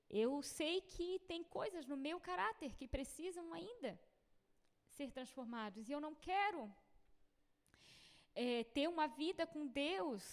Eu 0.07 0.43
sei 0.43 0.81
que 0.81 1.07
tem 1.19 1.41
coisas 1.43 1.85
no 1.91 1.97
meu 1.97 2.19
caráter 2.19 2.75
que 2.75 2.87
precisam 2.87 3.53
ainda 3.53 3.99
ser 4.97 5.09
transformados. 5.17 5.87
E 5.87 5.91
eu 5.95 6.01
não 6.05 6.13
quero 6.29 6.61
é, 8.35 8.63
ter 8.75 8.87
uma 8.87 9.07
vida 9.07 9.45
com 9.53 9.65
Deus 9.67 10.23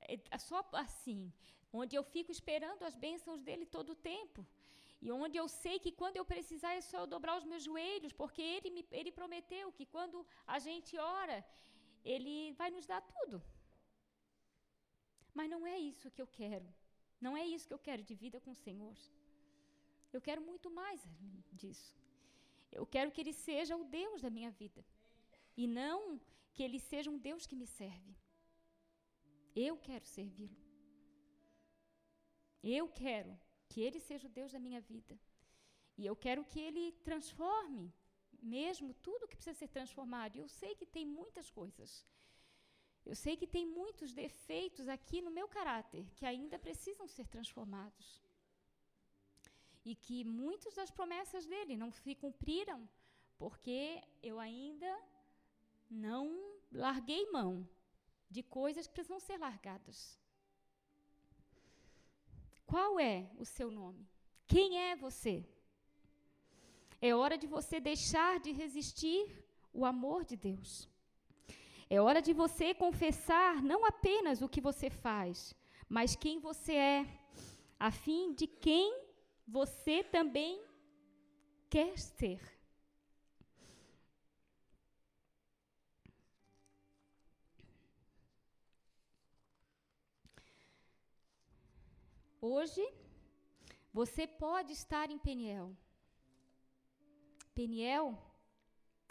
é, 0.00 0.38
só 0.38 0.60
assim, 0.72 1.32
onde 1.72 1.94
eu 1.96 2.04
fico 2.14 2.30
esperando 2.30 2.82
as 2.84 2.96
bênçãos 3.06 3.40
dele 3.42 3.66
todo 3.66 3.90
o 3.92 4.00
tempo. 4.12 4.46
E 5.04 5.10
onde 5.10 5.36
eu 5.36 5.46
sei 5.48 5.78
que 5.84 5.92
quando 6.00 6.16
eu 6.16 6.24
precisar 6.24 6.72
é 6.74 6.80
só 6.80 7.00
eu 7.00 7.06
dobrar 7.14 7.36
os 7.40 7.44
meus 7.44 7.62
joelhos, 7.62 8.12
porque 8.12 8.40
ele, 8.40 8.70
me, 8.70 8.86
ele 8.90 9.12
prometeu 9.12 9.72
que 9.72 9.84
quando 9.84 10.26
a 10.46 10.58
gente 10.58 10.96
ora, 10.96 11.44
ele 12.12 12.52
vai 12.52 12.70
nos 12.70 12.86
dar 12.86 13.02
tudo. 13.02 13.42
Mas 15.34 15.50
não 15.50 15.66
é 15.66 15.76
isso 15.78 16.10
que 16.10 16.22
eu 16.22 16.26
quero. 16.26 16.66
Não 17.20 17.36
é 17.36 17.44
isso 17.44 17.66
que 17.68 17.74
eu 17.74 17.78
quero 17.78 18.02
de 18.02 18.14
vida 18.14 18.40
com 18.40 18.52
o 18.52 18.62
Senhor. 18.66 18.96
Eu 20.12 20.20
quero 20.20 20.40
muito 20.40 20.70
mais 20.70 21.00
disso. 21.52 22.03
Eu 22.80 22.84
quero 22.94 23.12
que 23.12 23.20
Ele 23.22 23.32
seja 23.32 23.76
o 23.76 23.84
Deus 23.84 24.20
da 24.20 24.30
minha 24.36 24.50
vida. 24.50 24.84
E 25.56 25.66
não 25.66 26.20
que 26.52 26.62
Ele 26.62 26.78
seja 26.78 27.10
um 27.10 27.18
Deus 27.28 27.46
que 27.46 27.56
me 27.56 27.66
serve. 27.66 28.14
Eu 29.54 29.76
quero 29.88 30.06
servi-lo. 30.16 30.60
Eu 32.62 32.88
quero 32.88 33.32
que 33.68 33.80
Ele 33.80 34.00
seja 34.00 34.26
o 34.26 34.34
Deus 34.38 34.52
da 34.52 34.58
minha 34.66 34.80
vida. 34.80 35.18
E 35.96 36.04
eu 36.04 36.16
quero 36.16 36.44
que 36.44 36.60
Ele 36.60 36.84
transforme 37.08 37.92
mesmo 38.42 38.92
tudo 38.94 39.28
que 39.28 39.36
precisa 39.36 39.58
ser 39.58 39.68
transformado. 39.68 40.36
E 40.36 40.40
eu 40.40 40.48
sei 40.48 40.74
que 40.74 40.86
tem 40.86 41.06
muitas 41.06 41.50
coisas 41.50 42.04
Eu 43.06 43.14
sei 43.14 43.36
que 43.36 43.46
tem 43.46 43.66
muitos 43.66 44.12
defeitos 44.14 44.88
aqui 44.88 45.20
no 45.20 45.30
meu 45.30 45.46
caráter 45.46 46.04
que 46.16 46.24
ainda 46.24 46.58
precisam 46.58 47.06
ser 47.06 47.26
transformados. 47.28 48.23
E 49.84 49.94
que 49.94 50.24
muitas 50.24 50.74
das 50.74 50.90
promessas 50.90 51.44
dele 51.46 51.76
não 51.76 51.90
se 51.92 52.14
cumpriram 52.14 52.88
porque 53.38 54.02
eu 54.22 54.38
ainda 54.38 54.92
não 55.90 56.24
larguei 56.72 57.30
mão 57.30 57.68
de 58.30 58.42
coisas 58.42 58.86
que 58.86 58.94
precisam 58.94 59.20
ser 59.20 59.38
largadas. 59.38 60.18
Qual 62.66 62.98
é 62.98 63.30
o 63.38 63.44
seu 63.44 63.70
nome? 63.70 64.08
Quem 64.46 64.78
é 64.78 64.96
você? 64.96 65.46
É 67.00 67.14
hora 67.14 67.36
de 67.36 67.46
você 67.46 67.78
deixar 67.78 68.40
de 68.40 68.50
resistir 68.52 69.44
o 69.72 69.84
amor 69.84 70.24
de 70.24 70.36
Deus. 70.36 70.88
É 71.90 72.00
hora 72.00 72.22
de 72.22 72.32
você 72.32 72.72
confessar 72.74 73.62
não 73.62 73.84
apenas 73.84 74.40
o 74.40 74.48
que 74.48 74.60
você 74.60 74.88
faz, 74.88 75.54
mas 75.88 76.16
quem 76.16 76.38
você 76.38 76.74
é, 76.74 77.20
a 77.78 77.90
fim 77.90 78.32
de 78.32 78.46
quem 78.46 79.03
você 79.46 80.02
também 80.04 80.62
quer 81.70 81.98
ser. 81.98 82.40
Hoje, 92.40 92.86
você 93.92 94.26
pode 94.26 94.72
estar 94.72 95.10
em 95.10 95.18
Peniel. 95.18 95.74
Peniel 97.54 98.18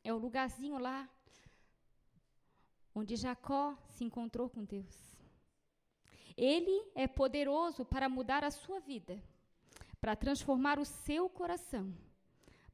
é 0.04 0.14
o 0.14 0.18
lugarzinho 0.18 0.78
lá 0.78 1.10
onde 2.94 3.16
Jacó 3.16 3.76
se 3.90 4.04
encontrou 4.04 4.50
com 4.50 4.64
Deus. 4.64 4.96
Ele 6.38 6.92
é 6.94 7.08
poderoso 7.08 7.84
para 7.86 8.08
mudar 8.08 8.44
a 8.44 8.52
sua 8.52 8.80
vida, 8.80 9.22
para 10.04 10.18
transformar 10.18 10.80
o 10.80 10.84
seu 10.84 11.30
coração, 11.30 11.86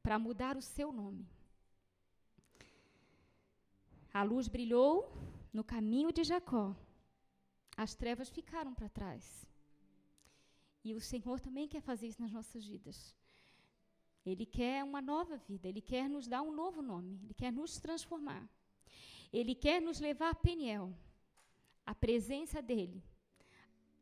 para 0.01 0.17
mudar 0.17 0.57
o 0.57 0.63
seu 0.63 0.91
nome. 0.91 1.29
A 4.11 4.23
luz 4.23 4.47
brilhou 4.47 5.13
no 5.53 5.63
caminho 5.63 6.11
de 6.11 6.23
Jacó, 6.23 6.75
as 7.77 7.93
trevas 7.93 8.29
ficaram 8.29 8.73
para 8.73 8.89
trás. 8.89 9.45
E 10.83 10.95
o 10.95 10.99
Senhor 10.99 11.39
também 11.39 11.67
quer 11.67 11.81
fazer 11.81 12.07
isso 12.07 12.19
nas 12.19 12.31
nossas 12.31 12.65
vidas. 12.65 13.15
Ele 14.25 14.43
quer 14.43 14.83
uma 14.83 14.99
nova 14.99 15.37
vida, 15.37 15.67
ele 15.67 15.81
quer 15.81 16.09
nos 16.09 16.27
dar 16.27 16.41
um 16.41 16.51
novo 16.51 16.81
nome, 16.81 17.19
ele 17.21 17.35
quer 17.35 17.53
nos 17.53 17.77
transformar. 17.77 18.43
Ele 19.31 19.53
quer 19.53 19.79
nos 19.79 19.99
levar 19.99 20.31
a 20.31 20.41
Peniel, 20.47 20.91
a 21.85 21.93
presença 21.93 22.59
dele, 22.59 23.03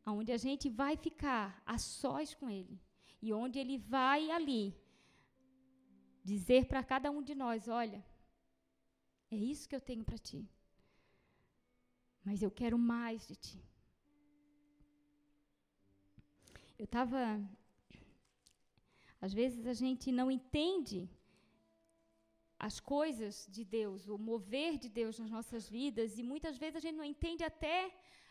onde 0.06 0.32
a 0.32 0.38
gente 0.38 0.70
vai 0.70 0.96
ficar 0.96 1.62
a 1.66 1.76
sós 1.76 2.34
com 2.34 2.48
ele 2.48 2.87
e 3.20 3.32
onde 3.32 3.58
ele 3.58 3.78
vai 3.78 4.30
ali 4.30 4.74
dizer 6.24 6.66
para 6.66 6.82
cada 6.92 7.10
um 7.10 7.22
de 7.22 7.34
nós: 7.34 7.68
olha, 7.68 8.00
é 9.30 9.36
isso 9.36 9.68
que 9.68 9.76
eu 9.76 9.80
tenho 9.80 10.04
para 10.04 10.18
ti, 10.28 10.40
mas 12.24 12.42
eu 12.42 12.50
quero 12.50 12.78
mais 12.78 13.26
de 13.26 13.36
ti. 13.36 13.60
Eu 16.78 16.84
estava. 16.84 17.20
Às 19.20 19.32
vezes 19.32 19.66
a 19.66 19.76
gente 19.82 20.12
não 20.12 20.30
entende 20.30 21.10
as 22.66 22.76
coisas 22.80 23.34
de 23.54 23.64
Deus, 23.64 24.08
o 24.08 24.16
mover 24.30 24.72
de 24.78 24.88
Deus 24.88 25.18
nas 25.18 25.30
nossas 25.36 25.68
vidas, 25.68 26.18
e 26.18 26.22
muitas 26.22 26.56
vezes 26.62 26.76
a 26.76 26.84
gente 26.84 26.96
não 27.00 27.08
entende 27.14 27.42
até 27.44 27.78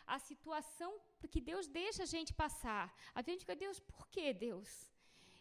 a 0.06 0.18
situação 0.20 0.92
que 1.26 1.40
Deus 1.40 1.68
deixa 1.68 2.04
a 2.04 2.06
gente 2.06 2.34
passar. 2.34 2.94
A 3.16 3.22
gente 3.22 3.40
fica, 3.40 3.56
Deus, 3.56 3.80
por 3.80 4.08
que 4.10 4.34
Deus? 4.34 4.70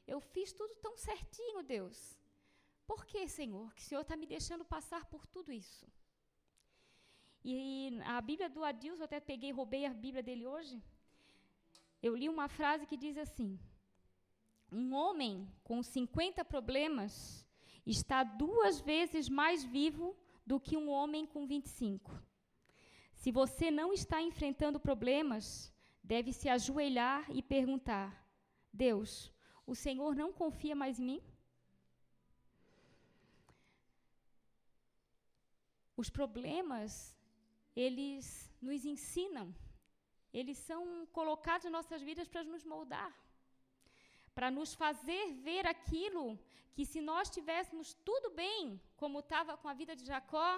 Eu 0.07 0.21
fiz 0.21 0.53
tudo 0.53 0.75
tão 0.77 0.97
certinho, 0.97 1.63
Deus. 1.63 2.17
Por 2.87 3.05
que, 3.05 3.27
Senhor, 3.29 3.75
que 3.75 3.83
o 3.83 3.85
Senhor 3.85 4.03
está 4.03 4.17
me 4.17 4.27
deixando 4.27 4.65
passar 4.65 5.05
por 5.07 5.27
tudo 5.27 5.51
isso? 5.53 5.85
E 7.45 7.99
a 8.05 8.21
Bíblia 8.21 8.49
do 8.49 8.65
Adilson, 8.65 9.03
eu 9.03 9.05
até 9.05 9.21
peguei, 9.21 9.51
roubei 9.51 9.85
a 9.85 9.93
Bíblia 9.93 10.23
dele 10.23 10.47
hoje. 10.47 10.81
Eu 12.03 12.15
li 12.15 12.29
uma 12.29 12.49
frase 12.49 12.87
que 12.87 12.97
diz 12.97 13.19
assim: 13.19 13.59
Um 14.71 14.95
homem 14.95 15.49
com 15.63 15.83
50 15.83 16.45
problemas 16.45 17.47
está 17.85 18.23
duas 18.23 18.81
vezes 18.81 19.29
mais 19.29 19.65
vivo 19.65 20.17
do 20.45 20.61
que 20.61 20.77
um 20.77 20.89
homem 20.89 21.27
com 21.27 21.47
25. 21.47 22.23
Se 23.23 23.31
você 23.41 23.67
não 23.81 23.89
está 24.01 24.19
enfrentando 24.31 24.85
problemas, 24.89 25.47
deve 26.13 26.31
se 26.39 26.49
ajoelhar 26.57 27.23
e 27.39 27.41
perguntar: 27.55 28.09
Deus, 28.85 29.11
o 29.73 29.75
Senhor 29.85 30.15
não 30.23 30.31
confia 30.43 30.77
mais 30.83 30.99
em 31.01 31.07
mim? 31.11 31.23
Os 36.03 36.09
problemas, 36.19 36.91
eles 37.85 38.25
nos 38.69 38.85
ensinam, 38.95 39.47
eles 40.41 40.59
são 40.71 40.83
colocados 41.19 41.67
em 41.67 41.77
nossas 41.79 42.03
vidas 42.09 42.29
para 42.29 42.45
nos 42.45 42.65
moldar 42.75 43.11
para 44.37 44.51
nos 44.57 44.71
fazer 44.83 45.25
ver 45.49 45.65
aquilo 45.75 46.25
que, 46.75 46.85
se 46.93 47.01
nós 47.11 47.31
tivéssemos 47.37 47.95
tudo 48.09 48.29
bem, 48.43 48.79
como 49.01 49.21
estava 49.21 49.57
com 49.61 49.69
a 49.69 49.79
vida 49.81 49.95
de 49.97 50.05
Jacó, 50.11 50.49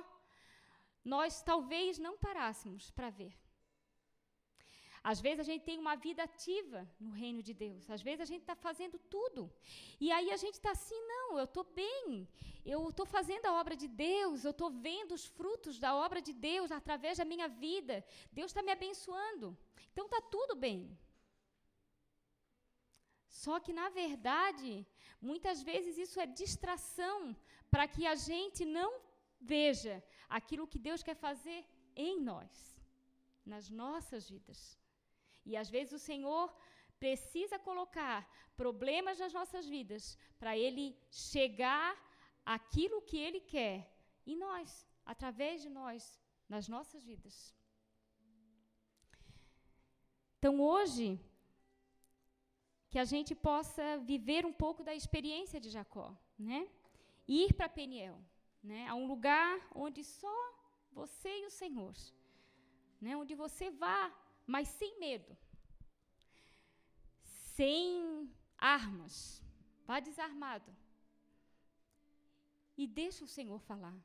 nós 1.05 1.43
talvez 1.43 1.99
não 1.99 2.17
parássemos 2.19 2.91
para 2.91 3.11
ver. 3.11 3.35
Às 5.03 5.21
vezes 5.21 5.41
a 5.41 5.49
gente 5.51 5.65
tem 5.65 5.79
uma 5.79 5.95
vida 5.95 6.23
ativa 6.25 6.81
no 6.99 7.11
reino 7.11 7.43
de 7.43 7.55
Deus. 7.55 7.89
Às 7.89 8.03
vezes 8.03 8.21
a 8.21 8.25
gente 8.25 8.43
está 8.43 8.55
fazendo 8.55 8.99
tudo. 8.99 9.51
E 10.01 10.11
aí 10.11 10.31
a 10.31 10.37
gente 10.37 10.55
está 10.55 10.73
assim, 10.73 11.01
não, 11.13 11.39
eu 11.39 11.45
estou 11.45 11.65
bem. 11.65 12.29
Eu 12.65 12.89
estou 12.89 13.07
fazendo 13.07 13.47
a 13.47 13.55
obra 13.61 13.77
de 13.77 13.89
Deus. 13.89 14.45
Eu 14.45 14.51
estou 14.51 14.71
vendo 14.71 15.13
os 15.13 15.25
frutos 15.25 15.79
da 15.79 15.95
obra 15.95 16.21
de 16.21 16.33
Deus 16.33 16.71
através 16.71 17.19
da 17.19 17.25
minha 17.25 17.49
vida. 17.49 18.05
Deus 18.33 18.51
está 18.51 18.63
me 18.63 18.73
abençoando. 18.73 19.57
Então 19.93 20.07
está 20.07 20.21
tudo 20.21 20.55
bem. 20.55 20.99
Só 23.29 23.61
que, 23.61 23.73
na 23.73 23.89
verdade, 23.89 24.87
muitas 25.21 25.63
vezes 25.63 25.97
isso 25.97 26.19
é 26.19 26.27
distração 26.27 27.37
para 27.71 27.87
que 27.87 28.07
a 28.07 28.15
gente 28.15 28.65
não 28.65 29.01
veja 29.41 30.03
aquilo 30.29 30.71
que 30.73 30.79
Deus 30.79 31.03
quer 31.03 31.17
fazer 31.17 31.61
em 31.97 32.21
nós, 32.21 32.53
nas 33.45 33.69
nossas 33.71 34.29
vidas. 34.29 34.79
E 35.45 35.57
às 35.57 35.69
vezes 35.71 35.93
o 35.93 36.05
Senhor 36.11 36.47
precisa 36.99 37.59
colocar 37.59 38.29
problemas 38.57 39.19
nas 39.19 39.33
nossas 39.33 39.67
vidas 39.67 40.19
para 40.39 40.57
Ele 40.57 40.97
chegar 41.11 41.91
aquilo 42.45 43.03
que 43.03 43.19
Ele 43.27 43.41
quer 43.41 43.77
em 44.27 44.37
nós, 44.37 44.87
através 45.05 45.63
de 45.63 45.71
nós, 45.81 46.21
nas 46.49 46.69
nossas 46.69 47.03
vidas. 47.05 47.55
Então 50.39 50.61
hoje, 50.61 51.07
que 52.91 52.99
a 52.99 53.05
gente 53.05 53.35
possa 53.35 53.99
viver 53.99 54.45
um 54.47 54.53
pouco 54.53 54.83
da 54.83 54.95
experiência 54.95 55.61
de 55.61 55.69
Jacó, 55.69 56.09
né? 56.39 56.61
Ir 57.27 57.53
para 57.55 57.69
Peniel, 57.69 58.19
né? 58.63 58.87
A 58.89 58.95
um 58.95 59.07
lugar 59.07 59.61
onde 59.75 60.03
só 60.05 60.39
você 60.93 61.43
e 61.43 61.47
o 61.47 61.51
Senhor, 61.51 61.95
né? 63.01 63.17
Onde 63.17 63.35
você 63.35 63.71
vá, 63.71 64.13
mas 64.47 64.69
sem 64.69 64.99
medo, 64.99 65.37
sem 67.23 68.33
armas, 68.57 69.43
vá 69.87 70.01
desarmado 70.01 70.75
e 72.77 72.87
deixa 72.87 73.25
o 73.25 73.29
Senhor 73.29 73.59
falar, 73.61 73.99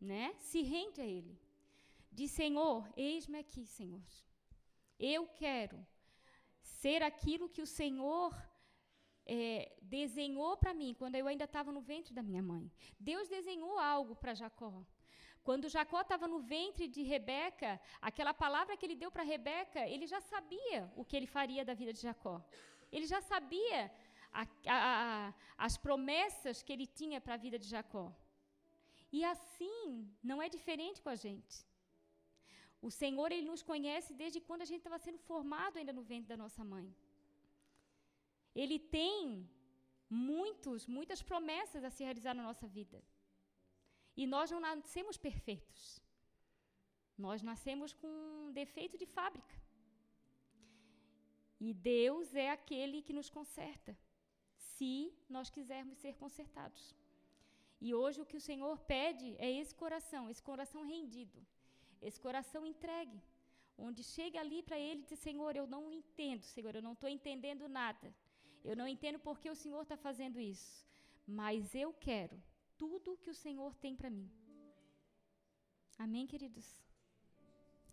né? 0.00 0.34
Se 0.38 0.62
rende 0.62 1.00
a 1.00 1.06
Ele, 1.06 1.38
diz 2.12 2.30
Senhor, 2.30 2.88
eis-me 2.96 3.38
aqui, 3.38 3.66
Senhor. 3.66 4.02
Eu 4.98 5.26
quero 5.28 5.84
ser 6.62 7.02
aquilo 7.02 7.48
que 7.48 7.62
o 7.62 7.66
Senhor 7.66 8.34
é, 9.26 9.72
desenhou 9.82 10.56
para 10.56 10.74
mim 10.74 10.94
quando 10.98 11.14
eu 11.14 11.26
ainda 11.26 11.44
estava 11.44 11.70
no 11.72 11.80
ventre 11.80 12.12
da 12.12 12.22
minha 12.22 12.42
mãe. 12.42 12.70
Deus 12.98 13.28
desenhou 13.28 13.78
algo 13.78 14.14
para 14.16 14.34
Jacó. 14.34 14.84
Quando 15.42 15.68
Jacó 15.68 16.00
estava 16.02 16.28
no 16.28 16.40
ventre 16.40 16.86
de 16.86 17.02
Rebeca, 17.02 17.80
aquela 18.00 18.34
palavra 18.34 18.76
que 18.76 18.84
ele 18.84 18.94
deu 18.94 19.10
para 19.10 19.22
Rebeca, 19.22 19.80
ele 19.88 20.06
já 20.06 20.20
sabia 20.20 20.92
o 20.94 21.04
que 21.04 21.16
ele 21.16 21.26
faria 21.26 21.64
da 21.64 21.74
vida 21.74 21.92
de 21.92 22.00
Jacó. 22.00 22.42
Ele 22.92 23.06
já 23.06 23.20
sabia 23.22 23.90
a, 24.32 24.42
a, 24.42 24.78
a, 25.28 25.34
as 25.56 25.76
promessas 25.76 26.62
que 26.62 26.72
ele 26.72 26.86
tinha 26.86 27.20
para 27.20 27.34
a 27.34 27.42
vida 27.46 27.58
de 27.58 27.68
Jacó. 27.68 28.12
E 29.12 29.24
assim 29.24 30.08
não 30.22 30.40
é 30.42 30.48
diferente 30.48 31.00
com 31.00 31.08
a 31.08 31.14
gente. 31.14 31.66
O 32.82 32.90
Senhor, 32.90 33.30
Ele 33.30 33.46
nos 33.52 33.62
conhece 33.62 34.14
desde 34.14 34.40
quando 34.40 34.62
a 34.62 34.64
gente 34.70 34.78
estava 34.78 34.98
sendo 34.98 35.18
formado 35.18 35.76
ainda 35.78 35.92
no 35.92 36.02
ventre 36.02 36.28
da 36.28 36.36
nossa 36.36 36.64
mãe. 36.64 36.86
Ele 38.54 38.78
tem 38.78 39.48
muitos, 40.08 40.86
muitas 40.86 41.22
promessas 41.22 41.84
a 41.84 41.90
se 41.90 42.02
realizar 42.02 42.34
na 42.34 42.42
nossa 42.42 42.66
vida. 42.66 43.02
E 44.16 44.26
nós 44.26 44.50
não 44.50 44.60
nascemos 44.60 45.16
perfeitos. 45.16 46.02
Nós 47.16 47.42
nascemos 47.42 47.92
com 47.92 48.08
um 48.08 48.52
defeito 48.52 48.96
de 48.98 49.06
fábrica. 49.06 49.56
E 51.60 51.74
Deus 51.74 52.34
é 52.34 52.50
aquele 52.50 53.02
que 53.02 53.12
nos 53.12 53.28
conserta, 53.28 53.96
se 54.56 55.12
nós 55.28 55.50
quisermos 55.50 55.98
ser 55.98 56.14
consertados. 56.16 56.94
E 57.80 57.94
hoje 57.94 58.20
o 58.20 58.26
que 58.26 58.36
o 58.36 58.40
Senhor 58.40 58.78
pede 58.78 59.36
é 59.38 59.50
esse 59.60 59.74
coração, 59.74 60.28
esse 60.30 60.42
coração 60.42 60.82
rendido, 60.82 61.46
esse 62.00 62.18
coração 62.18 62.66
entregue, 62.66 63.22
onde 63.76 64.02
chega 64.02 64.40
ali 64.40 64.62
para 64.62 64.78
Ele 64.78 65.02
e 65.02 65.04
diz: 65.04 65.18
Senhor, 65.18 65.54
eu 65.54 65.66
não 65.66 65.92
entendo, 65.92 66.44
Senhor, 66.44 66.74
eu 66.74 66.82
não 66.82 66.94
estou 66.94 67.10
entendendo 67.10 67.68
nada. 67.68 68.14
Eu 68.64 68.76
não 68.76 68.86
entendo 68.86 69.18
por 69.18 69.38
que 69.38 69.50
o 69.50 69.54
Senhor 69.54 69.82
está 69.82 69.96
fazendo 69.96 70.38
isso, 70.38 70.86
mas 71.26 71.74
eu 71.74 71.92
quero 71.92 72.40
tudo 72.76 73.16
que 73.18 73.30
o 73.30 73.34
Senhor 73.34 73.74
tem 73.76 73.94
para 73.96 74.10
mim. 74.10 74.30
Amém, 75.98 76.26
queridos? 76.26 76.66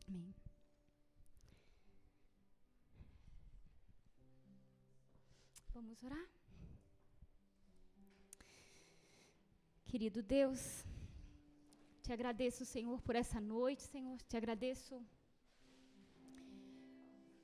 Amém. 0.07 0.33
Vamos 5.73 6.01
orar? 6.03 6.27
Querido 9.85 10.21
Deus, 10.21 10.83
te 12.03 12.11
agradeço, 12.11 12.65
Senhor, 12.65 13.01
por 13.01 13.15
essa 13.15 13.39
noite, 13.39 13.83
Senhor. 13.83 14.21
Te 14.23 14.35
agradeço 14.37 15.05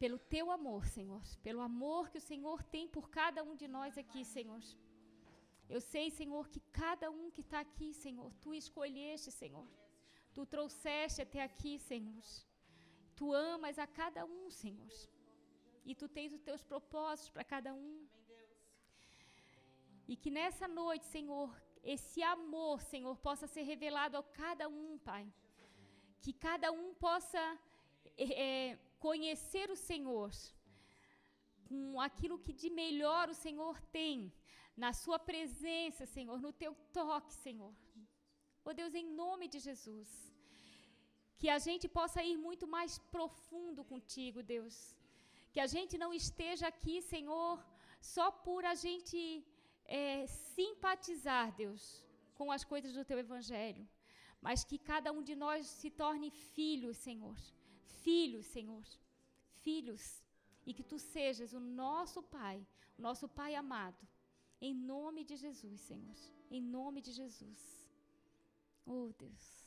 pelo 0.03 0.19
teu 0.33 0.47
amor, 0.51 0.81
Senhor. 0.95 1.23
Pelo 1.47 1.61
amor 1.71 2.09
que 2.11 2.19
o 2.21 2.27
Senhor 2.29 2.57
tem 2.73 2.85
por 2.95 3.05
cada 3.17 3.41
um 3.47 3.53
de 3.61 3.67
nós 3.75 3.97
aqui, 4.01 4.21
Senhor. 4.35 4.61
Eu 5.75 5.79
sei, 5.91 6.05
Senhor, 6.17 6.43
que 6.53 6.61
cada 6.81 7.07
um 7.19 7.25
que 7.35 7.43
está 7.45 7.59
aqui, 7.67 7.89
Senhor, 7.93 8.29
tu 8.41 8.53
escolheste, 8.53 9.31
Senhor. 9.31 9.65
Tu 10.35 10.45
trouxeste 10.55 11.21
até 11.25 11.41
aqui, 11.49 11.73
Senhor. 11.79 12.25
Tu 13.15 13.31
amas 13.31 13.79
a 13.79 13.87
cada 13.99 14.25
um, 14.25 14.43
Senhor. 14.61 14.93
E 15.89 15.95
tu 15.95 16.09
tens 16.17 16.33
os 16.37 16.45
teus 16.49 16.63
propósitos 16.71 17.31
para 17.35 17.45
cada 17.55 17.73
um. 17.73 17.95
E 20.11 20.17
que 20.17 20.29
nessa 20.39 20.67
noite, 20.67 21.05
Senhor, 21.05 21.49
esse 21.95 22.21
amor, 22.37 22.81
Senhor, 22.93 23.15
possa 23.27 23.47
ser 23.47 23.63
revelado 23.73 24.17
a 24.17 24.23
cada 24.41 24.67
um, 24.67 24.97
Pai. 24.97 25.25
Que 26.23 26.33
cada 26.33 26.71
um 26.73 26.93
possa 27.07 27.41
é, 28.17 28.77
conhecer 29.05 29.67
o 29.75 29.79
Senhor 29.89 30.31
com 31.67 31.99
aquilo 32.07 32.41
que 32.43 32.53
de 32.61 32.69
melhor 32.81 33.25
o 33.29 33.39
Senhor 33.45 33.75
tem, 33.97 34.15
na 34.83 34.91
Sua 35.01 35.17
presença, 35.29 36.11
Senhor, 36.15 36.37
no 36.45 36.51
Teu 36.61 36.73
toque, 36.97 37.33
Senhor. 37.45 37.75
Oh 38.65 38.73
Deus, 38.79 38.93
em 39.01 39.07
nome 39.23 39.45
de 39.53 39.59
Jesus. 39.67 40.09
Que 41.39 41.49
a 41.55 41.59
gente 41.67 41.87
possa 41.97 42.19
ir 42.29 42.37
muito 42.47 42.65
mais 42.75 42.93
profundo 43.15 43.81
contigo, 43.93 44.41
Deus. 44.55 44.75
Que 45.53 45.61
a 45.65 45.69
gente 45.75 45.95
não 46.03 46.11
esteja 46.21 46.65
aqui, 46.73 46.95
Senhor, 47.13 47.55
só 48.13 48.27
por 48.45 48.61
a 48.73 48.75
gente 48.85 49.19
é, 50.01 50.25
simpatizar, 50.55 51.47
Deus, 51.63 51.83
com 52.39 52.49
as 52.57 52.63
coisas 52.71 52.93
do 52.97 53.05
teu 53.09 53.19
evangelho, 53.25 53.83
mas 54.45 54.63
que 54.69 54.79
cada 54.91 55.11
um 55.17 55.21
de 55.29 55.35
nós 55.43 55.67
se 55.81 55.91
torne 56.03 56.31
filho, 56.55 56.91
Senhor. 57.07 57.37
Filhos, 58.03 58.45
Senhor. 58.45 58.83
Filhos. 59.61 60.23
E 60.65 60.73
que 60.73 60.83
tu 60.83 60.97
sejas 60.97 61.53
o 61.53 61.59
nosso 61.59 62.23
Pai, 62.23 62.65
o 62.97 63.01
nosso 63.01 63.27
Pai 63.27 63.55
amado. 63.55 64.07
Em 64.61 64.73
nome 64.73 65.23
de 65.23 65.35
Jesus, 65.35 65.81
Senhor. 65.81 66.15
Em 66.49 66.61
nome 66.61 67.01
de 67.01 67.11
Jesus. 67.11 67.89
Oh, 68.85 69.11
Deus. 69.17 69.62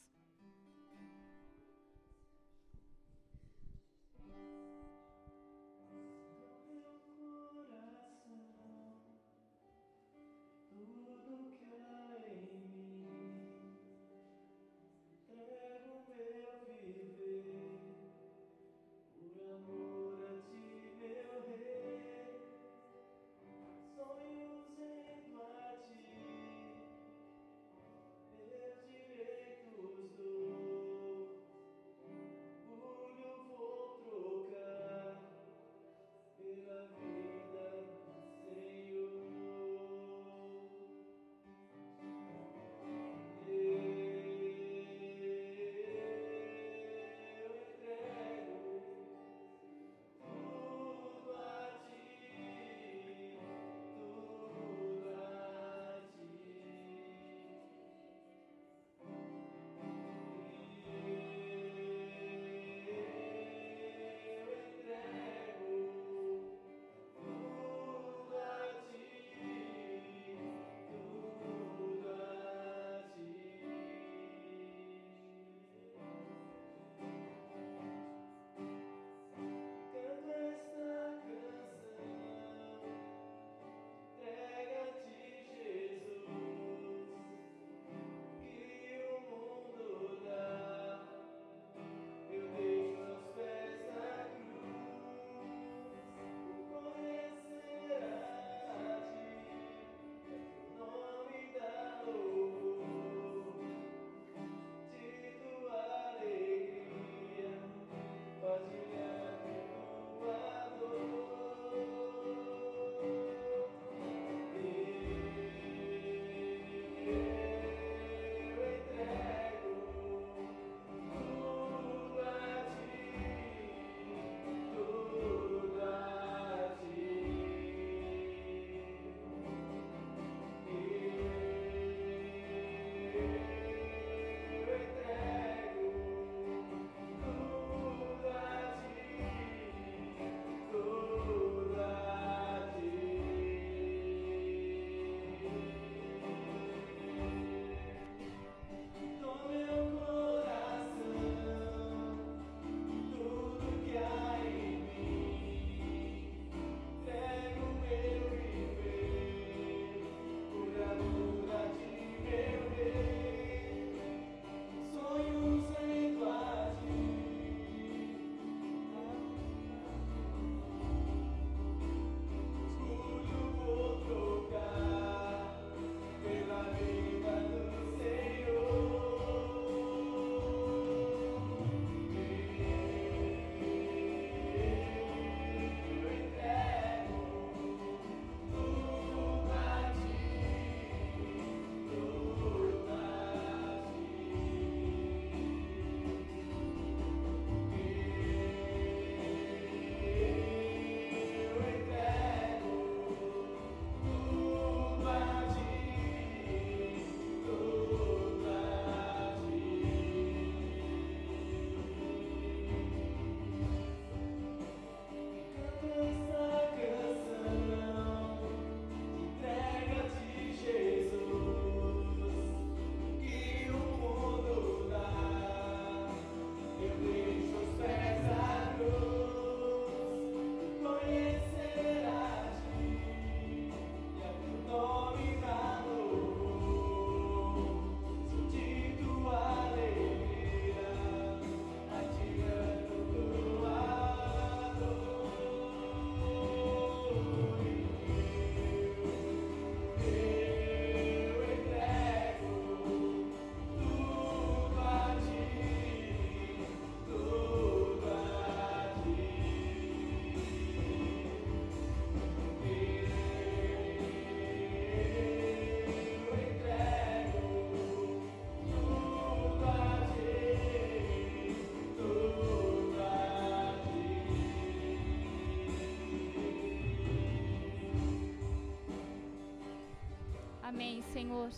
Senhor. 281.03 281.51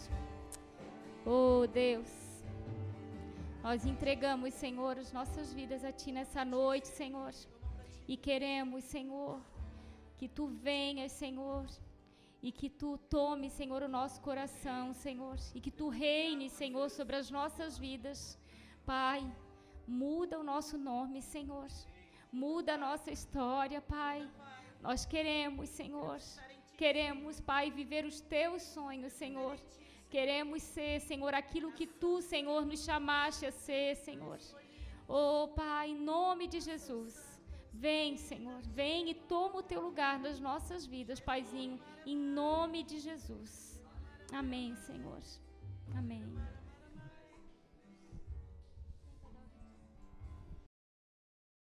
Oh, 1.26 1.66
Deus. 1.66 2.08
Nós 3.62 3.84
entregamos, 3.84 4.54
Senhor, 4.54 4.98
as 4.98 5.12
nossas 5.12 5.52
vidas 5.52 5.84
a 5.84 5.92
Ti 5.92 6.12
nessa 6.12 6.44
noite, 6.44 6.88
Senhor. 6.88 7.32
E 8.06 8.16
queremos, 8.16 8.84
Senhor, 8.84 9.40
que 10.16 10.28
Tu 10.28 10.46
venhas, 10.46 11.12
Senhor, 11.12 11.66
e 12.42 12.50
que 12.50 12.70
Tu 12.70 12.96
tome, 13.10 13.50
Senhor, 13.50 13.82
o 13.82 13.88
nosso 13.88 14.20
coração, 14.20 14.94
Senhor, 14.94 15.36
e 15.54 15.60
que 15.60 15.70
Tu 15.70 15.88
reine, 15.88 16.48
Senhor, 16.48 16.88
sobre 16.88 17.16
as 17.16 17.30
nossas 17.30 17.76
vidas. 17.76 18.38
Pai, 18.86 19.20
muda 19.86 20.38
o 20.38 20.44
nosso 20.44 20.78
nome, 20.78 21.20
Senhor. 21.20 21.68
Muda 22.32 22.74
a 22.74 22.78
nossa 22.78 23.10
história, 23.10 23.80
Pai. 23.80 24.28
Nós 24.80 25.04
queremos, 25.04 25.68
Senhor. 25.68 26.18
Queremos, 26.82 27.40
Pai, 27.50 27.64
viver 27.78 28.04
os 28.10 28.20
Teus 28.34 28.62
sonhos, 28.62 29.12
Senhor. 29.22 29.56
Queremos 30.14 30.62
ser, 30.62 31.00
Senhor, 31.00 31.32
aquilo 31.34 31.72
que 31.78 31.86
Tu, 32.02 32.12
Senhor, 32.22 32.64
nos 32.64 32.84
chamaste 32.88 33.44
a 33.46 33.50
ser, 33.50 33.96
Senhor. 33.96 34.38
Oh, 35.08 35.48
Pai, 35.62 35.90
em 35.90 36.00
nome 36.12 36.46
de 36.46 36.60
Jesus. 36.60 37.14
Vem, 37.72 38.16
Senhor, 38.16 38.60
vem 38.80 39.10
e 39.10 39.14
toma 39.14 39.58
o 39.58 39.68
teu 39.72 39.80
lugar 39.88 40.18
nas 40.18 40.38
nossas 40.40 40.86
vidas, 40.94 41.20
Paizinho, 41.20 41.80
em 42.06 42.16
nome 42.16 42.82
de 42.82 42.98
Jesus. 42.98 43.52
Amém, 44.32 44.74
Senhor. 44.86 45.22
Amém. 45.96 46.24